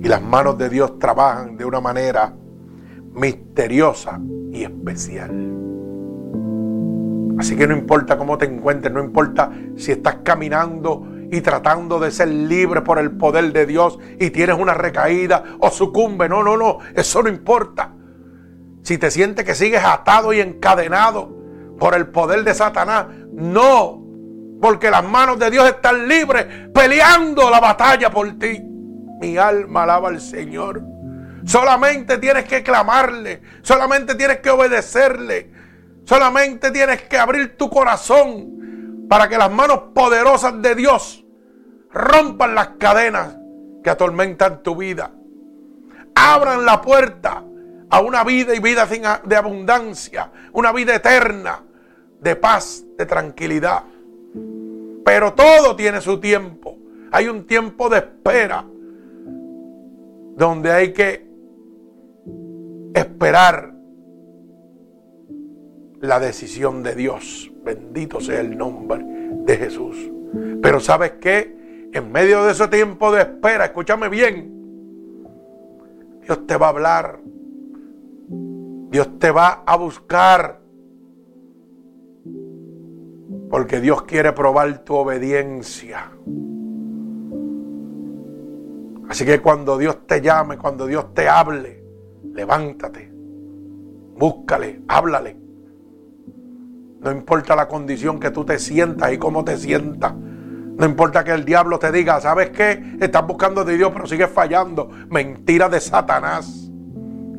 Y 0.00 0.08
las 0.08 0.22
manos 0.22 0.58
de 0.58 0.68
Dios 0.68 0.98
trabajan 0.98 1.56
de 1.56 1.64
una 1.64 1.80
manera 1.80 2.34
misteriosa 3.14 4.20
y 4.52 4.64
especial. 4.64 5.30
Así 7.38 7.56
que 7.56 7.66
no 7.66 7.76
importa 7.76 8.18
cómo 8.18 8.36
te 8.36 8.46
encuentres, 8.46 8.92
no 8.92 9.02
importa 9.02 9.50
si 9.76 9.92
estás 9.92 10.18
caminando 10.24 11.06
y 11.30 11.40
tratando 11.40 12.00
de 12.00 12.10
ser 12.10 12.28
libre 12.28 12.82
por 12.82 12.98
el 12.98 13.12
poder 13.12 13.52
de 13.52 13.66
Dios 13.66 13.98
y 14.18 14.30
tienes 14.30 14.58
una 14.58 14.74
recaída 14.74 15.44
o 15.60 15.70
sucumbe. 15.70 16.28
No, 16.28 16.42
no, 16.42 16.56
no, 16.56 16.78
eso 16.94 17.22
no 17.22 17.28
importa. 17.28 17.94
Si 18.82 18.98
te 18.98 19.10
sientes 19.10 19.44
que 19.44 19.54
sigues 19.54 19.84
atado 19.84 20.32
y 20.32 20.40
encadenado 20.40 21.36
por 21.78 21.94
el 21.94 22.08
poder 22.08 22.42
de 22.42 22.54
Satanás, 22.54 23.06
no, 23.32 24.02
porque 24.60 24.90
las 24.90 25.04
manos 25.04 25.38
de 25.38 25.50
Dios 25.50 25.66
están 25.68 26.08
libres 26.08 26.46
peleando 26.74 27.50
la 27.50 27.60
batalla 27.60 28.10
por 28.10 28.38
ti. 28.38 28.60
Mi 29.20 29.36
alma 29.36 29.84
alaba 29.84 30.08
al 30.08 30.20
Señor. 30.20 30.82
Solamente 31.44 32.18
tienes 32.18 32.44
que 32.44 32.62
clamarle. 32.62 33.42
Solamente 33.62 34.14
tienes 34.14 34.38
que 34.40 34.50
obedecerle. 34.50 35.50
Solamente 36.04 36.70
tienes 36.70 37.02
que 37.02 37.18
abrir 37.18 37.56
tu 37.56 37.68
corazón 37.68 39.06
para 39.08 39.28
que 39.28 39.38
las 39.38 39.50
manos 39.50 39.80
poderosas 39.94 40.60
de 40.60 40.74
Dios 40.74 41.24
rompan 41.90 42.54
las 42.54 42.68
cadenas 42.78 43.36
que 43.82 43.90
atormentan 43.90 44.62
tu 44.62 44.76
vida. 44.76 45.10
Abran 46.14 46.64
la 46.64 46.80
puerta 46.80 47.44
a 47.90 48.00
una 48.00 48.24
vida 48.24 48.54
y 48.54 48.60
vida 48.60 48.86
de 49.24 49.36
abundancia. 49.36 50.30
Una 50.52 50.72
vida 50.72 50.94
eterna 50.94 51.62
de 52.20 52.36
paz, 52.36 52.84
de 52.96 53.06
tranquilidad. 53.06 53.84
Pero 55.04 55.34
todo 55.34 55.76
tiene 55.76 56.00
su 56.00 56.20
tiempo. 56.20 56.76
Hay 57.10 57.28
un 57.28 57.46
tiempo 57.46 57.88
de 57.88 57.98
espera 57.98 58.64
donde 60.36 60.70
hay 60.70 60.92
que 60.92 61.26
esperar 62.94 63.74
la 66.00 66.20
decisión 66.20 66.82
de 66.82 66.94
Dios. 66.94 67.50
Bendito 67.64 68.20
sea 68.20 68.40
el 68.40 68.56
nombre 68.56 69.04
de 69.04 69.56
Jesús. 69.56 70.10
Pero 70.62 70.80
¿sabes 70.80 71.12
qué? 71.20 71.88
En 71.92 72.12
medio 72.12 72.44
de 72.44 72.52
ese 72.52 72.68
tiempo 72.68 73.10
de 73.12 73.22
espera, 73.22 73.64
escúchame 73.64 74.08
bien, 74.08 74.58
Dios 76.22 76.46
te 76.46 76.56
va 76.56 76.66
a 76.66 76.70
hablar. 76.70 77.20
Dios 78.90 79.18
te 79.18 79.30
va 79.30 79.62
a 79.66 79.76
buscar. 79.76 80.57
Porque 83.50 83.80
Dios 83.80 84.02
quiere 84.02 84.32
probar 84.32 84.78
tu 84.80 84.94
obediencia. 84.94 86.10
Así 89.08 89.24
que 89.24 89.40
cuando 89.40 89.78
Dios 89.78 90.06
te 90.06 90.20
llame, 90.20 90.58
cuando 90.58 90.86
Dios 90.86 91.14
te 91.14 91.28
hable, 91.28 91.82
levántate, 92.34 93.10
búscale, 94.16 94.82
háblale. 94.86 95.36
No 97.00 97.10
importa 97.10 97.56
la 97.56 97.68
condición 97.68 98.20
que 98.20 98.30
tú 98.30 98.44
te 98.44 98.58
sientas 98.58 99.12
y 99.12 99.18
cómo 99.18 99.44
te 99.44 99.56
sientas. 99.56 100.14
No 100.14 100.84
importa 100.84 101.24
que 101.24 101.32
el 101.32 101.44
diablo 101.44 101.78
te 101.78 101.90
diga, 101.90 102.20
¿sabes 102.20 102.50
qué? 102.50 102.96
Estás 103.00 103.26
buscando 103.26 103.64
de 103.64 103.76
Dios, 103.76 103.90
pero 103.92 104.06
sigues 104.06 104.30
fallando. 104.30 104.90
Mentira 105.08 105.68
de 105.68 105.80
Satanás. 105.80 106.70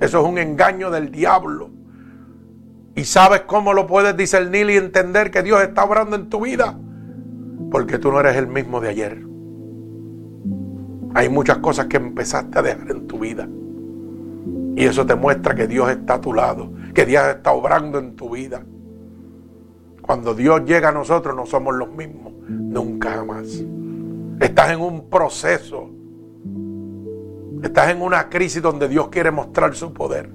Eso 0.02 0.22
es 0.22 0.28
un 0.28 0.38
engaño 0.38 0.90
del 0.90 1.12
diablo. 1.12 1.70
Y 3.00 3.06
sabes 3.06 3.44
cómo 3.48 3.74
lo 3.74 3.88
puedes 3.88 4.18
discernir 4.18 4.70
y 4.70 4.76
entender 4.76 5.32
que 5.32 5.42
Dios 5.42 5.62
está 5.62 5.86
obrando 5.86 6.18
en 6.18 6.28
tu 6.28 6.42
vida. 6.42 6.78
Porque 7.72 7.98
tú 7.98 8.12
no 8.12 8.20
eres 8.20 8.36
el 8.36 8.48
mismo 8.48 8.82
de 8.82 8.90
ayer. 8.90 9.26
Hay 11.14 11.30
muchas 11.30 11.60
cosas 11.60 11.86
que 11.86 11.96
empezaste 11.96 12.60
a 12.60 12.62
dejar 12.62 12.92
en 12.92 13.08
tu 13.08 13.20
vida. 13.20 13.48
Y 14.76 14.84
eso 14.84 15.06
te 15.06 15.16
muestra 15.16 15.56
que 15.56 15.66
Dios 15.66 15.90
está 15.90 16.16
a 16.16 16.20
tu 16.20 16.34
lado, 16.34 16.74
que 16.94 17.06
Dios 17.06 17.24
está 17.26 17.54
obrando 17.54 18.00
en 18.00 18.18
tu 18.18 18.32
vida. 18.32 18.66
Cuando 20.02 20.36
Dios 20.36 20.66
llega 20.66 20.90
a 20.90 20.92
nosotros 20.92 21.34
no 21.34 21.46
somos 21.46 21.76
los 21.76 21.90
mismos, 21.94 22.34
nunca 22.50 23.12
jamás. 23.12 23.64
Estás 24.42 24.72
en 24.72 24.82
un 24.82 25.10
proceso. 25.10 25.90
Estás 27.64 27.92
en 27.92 28.02
una 28.02 28.28
crisis 28.28 28.62
donde 28.62 28.90
Dios 28.90 29.08
quiere 29.08 29.32
mostrar 29.32 29.74
su 29.74 29.94
poder. 29.94 30.30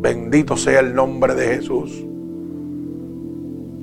Bendito 0.00 0.56
sea 0.56 0.80
el 0.80 0.94
nombre 0.94 1.34
de 1.34 1.46
Jesús. 1.56 2.04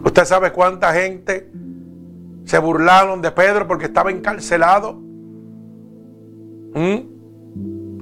Usted 0.03 0.25
sabe 0.25 0.51
cuánta 0.51 0.93
gente 0.93 1.51
se 2.45 2.57
burlaron 2.59 3.21
de 3.21 3.31
Pedro 3.31 3.67
porque 3.67 3.85
estaba 3.85 4.11
encarcelado. 4.11 4.93
¿Mm? 6.73 6.97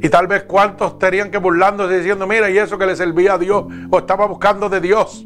Y 0.01 0.09
tal 0.09 0.27
vez 0.27 0.43
cuántos 0.43 0.93
estarían 0.93 1.31
que 1.31 1.37
burlándose 1.37 1.97
diciendo, 1.97 2.27
mira, 2.27 2.49
y 2.49 2.57
eso 2.57 2.77
que 2.77 2.85
le 2.85 2.95
servía 2.95 3.33
a 3.33 3.37
Dios 3.37 3.65
o 3.89 3.97
estaba 3.97 4.25
buscando 4.27 4.69
de 4.69 4.81
Dios 4.81 5.25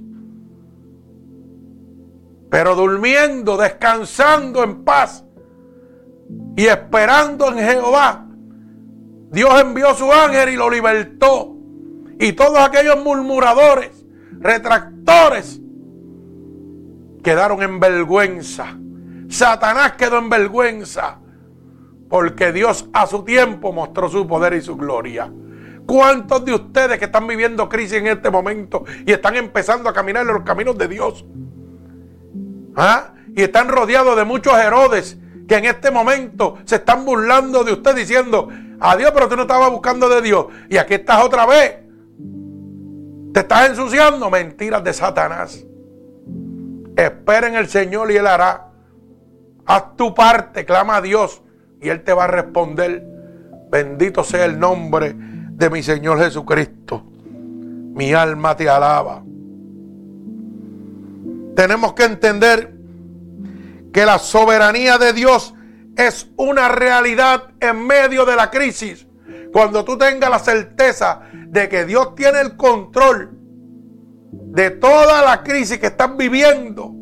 pero 2.50 2.76
durmiendo, 2.76 3.58
descansando 3.58 4.64
en 4.64 4.84
paz 4.84 5.24
y 6.58 6.66
esperando 6.66 7.50
en 7.50 7.60
Jehová. 7.60 8.26
Dios 9.32 9.62
envió 9.62 9.94
su 9.94 10.12
ángel 10.12 10.50
y 10.50 10.56
lo 10.56 10.70
libertó. 10.70 11.56
Y 12.20 12.34
todos 12.34 12.60
aquellos 12.60 13.02
murmuradores, 13.02 14.06
retractores, 14.40 15.60
quedaron 17.24 17.64
en 17.64 17.80
vergüenza. 17.80 18.78
Satanás 19.30 19.94
quedó 19.94 20.18
en 20.18 20.30
vergüenza 20.30 21.20
porque 22.10 22.52
Dios 22.52 22.90
a 22.92 23.08
su 23.08 23.24
tiempo 23.24 23.72
mostró 23.72 24.10
su 24.10 24.28
poder 24.28 24.54
y 24.54 24.62
su 24.62 24.76
gloria. 24.76 25.32
¿Cuántos 25.86 26.44
de 26.44 26.56
ustedes 26.56 27.00
que 27.00 27.06
están 27.06 27.26
viviendo 27.26 27.70
crisis 27.70 27.94
en 27.94 28.08
este 28.08 28.30
momento 28.30 28.84
y 29.06 29.12
están 29.14 29.38
empezando 29.38 29.90
a 29.90 29.94
caminar 29.94 30.28
en 30.28 30.34
los 30.34 30.44
caminos 30.44 30.78
de 30.78 30.88
Dios? 30.88 31.26
¿Ah? 32.76 33.14
Y 33.34 33.44
están 33.44 33.70
rodeados 33.70 34.18
de 34.18 34.26
muchos 34.26 34.58
Herodes 34.58 35.18
que 35.48 35.56
en 35.56 35.66
este 35.66 35.90
momento 35.90 36.58
se 36.66 36.76
están 36.76 37.06
burlando 37.06 37.64
de 37.64 37.74
usted 37.74 37.96
diciendo, 37.96 38.50
adiós, 38.80 39.12
pero 39.14 39.30
tú 39.30 39.36
no 39.36 39.44
estabas 39.44 39.72
buscando 39.72 40.10
de 40.10 40.22
Dios. 40.22 40.48
Y 40.70 40.78
aquí 40.78 40.96
estás 40.96 41.24
otra 41.24 41.46
vez. 41.46 41.89
Te 43.34 43.42
estás 43.42 43.70
ensuciando. 43.70 44.30
Mentiras 44.30 44.84
de 44.84 44.94
Satanás. 44.94 45.64
Espera 46.96 47.48
en 47.48 47.56
el 47.56 47.68
Señor 47.68 48.12
y 48.12 48.18
Él 48.18 48.28
hará. 48.28 48.68
Haz 49.66 49.96
tu 49.96 50.14
parte, 50.16 50.66
clama 50.66 50.98
a 50.98 51.02
Dios 51.02 51.42
y 51.82 51.90
Él 51.90 52.04
te 52.04 52.14
va 52.14 52.26
a 52.26 52.28
responder. 52.28 53.06
Bendito 53.72 54.24
sea 54.24 54.46
el 54.46 54.60
nombre 54.60 55.14
de 55.16 55.70
mi 55.70 55.84
Señor 55.84 56.20
Jesucristo. 56.20 57.04
Mi 57.04 58.14
alma 58.14 58.56
te 58.56 58.68
alaba 58.68 59.24
tenemos 61.60 61.92
que 61.92 62.06
entender 62.06 62.74
que 63.92 64.06
la 64.06 64.18
soberanía 64.18 64.98
de 64.98 65.12
Dios 65.12 65.54
es 65.98 66.30
una 66.38 66.70
realidad 66.70 67.50
en 67.60 67.86
medio 67.86 68.24
de 68.24 68.38
la 68.38 68.50
crisis. 68.50 69.06
Cuando 69.52 69.84
tú 69.84 69.98
tengas 69.98 70.30
la 70.30 70.40
certeza 70.40 71.22
de 71.48 71.68
que 71.70 71.86
Dios 71.86 72.14
tiene 72.16 72.42
el 72.42 72.56
control 72.56 73.32
de 74.32 74.72
toda 74.72 75.24
la 75.24 75.44
crisis 75.44 75.80
que 75.80 75.88
estás 75.88 76.16
viviendo, 76.16 76.94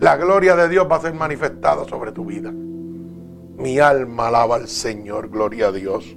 la 0.00 0.16
gloria 0.16 0.56
de 0.56 0.68
Dios 0.68 0.86
va 0.90 0.96
a 0.96 1.00
ser 1.00 1.14
manifestada 1.14 1.84
sobre 1.84 2.12
tu 2.12 2.24
vida. 2.24 2.50
Mi 2.50 3.78
alma 3.78 4.28
alaba 4.28 4.56
al 4.56 4.68
Señor, 4.68 5.28
gloria 5.28 5.68
a 5.68 5.72
Dios. 5.72 6.16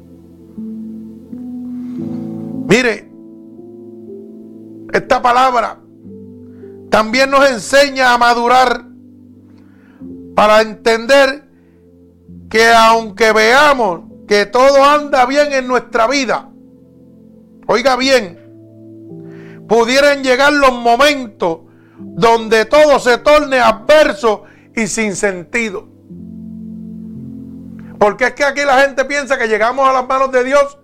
Mire, 2.68 3.10
esta 4.92 5.22
palabra 5.22 5.80
también 6.90 7.30
nos 7.30 7.50
enseña 7.50 8.14
a 8.14 8.18
madurar 8.18 8.84
para 10.36 10.62
entender 10.62 11.48
que 12.50 12.72
aunque 12.72 13.32
veamos 13.32 14.09
que 14.30 14.46
todo 14.46 14.86
anda 14.86 15.26
bien 15.26 15.52
en 15.54 15.68
nuestra 15.68 16.06
vida, 16.06 16.52
oiga 17.66 17.96
bien, 17.96 18.38
pudieran 19.68 20.24
llegar 20.24 20.54
los 20.54 20.72
momentos 20.72 21.62
donde 21.98 22.66
todo 22.66 23.00
se 23.00 23.18
torne 23.18 23.60
adverso 23.60 24.44
y 24.76 24.86
sin 24.86 25.16
sentido. 25.16 25.90
Porque 27.98 28.26
es 28.26 28.34
que 28.36 28.44
aquí 28.44 28.62
la 28.64 28.82
gente 28.82 29.04
piensa 29.06 29.36
que 29.36 29.48
llegamos 29.48 29.90
a 29.90 29.94
las 29.94 30.08
manos 30.08 30.32
de 30.32 30.44
Dios 30.44 30.78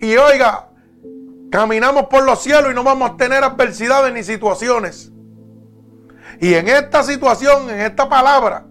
y 0.00 0.16
oiga, 0.16 0.70
caminamos 1.50 2.06
por 2.06 2.24
los 2.24 2.42
cielos 2.42 2.72
y 2.72 2.74
no 2.74 2.82
vamos 2.82 3.10
a 3.10 3.16
tener 3.18 3.44
adversidades 3.44 4.14
ni 4.14 4.22
situaciones. 4.22 5.12
Y 6.40 6.54
en 6.54 6.68
esta 6.68 7.02
situación, 7.02 7.68
en 7.68 7.80
esta 7.82 8.08
palabra, 8.08 8.64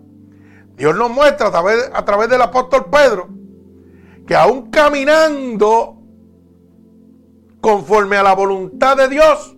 Dios 0.76 0.96
nos 0.96 1.12
muestra 1.12 1.50
a 1.50 1.52
través, 1.52 1.92
a 1.94 2.04
través 2.04 2.30
del 2.30 2.42
apóstol 2.42 2.88
Pedro 2.90 3.41
que 4.32 4.38
aún 4.38 4.72
caminando 4.72 5.98
conforme 7.60 8.16
a 8.16 8.24
la 8.24 8.34
voluntad 8.34 8.96
de 8.96 9.10
Dios, 9.10 9.58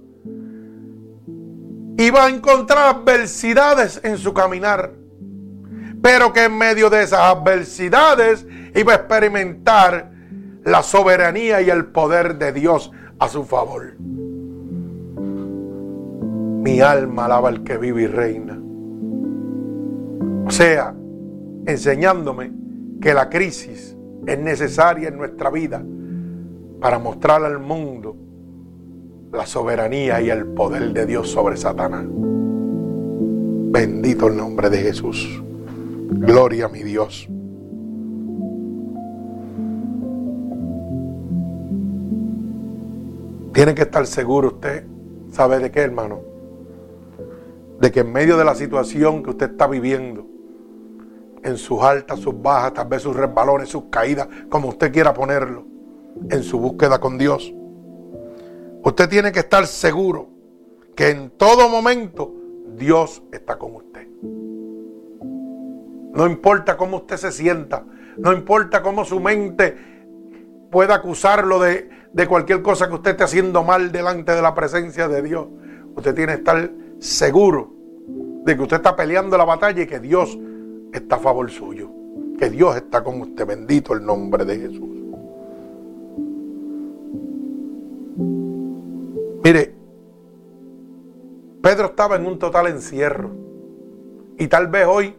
iba 2.00 2.26
a 2.26 2.30
encontrar 2.30 2.96
adversidades 2.96 4.02
en 4.04 4.18
su 4.18 4.34
caminar. 4.34 4.94
Pero 6.02 6.34
que 6.34 6.46
en 6.46 6.58
medio 6.58 6.90
de 6.90 7.04
esas 7.04 7.20
adversidades 7.20 8.48
iba 8.74 8.94
a 8.94 8.96
experimentar 8.96 10.12
la 10.64 10.82
soberanía 10.82 11.62
y 11.62 11.70
el 11.70 11.86
poder 11.86 12.40
de 12.40 12.52
Dios 12.52 12.92
a 13.20 13.30
su 13.30 13.44
favor. 13.44 13.96
Mi 16.64 16.82
alma 16.82 17.26
alaba 17.26 17.50
al 17.50 17.64
que 17.64 17.78
vive 17.78 18.02
y 18.02 18.08
reina. 18.08 18.60
O 20.48 20.50
sea, 20.50 20.96
enseñándome 21.68 22.52
que 23.00 23.14
la 23.14 23.30
crisis 23.30 23.96
es 24.26 24.40
necesaria 24.40 25.10
en 25.10 25.18
nuestra 25.18 25.50
vida 25.50 25.84
para 26.80 27.00
mostrar 27.00 27.44
al 27.44 27.60
mundo 27.60 28.16
la 29.32 29.46
soberanía 29.46 30.22
y 30.22 30.30
el 30.30 30.46
poder 30.46 30.94
de 30.94 31.06
Dios 31.06 31.30
sobre 31.30 31.58
Satanás. 31.58 32.06
Bendito 32.08 34.28
el 34.28 34.38
nombre 34.38 34.70
de 34.70 34.78
Jesús. 34.78 35.42
Gloria 36.10 36.66
a 36.66 36.70
mi 36.70 36.84
Dios. 36.84 37.28
Tiene 43.54 43.76
que 43.76 43.84
estar 43.84 44.06
seguro 44.08 44.50
usted, 44.50 44.86
¿sabe 45.32 45.60
de 45.60 45.72
qué, 45.72 45.82
hermano? 45.82 46.34
de 47.84 47.92
que 47.92 48.00
en 48.00 48.14
medio 48.14 48.38
de 48.38 48.46
la 48.46 48.56
situación 48.56 49.24
que 49.24 49.32
usted 49.32 49.52
está 49.52 49.68
viviendo, 49.68 50.26
en 51.44 51.58
sus 51.58 51.82
altas, 51.82 52.20
sus 52.20 52.42
bajas, 52.42 52.74
tal 52.74 52.88
vez 52.88 53.02
sus 53.02 53.16
resbalones, 53.16 53.70
sus 53.70 53.86
caídas, 53.86 54.28
como 54.50 54.70
usted 54.70 54.92
quiera 54.92 55.14
ponerlo, 55.14 55.66
en 56.30 56.44
su 56.44 56.60
búsqueda 56.60 57.00
con 57.00 57.18
Dios, 57.18 57.54
usted 58.84 59.10
tiene 59.10 59.32
que 59.32 59.40
estar 59.40 59.66
seguro 59.68 60.30
que 60.96 61.10
en 61.10 61.32
todo 61.32 61.70
momento 61.70 62.34
Dios 62.78 63.24
está 63.32 63.58
con 63.58 63.76
usted. 63.76 64.08
No 66.14 66.28
importa 66.28 66.78
cómo 66.78 66.98
usted 66.98 67.18
se 67.18 67.32
sienta, 67.32 67.84
no 68.18 68.32
importa 68.32 68.84
cómo 68.84 69.04
su 69.04 69.20
mente 69.20 69.76
pueda 70.72 70.96
acusarlo 70.96 71.60
de, 71.60 71.90
de 72.14 72.28
cualquier 72.28 72.62
cosa 72.62 72.88
que 72.88 72.96
usted 72.96 73.12
esté 73.12 73.24
haciendo 73.24 73.64
mal 73.64 73.92
delante 73.92 74.34
de 74.34 74.42
la 74.42 74.54
presencia 74.54 75.08
de 75.08 75.22
Dios. 75.24 75.48
Usted 75.96 76.14
tiene 76.14 76.34
que 76.34 76.40
estar 76.40 76.72
seguro 77.00 77.74
de 78.46 78.56
que 78.56 78.62
usted 78.62 78.78
está 78.78 78.96
peleando 78.96 79.38
la 79.38 79.46
batalla 79.46 79.82
y 79.82 79.88
que 79.88 80.00
Dios 80.00 80.38
está 80.94 81.16
a 81.16 81.20
favor 81.20 81.50
suyo. 81.50 81.90
Que 82.38 82.50
Dios 82.50 82.76
está 82.76 83.04
con 83.04 83.22
usted. 83.22 83.46
Bendito 83.46 83.94
el 83.94 84.06
nombre 84.06 84.46
de 84.46 84.60
Jesús. 84.60 84.90
Mire, 89.44 89.76
Pedro 91.62 91.88
estaba 91.88 92.16
en 92.16 92.26
un 92.26 92.40
total 92.40 92.68
encierro. 92.68 93.32
Y 94.38 94.48
tal 94.48 94.68
vez 94.68 94.86
hoy, 94.88 95.16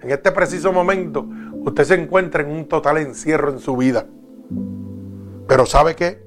en 0.00 0.10
este 0.10 0.32
preciso 0.32 0.72
momento, 0.72 1.26
usted 1.60 1.84
se 1.84 1.94
encuentra 1.94 2.42
en 2.42 2.50
un 2.50 2.66
total 2.66 2.98
encierro 2.98 3.50
en 3.50 3.58
su 3.58 3.76
vida. 3.76 4.06
Pero 5.46 5.66
¿sabe 5.66 5.94
qué? 5.94 6.24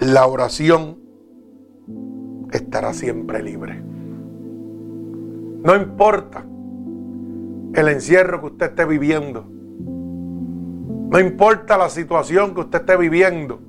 La 0.00 0.26
oración 0.26 0.98
estará 2.50 2.92
siempre 2.92 3.42
libre. 3.42 3.93
No 5.64 5.74
importa 5.74 6.44
el 7.74 7.88
encierro 7.88 8.38
que 8.40 8.46
usted 8.48 8.66
esté 8.66 8.84
viviendo. 8.84 9.46
No 9.48 11.18
importa 11.18 11.78
la 11.78 11.88
situación 11.88 12.54
que 12.54 12.60
usted 12.60 12.80
esté 12.80 12.98
viviendo. 12.98 13.62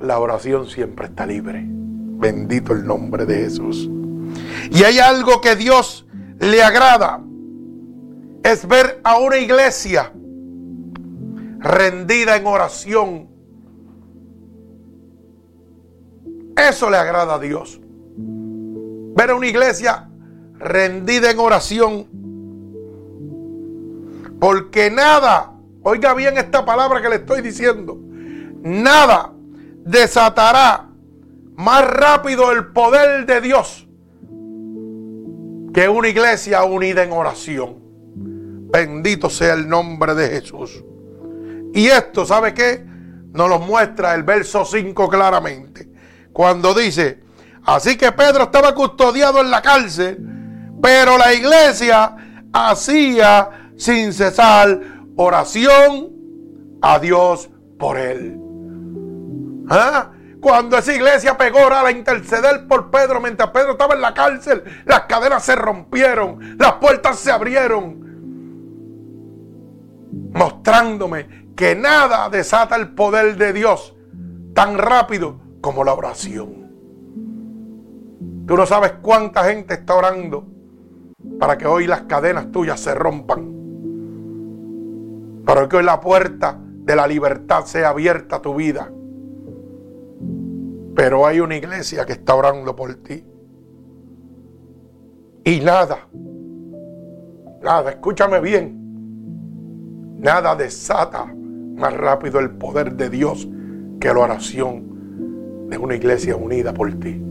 La 0.00 0.18
oración 0.18 0.66
siempre 0.68 1.04
está 1.04 1.26
libre. 1.26 1.66
Bendito 1.66 2.72
el 2.72 2.86
nombre 2.86 3.26
de 3.26 3.36
Jesús. 3.40 3.90
Y 4.70 4.82
hay 4.84 4.98
algo 5.00 5.42
que 5.42 5.54
Dios 5.54 6.06
le 6.38 6.62
agrada. 6.62 7.20
Es 8.42 8.66
ver 8.66 9.02
a 9.04 9.18
una 9.18 9.36
iglesia 9.36 10.14
rendida 11.58 12.36
en 12.36 12.46
oración. 12.46 13.28
Eso 16.56 16.88
le 16.88 16.96
agrada 16.96 17.34
a 17.34 17.38
Dios. 17.38 17.82
Ver 19.20 19.28
a 19.28 19.34
una 19.34 19.48
iglesia 19.48 20.08
rendida 20.58 21.30
en 21.30 21.38
oración. 21.38 22.08
Porque 24.40 24.90
nada, 24.90 25.52
oiga 25.82 26.14
bien 26.14 26.38
esta 26.38 26.64
palabra 26.64 27.02
que 27.02 27.10
le 27.10 27.16
estoy 27.16 27.42
diciendo, 27.42 27.98
nada 28.62 29.34
desatará 29.84 30.88
más 31.54 31.86
rápido 31.86 32.50
el 32.50 32.68
poder 32.68 33.26
de 33.26 33.42
Dios 33.42 33.86
que 35.74 35.86
una 35.86 36.08
iglesia 36.08 36.64
unida 36.64 37.02
en 37.02 37.12
oración. 37.12 37.76
Bendito 38.72 39.28
sea 39.28 39.52
el 39.52 39.68
nombre 39.68 40.14
de 40.14 40.28
Jesús. 40.30 40.82
Y 41.74 41.88
esto, 41.88 42.24
¿sabe 42.24 42.54
qué? 42.54 42.82
Nos 43.34 43.50
lo 43.50 43.58
muestra 43.58 44.14
el 44.14 44.22
verso 44.22 44.64
5 44.64 45.10
claramente. 45.10 45.90
Cuando 46.32 46.72
dice, 46.72 47.20
así 47.64 47.96
que 47.96 48.12
Pedro 48.12 48.44
estaba 48.44 48.74
custodiado 48.74 49.40
en 49.40 49.50
la 49.50 49.62
cárcel 49.62 50.30
pero 50.80 51.18
la 51.18 51.32
iglesia 51.32 52.16
hacía 52.52 53.72
sin 53.76 54.12
cesar 54.12 54.80
oración 55.16 56.10
a 56.82 56.98
Dios 56.98 57.50
por 57.78 57.98
él. 57.98 58.38
¿Ah? 59.68 60.10
Cuando 60.40 60.78
esa 60.78 60.94
iglesia 60.94 61.36
pegó 61.36 61.58
a 61.70 61.90
interceder 61.90 62.66
por 62.66 62.90
Pedro 62.90 63.20
mientras 63.20 63.50
Pedro 63.50 63.72
estaba 63.72 63.94
en 63.94 64.00
la 64.00 64.14
cárcel, 64.14 64.64
las 64.86 65.02
cadenas 65.02 65.44
se 65.44 65.54
rompieron, 65.54 66.56
las 66.58 66.74
puertas 66.74 67.18
se 67.18 67.30
abrieron, 67.30 68.00
mostrándome 70.32 71.50
que 71.54 71.76
nada 71.76 72.30
desata 72.30 72.76
el 72.76 72.94
poder 72.94 73.36
de 73.36 73.52
Dios 73.52 73.94
tan 74.54 74.78
rápido 74.78 75.38
como 75.60 75.84
la 75.84 75.92
oración. 75.92 76.69
Tú 78.50 78.56
no 78.56 78.66
sabes 78.66 78.94
cuánta 79.00 79.44
gente 79.44 79.74
está 79.74 79.94
orando 79.94 80.44
para 81.38 81.56
que 81.56 81.68
hoy 81.68 81.86
las 81.86 82.00
cadenas 82.02 82.50
tuyas 82.50 82.80
se 82.80 82.92
rompan. 82.96 83.48
Para 85.46 85.68
que 85.68 85.76
hoy 85.76 85.84
la 85.84 86.00
puerta 86.00 86.58
de 86.60 86.96
la 86.96 87.06
libertad 87.06 87.64
sea 87.66 87.90
abierta 87.90 88.34
a 88.34 88.42
tu 88.42 88.56
vida. 88.56 88.90
Pero 90.96 91.28
hay 91.28 91.38
una 91.38 91.54
iglesia 91.54 92.04
que 92.04 92.14
está 92.14 92.34
orando 92.34 92.74
por 92.74 92.92
ti. 92.96 93.24
Y 95.44 95.60
nada, 95.60 96.08
nada, 97.62 97.90
escúchame 97.90 98.40
bien, 98.40 100.18
nada 100.18 100.56
desata 100.56 101.24
más 101.24 101.96
rápido 101.96 102.40
el 102.40 102.50
poder 102.50 102.96
de 102.96 103.10
Dios 103.10 103.48
que 104.00 104.08
la 104.08 104.18
oración 104.18 105.68
de 105.70 105.78
una 105.78 105.94
iglesia 105.94 106.34
unida 106.34 106.74
por 106.74 106.92
ti. 106.98 107.30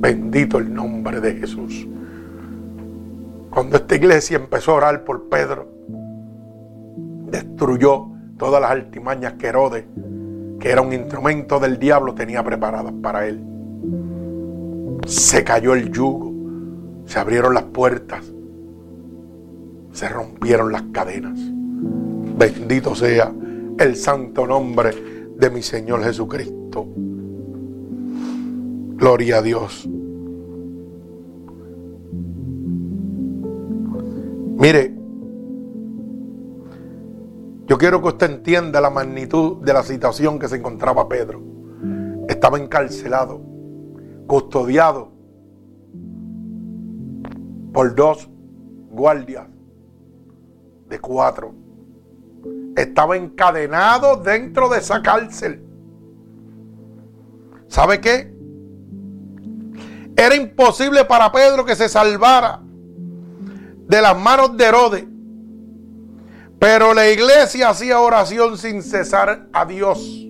Bendito 0.00 0.56
el 0.56 0.72
nombre 0.72 1.20
de 1.20 1.34
Jesús. 1.34 1.86
Cuando 3.50 3.76
esta 3.76 3.94
iglesia 3.94 4.38
empezó 4.38 4.72
a 4.72 4.76
orar 4.76 5.04
por 5.04 5.28
Pedro, 5.28 5.68
destruyó 7.30 8.08
todas 8.38 8.62
las 8.62 8.70
altimañas 8.70 9.34
que 9.34 9.48
Herodes, 9.48 9.84
que 10.58 10.70
era 10.70 10.80
un 10.80 10.94
instrumento 10.94 11.60
del 11.60 11.78
diablo, 11.78 12.14
tenía 12.14 12.42
preparadas 12.42 12.94
para 13.02 13.26
él. 13.26 13.44
Se 15.06 15.44
cayó 15.44 15.74
el 15.74 15.92
yugo, 15.92 16.32
se 17.04 17.18
abrieron 17.18 17.52
las 17.52 17.64
puertas, 17.64 18.24
se 19.92 20.08
rompieron 20.08 20.72
las 20.72 20.84
cadenas. 20.92 21.38
Bendito 22.38 22.94
sea 22.94 23.30
el 23.78 23.96
santo 23.96 24.46
nombre 24.46 24.94
de 25.36 25.50
mi 25.50 25.60
Señor 25.60 26.02
Jesucristo. 26.02 26.88
Gloria 29.00 29.38
a 29.38 29.42
Dios. 29.42 29.88
Mire, 34.58 34.94
yo 37.66 37.78
quiero 37.78 38.02
que 38.02 38.08
usted 38.08 38.30
entienda 38.30 38.78
la 38.82 38.90
magnitud 38.90 39.64
de 39.64 39.72
la 39.72 39.82
situación 39.82 40.38
que 40.38 40.48
se 40.48 40.56
encontraba 40.56 41.08
Pedro. 41.08 41.40
Estaba 42.28 42.58
encarcelado, 42.58 43.40
custodiado 44.26 45.10
por 47.72 47.94
dos 47.94 48.28
guardias 48.90 49.46
de 50.90 50.98
cuatro. 50.98 51.54
Estaba 52.76 53.16
encadenado 53.16 54.16
dentro 54.16 54.68
de 54.68 54.78
esa 54.78 55.00
cárcel. 55.00 55.64
¿Sabe 57.66 57.98
qué? 58.02 58.39
Era 60.20 60.36
imposible 60.36 61.06
para 61.06 61.32
Pedro 61.32 61.64
que 61.64 61.74
se 61.74 61.88
salvara 61.88 62.60
de 62.62 64.02
las 64.02 64.18
manos 64.18 64.54
de 64.54 64.64
Herodes. 64.66 65.04
Pero 66.58 66.92
la 66.92 67.08
iglesia 67.08 67.70
hacía 67.70 67.98
oración 67.98 68.58
sin 68.58 68.82
cesar 68.82 69.48
a 69.50 69.64
Dios. 69.64 70.26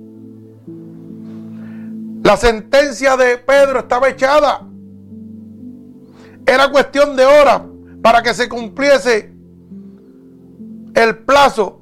La 2.22 2.36
sentencia 2.36 3.16
de 3.16 3.38
Pedro 3.38 3.80
estaba 3.80 4.09
echada. 4.09 4.64
Era 6.47 6.70
cuestión 6.70 7.16
de 7.16 7.24
horas 7.24 7.62
para 8.01 8.22
que 8.22 8.32
se 8.32 8.49
cumpliese 8.49 9.34
el 10.95 11.18
plazo 11.18 11.80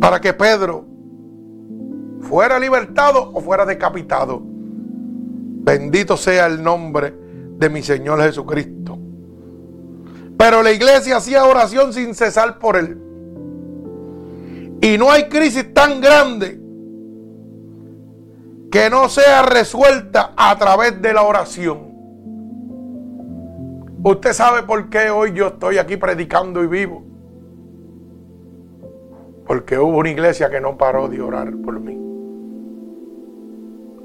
para 0.00 0.20
que 0.20 0.32
Pedro 0.32 0.86
fuera 2.22 2.58
libertado 2.58 3.30
o 3.32 3.40
fuera 3.40 3.64
decapitado. 3.64 4.40
Bendito 4.42 6.16
sea 6.16 6.46
el 6.46 6.62
nombre 6.62 7.14
de 7.58 7.68
mi 7.68 7.82
Señor 7.82 8.22
Jesucristo. 8.22 8.98
Pero 10.38 10.62
la 10.62 10.70
iglesia 10.70 11.16
hacía 11.16 11.44
oración 11.44 11.92
sin 11.92 12.14
cesar 12.14 12.58
por 12.58 12.76
él. 12.76 12.96
Y 14.80 14.96
no 14.96 15.10
hay 15.10 15.28
crisis 15.28 15.74
tan 15.74 16.00
grande 16.00 16.60
que 18.70 18.88
no 18.88 19.08
sea 19.08 19.42
resuelta 19.42 20.32
a 20.36 20.56
través 20.56 21.02
de 21.02 21.12
la 21.12 21.22
oración. 21.22 21.88
Usted 24.04 24.32
sabe 24.32 24.62
por 24.62 24.88
qué 24.88 25.10
hoy 25.10 25.32
yo 25.32 25.48
estoy 25.48 25.78
aquí 25.78 25.96
predicando 25.96 26.62
y 26.62 26.68
vivo. 26.68 27.02
Porque 29.44 29.78
hubo 29.78 29.98
una 29.98 30.10
iglesia 30.10 30.48
que 30.48 30.60
no 30.60 30.76
paró 30.78 31.08
de 31.08 31.20
orar 31.20 31.52
por 31.64 31.80
mí. 31.80 32.07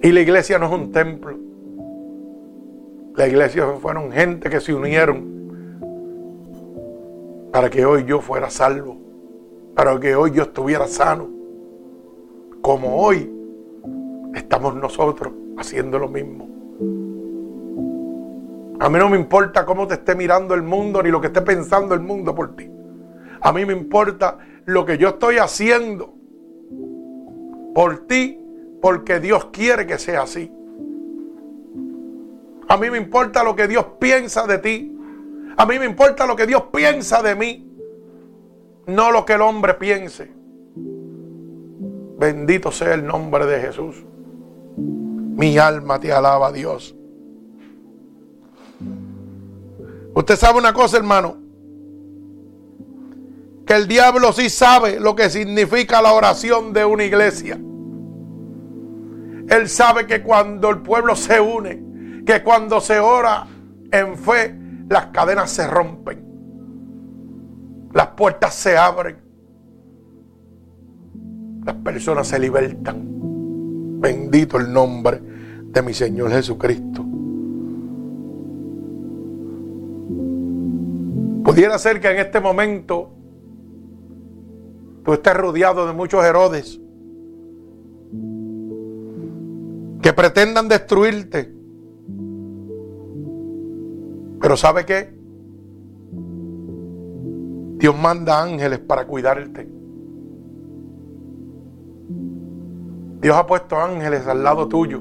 Y 0.04 0.12
la 0.12 0.20
iglesia 0.20 0.60
no 0.60 0.66
es 0.66 0.72
un 0.74 0.92
templo. 0.92 1.34
La 3.16 3.26
iglesia 3.26 3.66
fueron 3.82 4.12
gente 4.12 4.50
que 4.50 4.60
se 4.60 4.74
unieron 4.74 5.32
para 7.54 7.70
que 7.70 7.86
hoy 7.86 8.04
yo 8.04 8.20
fuera 8.20 8.50
salvo, 8.50 8.98
para 9.74 9.98
que 10.02 10.14
hoy 10.14 10.32
yo 10.32 10.44
estuviera 10.44 10.88
sano. 10.88 11.30
Como 12.62 12.98
hoy 12.98 13.32
estamos 14.36 14.76
nosotros 14.76 15.32
haciendo 15.58 15.98
lo 15.98 16.10
mismo. 16.10 16.50
A 18.82 18.90
mí 18.90 19.00
no 19.00 19.08
me 19.08 19.18
importa 19.18 19.66
cómo 19.66 19.88
te 19.88 19.94
esté 19.94 20.16
mirando 20.16 20.54
el 20.54 20.64
mundo 20.64 21.02
ni 21.02 21.12
lo 21.12 21.22
que 21.22 21.28
esté 21.28 21.42
pensando 21.42 21.96
el 21.96 22.02
mundo 22.02 22.36
por 22.36 22.58
ti. 22.58 22.70
A 23.40 23.54
mí 23.54 23.66
me 23.66 23.72
importa 23.72 24.38
lo 24.66 24.86
que 24.86 24.98
yo 24.98 25.10
estoy 25.10 25.38
haciendo 25.38 26.14
por 27.74 28.00
ti 28.06 28.43
porque 28.84 29.22
Dios 29.22 29.46
quiere 29.46 29.88
que 29.88 29.98
sea 29.98 30.24
así. 30.24 30.52
A 32.68 32.76
mí 32.76 32.90
me 32.90 32.98
importa 32.98 33.42
lo 33.42 33.56
que 33.56 33.66
Dios 33.66 33.86
piensa 33.98 34.46
de 34.46 34.58
ti. 34.58 34.98
A 35.56 35.66
mí 35.66 35.80
me 35.80 35.86
importa 35.86 36.26
lo 36.26 36.36
que 36.36 36.46
Dios 36.46 36.64
piensa 36.64 37.24
de 37.24 37.34
mí. 37.34 37.66
No 38.86 39.10
lo 39.10 39.26
que 39.26 39.36
el 39.36 39.42
hombre 39.42 39.76
piense. 39.76 40.30
Bendito 42.20 42.74
sea 42.74 42.96
el 42.96 43.06
nombre 43.08 43.46
de 43.46 43.62
Jesús. 43.62 44.04
Mi 44.76 45.58
alma 45.58 45.98
te 46.02 46.12
alaba, 46.12 46.52
Dios. 46.52 46.94
Usted 50.14 50.36
sabe 50.36 50.60
una 50.60 50.74
cosa, 50.74 50.98
hermano. 50.98 51.38
Que 53.66 53.76
el 53.76 53.88
diablo 53.88 54.34
sí 54.34 54.50
sabe 54.50 55.00
lo 55.00 55.16
que 55.16 55.30
significa 55.30 56.02
la 56.02 56.12
oración 56.12 56.74
de 56.74 56.84
una 56.84 57.06
iglesia. 57.06 57.58
Él 59.50 59.68
sabe 59.68 60.08
que 60.08 60.22
cuando 60.22 60.70
el 60.70 60.80
pueblo 60.80 61.16
se 61.16 61.40
une, 61.40 62.24
que 62.26 62.42
cuando 62.44 62.80
se 62.80 63.00
ora 63.00 63.46
en 63.92 64.18
fe, 64.18 64.56
las 64.90 65.08
cadenas 65.08 65.52
se 65.52 65.68
rompen, 65.68 66.24
las 67.94 68.08
puertas 68.08 68.54
se 68.54 68.78
abren, 68.78 69.18
las 71.66 71.76
personas 71.76 72.28
se 72.28 72.40
libertan. 72.40 73.14
Bendito 74.00 74.58
el 74.58 74.72
nombre 74.72 75.22
de 75.66 75.82
mi 75.82 75.94
Señor 75.94 76.32
Jesucristo. 76.32 77.06
Pudiera 81.44 81.78
ser 81.78 82.00
que 82.00 82.10
en 82.10 82.18
este 82.18 82.40
momento 82.40 83.12
tú 85.04 85.14
estés 85.14 85.34
rodeado 85.36 85.86
de 85.86 85.94
muchos 85.94 86.24
Herodes 86.24 86.80
que 90.04 90.12
pretendan 90.12 90.68
destruirte. 90.68 91.52
Pero 94.42 94.58
¿sabe 94.58 94.86
qué? 94.86 95.18
Dios 97.78 97.98
manda 97.98 98.44
ángeles 98.44 98.80
para 98.80 99.08
cuidarte. 99.08 99.68
Dios 103.22 103.36
ha 103.38 103.48
puesto 103.48 103.80
ángeles 103.80 104.28
al 104.28 104.44
lado 104.44 104.68
tuyo 104.68 105.00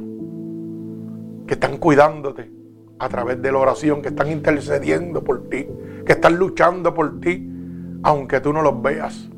que 1.49 1.55
están 1.55 1.79
cuidándote 1.79 2.53
a 3.01 3.09
través 3.09 3.43
de 3.43 3.51
la 3.51 3.59
oración, 3.59 4.01
que 4.03 4.09
están 4.11 4.31
intercediendo 4.31 5.25
por 5.25 5.49
ti, 5.49 5.67
que 6.07 6.13
están 6.13 6.37
luchando 6.37 6.95
por 6.95 7.21
ti, 7.21 7.51
aunque 8.05 8.41
tú 8.41 8.53
no 8.53 8.63
los 8.63 8.81
veas. 8.81 9.29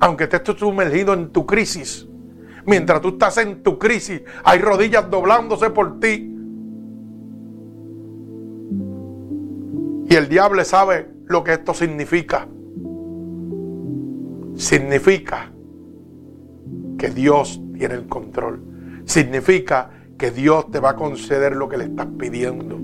Aunque 0.00 0.26
te 0.26 0.36
estés 0.36 0.56
sumergido 0.56 1.12
en 1.12 1.28
tu 1.28 1.44
crisis. 1.44 2.08
Mientras 2.66 3.00
tú 3.00 3.08
estás 3.08 3.38
en 3.38 3.62
tu 3.62 3.78
crisis, 3.78 4.22
hay 4.42 4.58
rodillas 4.58 5.10
doblándose 5.10 5.70
por 5.70 6.00
ti. 6.00 6.30
Y 10.08 10.14
el 10.14 10.28
diablo 10.28 10.64
sabe 10.64 11.08
lo 11.26 11.44
que 11.44 11.54
esto 11.54 11.74
significa. 11.74 12.46
Significa 14.56 15.50
que 16.98 17.10
Dios 17.10 17.60
tiene 17.76 17.94
el 17.94 18.06
control. 18.06 18.62
Significa 19.04 19.90
que 20.16 20.30
Dios 20.30 20.70
te 20.70 20.80
va 20.80 20.90
a 20.90 20.96
conceder 20.96 21.56
lo 21.56 21.68
que 21.68 21.76
le 21.76 21.84
estás 21.84 22.06
pidiendo. 22.18 22.80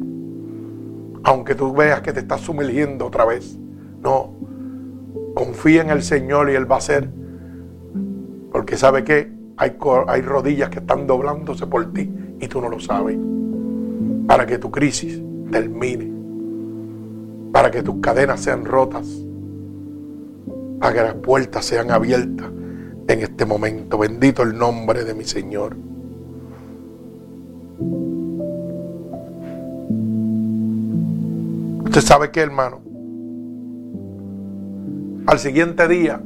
Aunque 1.23 1.55
tú 1.55 1.73
veas 1.73 2.01
que 2.01 2.13
te 2.13 2.21
estás 2.21 2.41
sumergiendo 2.41 3.07
otra 3.07 3.25
vez. 3.25 3.59
No. 4.03 4.35
Confía 5.35 5.83
en 5.83 5.91
el 5.91 6.03
Señor 6.03 6.51
y 6.51 6.55
Él 6.55 6.71
va 6.71 6.77
a 6.77 6.79
hacer. 6.79 7.09
Porque 8.51 8.77
sabe 8.77 9.05
que 9.05 9.40
hay, 9.61 9.77
hay 10.07 10.23
rodillas 10.23 10.71
que 10.71 10.79
están 10.79 11.07
doblándose 11.07 11.67
por 11.67 11.93
ti 11.93 12.11
y 12.41 12.49
tú 12.49 12.63
no 12.63 12.71
lo 12.71 12.81
sabes. 12.81 13.19
Para 14.27 14.47
que 14.47 14.57
tu 14.57 14.71
crisis 14.71 15.21
termine. 15.53 16.11
Para 17.53 17.71
que 17.71 17.83
tus 17.83 18.01
cadenas 18.01 18.41
sean 18.41 18.65
rotas. 18.65 19.07
Para 20.79 20.95
que 20.95 21.03
las 21.03 21.15
puertas 21.17 21.67
sean 21.67 21.91
abiertas 21.91 22.51
en 23.07 23.21
este 23.21 23.45
momento. 23.45 23.99
Bendito 23.99 24.43
el 24.43 24.57
nombre 24.57 25.05
de 25.05 25.13
mi 25.13 25.25
Señor. 25.25 25.77
Usted 31.85 32.01
sabe 32.01 32.31
que, 32.31 32.41
hermano, 32.41 32.81
al 35.27 35.39
siguiente 35.39 35.87
día, 35.87 36.23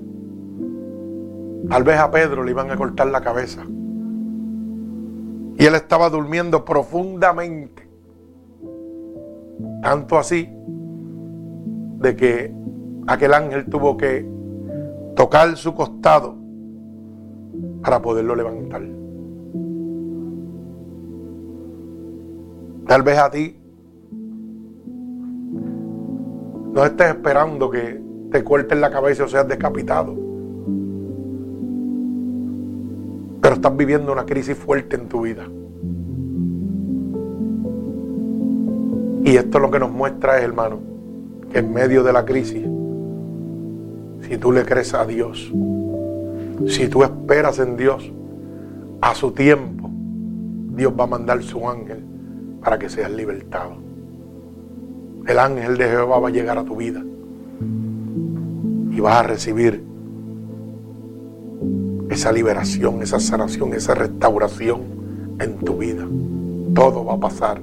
tal 1.68 1.82
vez 1.84 1.98
a 1.98 2.10
Pedro 2.10 2.44
le 2.44 2.50
iban 2.50 2.70
a 2.70 2.76
cortar 2.76 3.08
la 3.08 3.20
cabeza. 3.20 3.62
Y 5.56 5.64
él 5.64 5.74
estaba 5.74 6.10
durmiendo 6.10 6.64
profundamente. 6.64 7.88
Tanto 9.82 10.18
así 10.18 10.48
de 11.98 12.16
que 12.16 12.54
aquel 13.06 13.34
ángel 13.34 13.66
tuvo 13.66 13.96
que 13.96 14.26
tocar 15.14 15.56
su 15.56 15.74
costado 15.74 16.36
para 17.82 18.00
poderlo 18.02 18.34
levantar. 18.34 18.82
Tal 22.86 23.02
vez 23.02 23.18
a 23.18 23.30
ti 23.30 23.60
No 26.74 26.84
estés 26.84 27.10
esperando 27.10 27.70
que 27.70 28.02
te 28.32 28.42
corten 28.42 28.80
la 28.80 28.90
cabeza 28.90 29.22
o 29.22 29.28
seas 29.28 29.46
decapitado. 29.46 30.23
Estás 33.64 33.78
viviendo 33.78 34.12
una 34.12 34.26
crisis 34.26 34.58
fuerte 34.58 34.96
en 34.96 35.08
tu 35.08 35.22
vida. 35.22 35.46
Y 39.24 39.36
esto 39.36 39.58
lo 39.58 39.70
que 39.70 39.78
nos 39.78 39.90
muestra 39.90 40.36
es, 40.36 40.44
hermano, 40.44 40.80
que 41.50 41.60
en 41.60 41.72
medio 41.72 42.02
de 42.02 42.12
la 42.12 42.26
crisis, 42.26 42.62
si 44.28 44.36
tú 44.36 44.52
le 44.52 44.66
crees 44.66 44.92
a 44.92 45.06
Dios, 45.06 45.50
si 46.66 46.88
tú 46.88 47.04
esperas 47.04 47.58
en 47.58 47.76
Dios, 47.78 48.12
a 49.00 49.14
su 49.14 49.30
tiempo, 49.30 49.88
Dios 50.76 50.92
va 50.98 51.04
a 51.04 51.08
mandar 51.08 51.42
su 51.42 51.66
ángel 51.66 52.04
para 52.62 52.78
que 52.78 52.90
seas 52.90 53.10
libertado 53.10 53.84
el 55.26 55.38
ángel 55.38 55.78
de 55.78 55.88
Jehová 55.88 56.18
va 56.18 56.28
a 56.28 56.30
llegar 56.30 56.58
a 56.58 56.64
tu 56.64 56.76
vida 56.76 57.02
y 58.90 59.00
vas 59.00 59.16
a 59.16 59.22
recibir 59.22 59.82
esa 62.14 62.30
liberación, 62.32 63.02
esa 63.02 63.18
sanación, 63.18 63.74
esa 63.74 63.94
restauración 63.94 64.82
en 65.40 65.56
tu 65.58 65.78
vida. 65.78 66.06
Todo 66.74 67.04
va 67.04 67.14
a 67.14 67.20
pasar. 67.20 67.60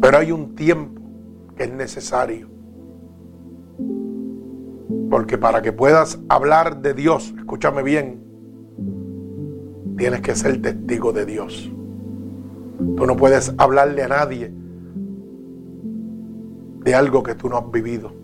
Pero 0.00 0.18
hay 0.18 0.32
un 0.32 0.54
tiempo 0.56 1.00
que 1.56 1.64
es 1.64 1.72
necesario. 1.72 2.48
Porque 5.08 5.38
para 5.38 5.62
que 5.62 5.72
puedas 5.72 6.18
hablar 6.28 6.82
de 6.82 6.94
Dios, 6.94 7.32
escúchame 7.38 7.82
bien, 7.82 8.20
tienes 9.96 10.20
que 10.20 10.34
ser 10.34 10.60
testigo 10.60 11.12
de 11.12 11.24
Dios. 11.24 11.70
Tú 12.96 13.06
no 13.06 13.16
puedes 13.16 13.54
hablarle 13.56 14.02
a 14.02 14.08
nadie 14.08 14.52
de 16.84 16.94
algo 16.94 17.22
que 17.22 17.34
tú 17.36 17.48
no 17.48 17.58
has 17.58 17.70
vivido. 17.70 18.17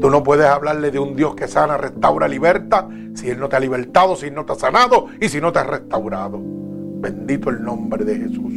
Tú 0.00 0.10
no 0.10 0.22
puedes 0.22 0.46
hablarle 0.46 0.90
de 0.90 0.98
un 0.98 1.14
Dios 1.14 1.34
que 1.34 1.48
sana, 1.48 1.76
restaura, 1.76 2.26
liberta, 2.28 2.88
si 3.14 3.30
Él 3.30 3.38
no 3.38 3.48
te 3.48 3.56
ha 3.56 3.60
libertado, 3.60 4.16
si 4.16 4.30
no 4.30 4.44
te 4.44 4.52
ha 4.52 4.56
sanado 4.56 5.06
y 5.20 5.28
si 5.28 5.40
no 5.40 5.52
te 5.52 5.58
ha 5.58 5.64
restaurado. 5.64 6.40
Bendito 6.40 7.50
el 7.50 7.62
nombre 7.62 8.04
de 8.04 8.16
Jesús. 8.16 8.52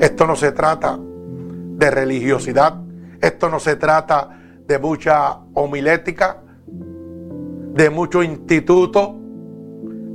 Esto 0.00 0.26
no 0.26 0.36
se 0.36 0.52
trata 0.52 0.98
de 0.98 1.90
religiosidad, 1.90 2.80
esto 3.20 3.48
no 3.48 3.60
se 3.60 3.76
trata 3.76 4.40
de 4.66 4.78
mucha 4.78 5.38
homilética, 5.54 6.38
de 6.66 7.90
mucho 7.90 8.22
instituto. 8.22 9.16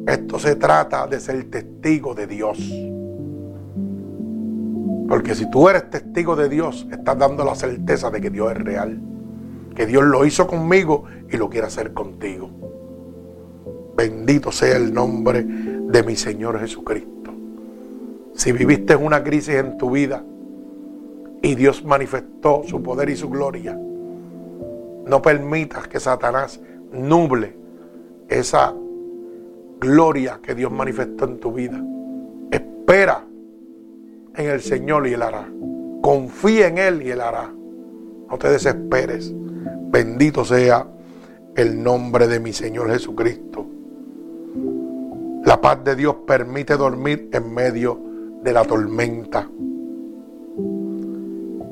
Esto 0.07 0.39
se 0.39 0.55
trata 0.55 1.05
de 1.05 1.19
ser 1.19 1.49
testigo 1.49 2.15
de 2.15 2.25
Dios. 2.27 2.57
Porque 5.07 5.35
si 5.35 5.49
tú 5.51 5.69
eres 5.69 5.89
testigo 5.89 6.35
de 6.35 6.49
Dios, 6.49 6.87
estás 6.91 7.17
dando 7.17 7.45
la 7.45 7.53
certeza 7.53 8.09
de 8.09 8.19
que 8.19 8.29
Dios 8.29 8.51
es 8.51 8.57
real. 8.57 8.99
Que 9.75 9.85
Dios 9.85 10.03
lo 10.03 10.25
hizo 10.25 10.47
conmigo 10.47 11.05
y 11.31 11.37
lo 11.37 11.49
quiere 11.49 11.67
hacer 11.67 11.93
contigo. 11.93 12.49
Bendito 13.95 14.51
sea 14.51 14.77
el 14.77 14.93
nombre 14.93 15.43
de 15.43 16.03
mi 16.03 16.15
Señor 16.15 16.59
Jesucristo. 16.59 17.31
Si 18.33 18.51
viviste 18.51 18.95
una 18.95 19.23
crisis 19.23 19.55
en 19.55 19.77
tu 19.77 19.91
vida 19.91 20.23
y 21.41 21.55
Dios 21.55 21.83
manifestó 21.83 22.63
su 22.65 22.81
poder 22.81 23.09
y 23.09 23.15
su 23.15 23.29
gloria, 23.29 23.77
no 25.05 25.21
permitas 25.21 25.87
que 25.87 25.99
Satanás 25.99 26.59
nuble 26.91 27.55
esa 28.29 28.73
gloria 29.79 30.39
que 30.41 30.55
Dios 30.55 30.71
manifestó 30.71 31.25
en 31.25 31.39
tu 31.39 31.51
vida. 31.51 31.83
Espera 32.51 33.25
en 34.35 34.49
el 34.49 34.61
Señor 34.61 35.07
y 35.07 35.13
Él 35.13 35.21
hará. 35.21 35.47
Confía 36.01 36.67
en 36.67 36.77
Él 36.77 37.01
y 37.01 37.11
Él 37.11 37.21
hará. 37.21 37.51
No 38.29 38.37
te 38.37 38.49
desesperes. 38.49 39.33
Bendito 39.91 40.45
sea 40.45 40.87
el 41.53 41.83
nombre 41.83 42.29
de 42.29 42.39
mi 42.39 42.53
Señor 42.53 42.89
Jesucristo. 42.89 43.65
La 45.43 45.59
paz 45.59 45.83
de 45.83 45.97
Dios 45.97 46.15
permite 46.25 46.77
dormir 46.77 47.29
en 47.33 47.53
medio 47.53 47.99
de 48.41 48.53
la 48.53 48.63
tormenta. 48.63 49.49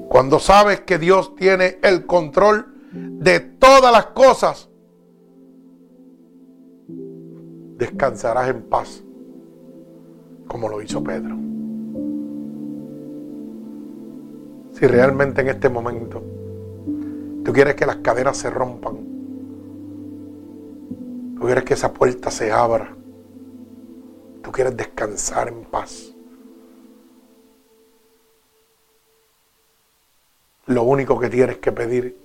Cuando 0.10 0.40
sabes 0.40 0.82
que 0.82 0.98
Dios 0.98 1.34
tiene 1.36 1.78
el 1.82 2.06
control 2.06 2.66
de 2.92 3.40
todas 3.40 3.92
las 3.94 4.08
cosas, 4.08 4.70
descansarás 7.78 8.50
en 8.50 8.64
paz, 8.64 9.02
como 10.46 10.68
lo 10.68 10.82
hizo 10.82 11.02
Pedro. 11.02 11.38
Si 14.74 14.88
realmente 14.88 15.40
en 15.40 15.48
este 15.48 15.70
momento 15.70 16.39
Tú 17.44 17.54
quieres 17.54 17.76
que 17.76 17.86
las 17.86 17.98
cadenas 17.98 18.38
se 18.38 18.50
rompan. 18.50 18.98
Tú 21.36 21.46
quieres 21.46 21.64
que 21.64 21.74
esa 21.74 21.94
puerta 21.94 22.30
se 22.30 22.52
abra. 22.52 22.94
Tú 24.44 24.52
quieres 24.52 24.76
descansar 24.76 25.48
en 25.48 25.64
paz. 25.64 26.14
Lo 30.68 30.84
único 30.84 31.20
que 31.20 31.30
tienes 31.30 31.58
que 31.58 31.72
pedir 31.72 32.16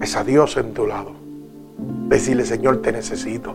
es 0.00 0.16
a 0.16 0.24
Dios 0.24 0.56
en 0.56 0.74
tu 0.74 0.86
lado. 0.86 1.12
Decirle, 2.08 2.44
Señor, 2.44 2.82
te 2.82 2.92
necesito. 2.92 3.54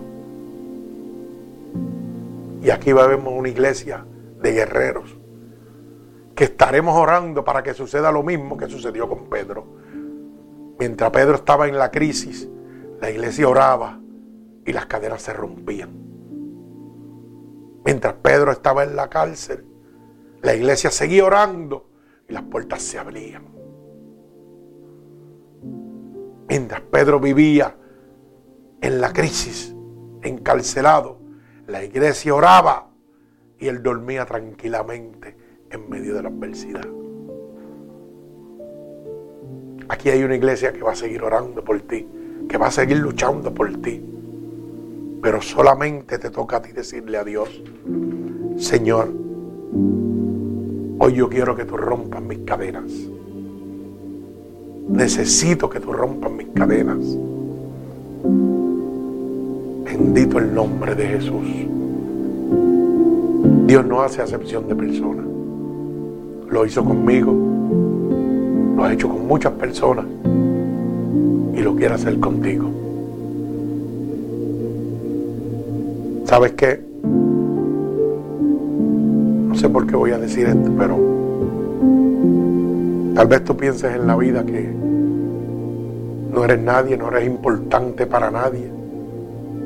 Y 2.62 2.72
aquí 2.72 2.94
vemos 2.94 3.34
una 3.38 3.50
iglesia 3.50 4.06
de 4.42 4.52
guerreros 4.52 5.16
que 6.36 6.44
estaremos 6.44 6.96
orando 6.98 7.46
para 7.46 7.64
que 7.64 7.74
suceda 7.74 8.12
lo 8.12 8.22
mismo 8.22 8.58
que 8.58 8.68
sucedió 8.68 9.08
con 9.08 9.30
Pedro. 9.30 9.66
Mientras 10.78 11.10
Pedro 11.12 11.36
estaba 11.36 11.68
en 11.68 11.78
la 11.78 11.90
crisis, 11.90 12.50
la 13.00 13.10
iglesia 13.10 13.48
oraba 13.48 14.00
y 14.66 14.74
las 14.74 14.86
cadenas 14.88 15.22
se 15.22 15.32
rompían. 15.32 15.92
Mientras 17.86 18.16
Pedro 18.16 18.52
estaba 18.52 18.84
en 18.84 18.96
la 18.96 19.10
cárcel, 19.10 19.66
la 20.42 20.54
iglesia 20.54 20.92
seguía 20.92 21.24
orando 21.26 21.90
y 22.28 22.34
las 22.34 22.44
puertas 22.44 22.82
se 22.82 23.00
abrían. 23.00 23.46
Mientras 26.50 26.82
Pedro 26.82 27.20
vivía 27.20 27.78
en 28.82 29.00
la 29.00 29.14
crisis, 29.14 29.74
encarcelado, 30.22 31.20
la 31.68 31.84
iglesia 31.84 32.36
oraba 32.36 32.90
y 33.58 33.68
él 33.68 33.82
dormía 33.82 34.26
tranquilamente 34.26 35.45
en 35.76 35.90
medio 35.90 36.16
de 36.16 36.24
la 36.24 36.30
adversidad. 36.30 36.86
Aquí 39.88 40.10
hay 40.10 40.24
una 40.24 40.36
iglesia 40.36 40.74
que 40.74 40.82
va 40.82 40.94
a 40.94 40.96
seguir 40.96 41.22
orando 41.22 41.64
por 41.64 41.80
ti, 41.82 42.08
que 42.50 42.58
va 42.58 42.68
a 42.68 42.72
seguir 42.72 42.98
luchando 42.98 43.54
por 43.54 43.72
ti. 43.78 44.04
Pero 45.22 45.42
solamente 45.42 46.18
te 46.18 46.30
toca 46.30 46.58
a 46.58 46.62
ti 46.62 46.72
decirle 46.72 47.18
a 47.18 47.24
Dios, 47.24 47.62
Señor, 48.58 49.10
hoy 51.00 51.14
yo 51.14 51.30
quiero 51.30 51.56
que 51.56 51.66
tú 51.66 51.78
rompas 51.78 52.22
mis 52.22 52.40
cadenas. 52.40 52.92
Necesito 54.88 55.70
que 55.70 55.80
tú 55.80 55.94
rompas 55.94 56.32
mis 56.32 56.48
cadenas. 56.48 57.00
Bendito 59.84 60.40
el 60.40 60.54
nombre 60.54 60.96
de 60.96 61.08
Jesús. 61.08 61.48
Dios 63.68 63.86
no 63.86 64.02
hace 64.02 64.22
acepción 64.22 64.68
de 64.68 64.76
personas. 64.76 65.35
Lo 66.50 66.66
hizo 66.66 66.84
conmigo, 66.84 67.34
lo 68.76 68.84
ha 68.84 68.94
hecho 68.94 69.10
con 69.10 69.28
muchas 69.28 69.52
personas 69.54 70.06
y 71.54 71.62
lo 71.62 71.76
quiere 71.76 71.96
hacer 71.96 72.20
contigo. 72.20 72.70
¿Sabes 76.26 76.54
qué? 76.54 76.82
No 79.48 79.56
sé 79.56 79.70
por 79.70 79.88
qué 79.88 79.96
voy 79.96 80.12
a 80.12 80.18
decir 80.18 80.48
esto, 80.48 80.72
pero 80.78 80.98
tal 83.16 83.28
vez 83.28 83.44
tú 83.44 83.56
pienses 83.56 83.96
en 83.96 84.08
la 84.08 84.16
vida 84.16 84.46
que 84.46 84.70
no 86.34 86.44
eres 86.44 86.60
nadie, 86.60 86.98
no 86.98 87.10
eres 87.10 87.26
importante 87.26 88.06
para 88.06 88.30
nadie. 88.30 88.70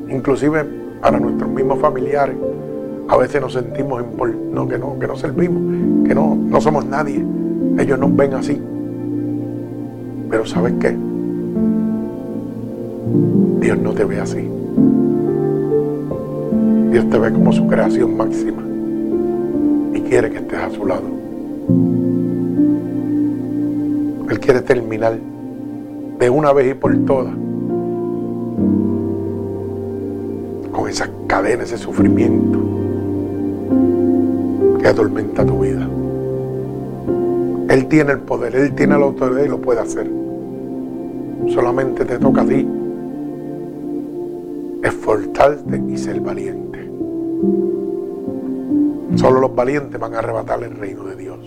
Inclusive 0.09 0.63
para 1.01 1.19
nuestros 1.19 1.49
mismos 1.49 1.79
familiares. 1.79 2.35
A 3.09 3.17
veces 3.17 3.41
nos 3.41 3.53
sentimos 3.53 4.03
no, 4.53 4.67
que, 4.67 4.77
no, 4.77 4.99
que 4.99 5.07
no 5.07 5.15
servimos, 5.15 6.07
que 6.07 6.13
no, 6.13 6.35
no 6.35 6.61
somos 6.61 6.85
nadie. 6.85 7.25
Ellos 7.79 7.97
nos 7.97 8.15
ven 8.15 8.35
así. 8.35 8.61
Pero 10.29 10.45
¿sabes 10.45 10.73
qué? 10.79 10.95
Dios 13.61 13.79
no 13.79 13.93
te 13.93 14.05
ve 14.05 14.19
así. 14.19 14.47
Dios 16.91 17.09
te 17.09 17.17
ve 17.17 17.33
como 17.33 17.51
su 17.51 17.65
creación 17.65 18.15
máxima 18.15 18.61
y 19.95 20.01
quiere 20.01 20.29
que 20.29 20.37
estés 20.37 20.59
a 20.59 20.69
su 20.69 20.85
lado. 20.85 21.03
Él 24.29 24.39
quiere 24.39 24.61
terminar 24.61 25.17
de 26.19 26.29
una 26.29 26.53
vez 26.53 26.71
y 26.71 26.73
por 26.75 26.95
todas 27.05 27.33
con 30.71 30.87
esas 30.87 31.09
cadenas 31.25 31.71
de 31.71 31.77
sufrimiento 31.79 32.78
que 34.79 34.87
atormenta 34.87 35.45
tu 35.45 35.59
vida. 35.59 35.87
Él 37.69 37.87
tiene 37.87 38.13
el 38.13 38.19
poder, 38.19 38.55
Él 38.55 38.73
tiene 38.73 38.97
la 38.97 39.05
autoridad 39.05 39.43
y 39.43 39.47
lo 39.47 39.59
puede 39.59 39.81
hacer. 39.81 40.09
Solamente 41.49 42.05
te 42.05 42.17
toca 42.17 42.41
a 42.41 42.45
ti 42.45 42.67
esforzarte 44.83 45.81
y 45.87 45.97
ser 45.97 46.19
valiente. 46.21 46.89
Solo 49.15 49.41
los 49.41 49.53
valientes 49.53 49.99
van 49.99 50.15
a 50.15 50.19
arrebatar 50.19 50.63
el 50.63 50.75
reino 50.75 51.03
de 51.03 51.15
Dios. 51.15 51.39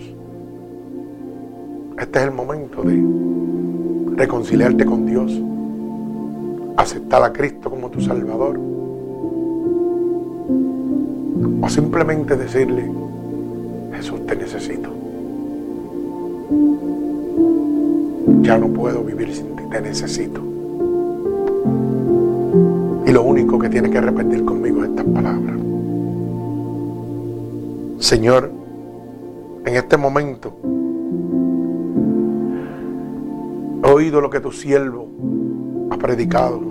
Este 1.99 2.19
es 2.19 2.25
el 2.25 2.31
momento 2.31 2.83
de 2.83 3.03
reconciliarte 4.15 4.85
con 4.85 5.05
Dios, 5.05 5.31
aceptar 6.77 7.23
a 7.23 7.33
Cristo 7.33 7.69
como 7.69 7.89
tu 7.89 8.01
Salvador 8.01 8.59
o 11.61 11.69
simplemente 11.69 12.35
decirle, 12.35 12.89
Jesús 13.93 14.25
te 14.25 14.35
necesito. 14.35 14.89
Ya 18.41 18.57
no 18.57 18.67
puedo 18.67 19.03
vivir 19.03 19.33
sin 19.33 19.55
ti, 19.55 19.63
te 19.69 19.81
necesito. 19.81 20.41
Y 23.05 23.11
lo 23.11 23.23
único 23.23 23.59
que 23.59 23.69
tiene 23.69 23.89
que 23.89 24.01
repetir 24.01 24.43
conmigo 24.43 24.83
es 24.83 24.89
estas 24.89 25.05
palabras. 25.05 25.55
Señor, 27.99 28.51
en 29.65 29.75
este 29.75 29.97
momento 29.97 30.53
he 33.83 33.89
oído 33.89 34.19
lo 34.21 34.29
que 34.29 34.39
tu 34.39 34.51
siervo 34.51 35.07
ha 35.89 35.97
predicado. 35.97 36.61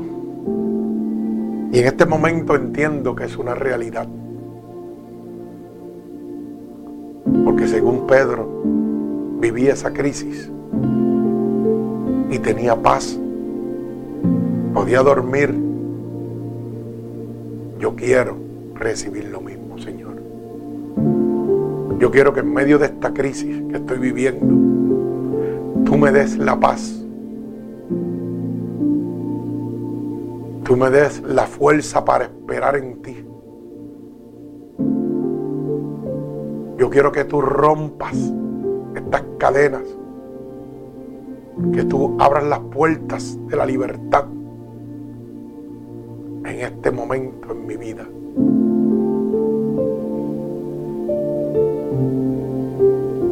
Y 1.73 1.79
en 1.79 1.87
este 1.87 2.05
momento 2.05 2.55
entiendo 2.55 3.15
que 3.15 3.25
es 3.25 3.37
una 3.37 3.55
realidad. 3.55 4.07
Porque 7.53 7.69
según 7.69 8.07
Pedro 8.07 8.49
vivía 9.39 9.75
esa 9.75 9.93
crisis 9.93 10.51
y 12.31 12.39
tenía 12.39 12.75
paz, 12.75 13.21
podía 14.73 15.03
dormir 15.03 15.55
yo 17.79 17.95
quiero 17.95 18.39
recibir 18.75 19.27
lo 19.27 19.43
mismo, 19.43 19.77
Señor. 19.77 20.15
Yo 21.99 22.11
quiero 22.11 22.33
que 22.33 22.41
en 22.41 22.55
medio 22.55 22.79
de 22.79 22.87
esta 22.87 23.13
crisis 23.13 23.63
que 23.69 23.77
estoy 23.77 23.99
viviendo, 23.99 24.47
tú 25.85 25.99
me 25.99 26.11
des 26.11 26.39
la 26.39 26.59
paz. 26.59 27.05
Tú 30.65 30.75
me 30.75 30.89
des 30.89 31.21
la 31.21 31.45
fuerza 31.45 32.03
para 32.03 32.25
esperar 32.25 32.77
en 32.77 33.03
ti. 33.03 33.23
Quiero 36.93 37.11
que 37.11 37.25
tú 37.25 37.41
rompas 37.41 38.15
estas 38.95 39.23
cadenas. 39.39 39.83
Que 41.73 41.85
tú 41.85 42.17
abras 42.21 42.45
las 42.45 42.61
puertas 42.61 43.39
de 43.49 43.57
la 43.57 43.67
libertad 43.67 44.27
en 46.45 46.61
este 46.61 46.91
momento 46.91 47.53
en 47.53 47.67
mi 47.67 47.77
vida. 47.77 48.07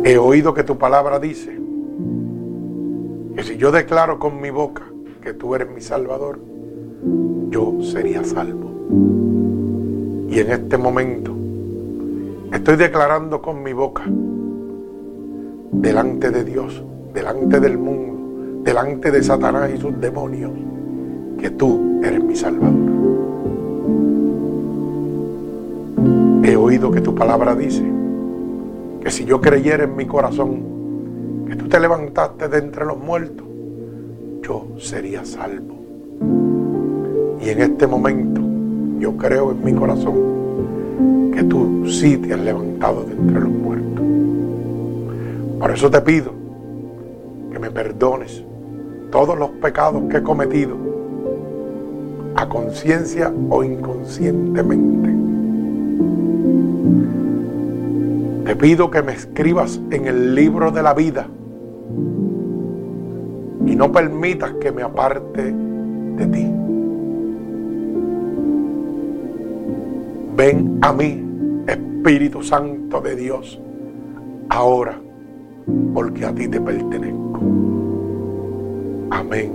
He 0.05 0.19
oído 0.19 0.55
que 0.55 0.65
tu 0.65 0.77
palabra 0.77 1.19
dice 1.19 1.59
que 3.37 3.43
si 3.43 3.57
yo 3.57 3.71
declaro 3.71 4.19
con 4.19 4.41
mi 4.41 4.51
boca 4.51 4.85
que 5.23 5.35
tú 5.35 5.55
eres 5.55 5.71
mi 5.71 5.81
Salvador, 5.81 6.41
yo 7.51 7.79
sería 7.83 8.25
salvo. 8.25 8.71
Y 10.31 10.39
en 10.39 10.51
este 10.51 10.79
momento 10.79 11.40
estoy 12.53 12.77
declarando 12.77 13.41
con 13.41 13.63
mi 13.63 13.73
boca, 13.73 14.03
delante 15.73 16.31
de 16.31 16.45
Dios, 16.45 16.83
delante 17.15 17.61
del 17.61 17.79
mundo, 17.79 18.63
delante 18.65 19.11
de 19.11 19.23
Satanás 19.23 19.71
y 19.75 19.79
sus 19.79 19.99
demonios, 20.01 20.53
que 21.39 21.51
tú 21.51 22.01
eres 22.03 22.23
mi 22.23 22.37
Salvador. 22.37 22.91
He 26.43 26.57
oído 26.57 26.91
que 26.91 27.01
tu 27.01 27.15
palabra 27.15 27.55
dice 27.55 27.85
que 29.03 29.11
si 29.11 29.25
yo 29.25 29.41
creyera 29.41 29.85
en 29.85 29.97
mi 29.97 30.07
corazón 30.07 31.45
que 31.47 31.57
tú 31.57 31.69
te 31.69 31.81
levantaste 31.81 32.49
de 32.49 32.59
entre 32.59 32.85
los 32.85 32.99
muertos, 32.99 33.47
yo 34.43 34.67
sería 34.79 35.25
salvo. 35.25 35.77
Y 37.41 37.49
en 37.49 37.61
este 37.61 37.87
momento 37.87 38.41
yo 38.99 39.17
creo 39.17 39.53
en 39.53 39.65
mi 39.65 39.73
corazón 39.73 40.40
que 41.33 41.43
tú 41.45 41.87
sí 41.89 42.17
te 42.17 42.35
has 42.35 42.41
levantado 42.41 43.05
de 43.05 43.13
entre 43.13 43.41
los 43.41 43.51
muertos. 43.51 44.05
Por 45.59 45.71
eso 45.71 45.91
te 45.91 46.01
pido 46.01 46.33
que 47.53 47.59
me 47.59 47.71
perdones 47.71 48.43
todos 49.11 49.39
los 49.39 49.51
pecados 49.51 50.03
que 50.11 50.19
he 50.19 50.23
cometido, 50.23 50.77
a 52.37 52.49
conciencia 52.49 53.33
o 53.49 53.65
inconscientemente 53.65 55.11
te 58.45 58.57
pido 58.57 58.91
que 58.91 59.03
me 59.03 59.13
escribas 59.13 59.81
en 59.91 60.07
el 60.07 60.35
libro 60.35 60.71
de 60.71 60.83
la 60.83 60.95
vida 60.95 61.29
no 63.81 63.91
permitas 63.91 64.53
que 64.61 64.71
me 64.71 64.83
aparte 64.83 65.55
de 65.55 66.27
ti. 66.27 66.60
Ven 70.41 70.79
a 70.81 70.91
mí, 70.91 71.23
Espíritu 71.67 72.43
Santo 72.43 73.03
de 73.03 73.15
Dios, 73.15 73.61
ahora, 74.49 74.99
porque 75.93 76.25
a 76.25 76.35
ti 76.35 76.49
te 76.49 76.59
pertenezco. 76.59 77.41
Amén 79.11 79.53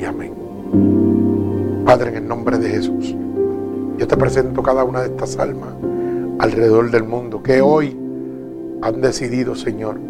y 0.00 0.04
amén. 0.06 0.32
Padre, 1.84 2.12
en 2.12 2.16
el 2.16 2.28
nombre 2.28 2.56
de 2.56 2.70
Jesús, 2.70 3.14
yo 3.98 4.08
te 4.08 4.16
presento 4.16 4.62
cada 4.62 4.84
una 4.84 5.02
de 5.02 5.08
estas 5.08 5.38
almas 5.38 5.74
alrededor 6.38 6.90
del 6.90 7.04
mundo 7.04 7.42
que 7.42 7.60
hoy 7.60 7.94
han 8.80 9.02
decidido, 9.02 9.54
Señor, 9.54 10.00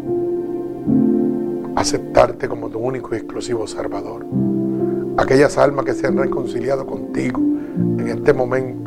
aceptarte 1.75 2.47
como 2.47 2.69
tu 2.69 2.79
único 2.79 3.13
y 3.13 3.17
exclusivo 3.17 3.67
Salvador. 3.67 4.25
Aquellas 5.17 5.57
almas 5.57 5.83
que 5.83 5.93
se 5.93 6.07
han 6.07 6.15
reconciliado 6.15 6.85
contigo 6.85 7.41
en 7.75 8.07
este 8.07 8.31
momento. 8.31 8.82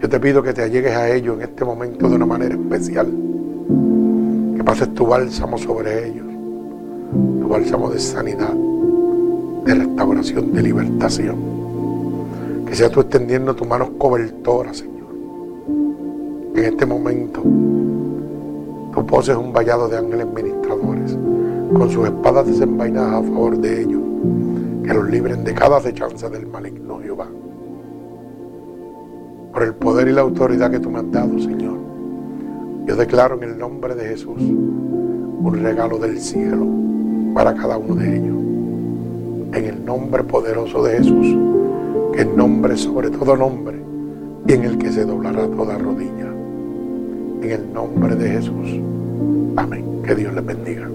Yo 0.00 0.08
te 0.08 0.20
pido 0.20 0.42
que 0.42 0.52
te 0.52 0.62
allegues 0.62 0.94
a 0.94 1.10
ellos 1.10 1.36
en 1.36 1.42
este 1.42 1.64
momento 1.64 2.08
de 2.08 2.16
una 2.16 2.26
manera 2.26 2.54
especial. 2.54 3.06
Que 4.56 4.64
pases 4.64 4.94
tu 4.94 5.06
bálsamo 5.06 5.58
sobre 5.58 6.08
ellos. 6.08 6.26
Tu 7.40 7.48
bálsamo 7.48 7.90
de 7.90 7.98
sanidad, 7.98 8.54
de 9.64 9.74
restauración, 9.74 10.52
de 10.52 10.62
libertación. 10.62 11.36
Que 12.66 12.74
sea 12.74 12.90
tú 12.90 13.00
extendiendo 13.00 13.54
tus 13.56 13.66
manos 13.66 13.90
cobertoras, 13.98 14.78
Señor. 14.78 15.08
En 16.54 16.64
este 16.64 16.86
momento 16.86 17.42
Tú 18.98 19.06
poses 19.06 19.36
un 19.36 19.52
vallado 19.52 19.88
de 19.88 19.96
ángeles 19.96 20.26
ministradores 20.26 21.16
con 21.72 21.88
sus 21.88 22.06
espadas 22.06 22.46
desenvainadas 22.46 23.14
a 23.14 23.22
favor 23.22 23.56
de 23.56 23.82
ellos, 23.82 24.02
que 24.82 24.92
los 24.92 25.08
libren 25.08 25.44
de 25.44 25.54
cada 25.54 25.76
acechanza 25.76 26.28
del 26.28 26.46
maligno 26.48 26.98
Jehová. 27.00 27.28
Por 29.52 29.62
el 29.62 29.74
poder 29.74 30.08
y 30.08 30.12
la 30.12 30.22
autoridad 30.22 30.70
que 30.70 30.78
tú 30.78 30.90
me 30.90 30.98
has 30.98 31.10
dado, 31.10 31.38
Señor, 31.38 31.78
yo 32.86 32.96
declaro 32.96 33.36
en 33.36 33.50
el 33.50 33.58
nombre 33.58 33.94
de 33.94 34.08
Jesús 34.08 34.40
un 34.40 35.58
regalo 35.62 35.98
del 35.98 36.20
cielo 36.20 36.66
para 37.34 37.54
cada 37.54 37.78
uno 37.78 37.94
de 37.94 38.16
ellos. 38.16 38.36
En 39.52 39.64
el 39.64 39.84
nombre 39.84 40.22
poderoso 40.24 40.82
de 40.82 40.98
Jesús, 40.98 41.36
que 42.12 42.22
es 42.22 42.28
nombre 42.36 42.76
sobre 42.76 43.10
todo 43.10 43.36
nombre 43.36 43.78
y 44.46 44.52
en 44.52 44.64
el 44.64 44.78
que 44.78 44.92
se 44.92 45.04
doblará 45.04 45.46
toda 45.48 45.78
rodilla 45.78 46.18
en 47.42 47.50
el 47.50 47.72
nombre 47.72 48.14
de 48.16 48.30
Jesús. 48.30 48.80
Amén. 49.56 50.02
Que 50.04 50.14
Dios 50.14 50.34
les 50.34 50.44
bendiga. 50.44 50.88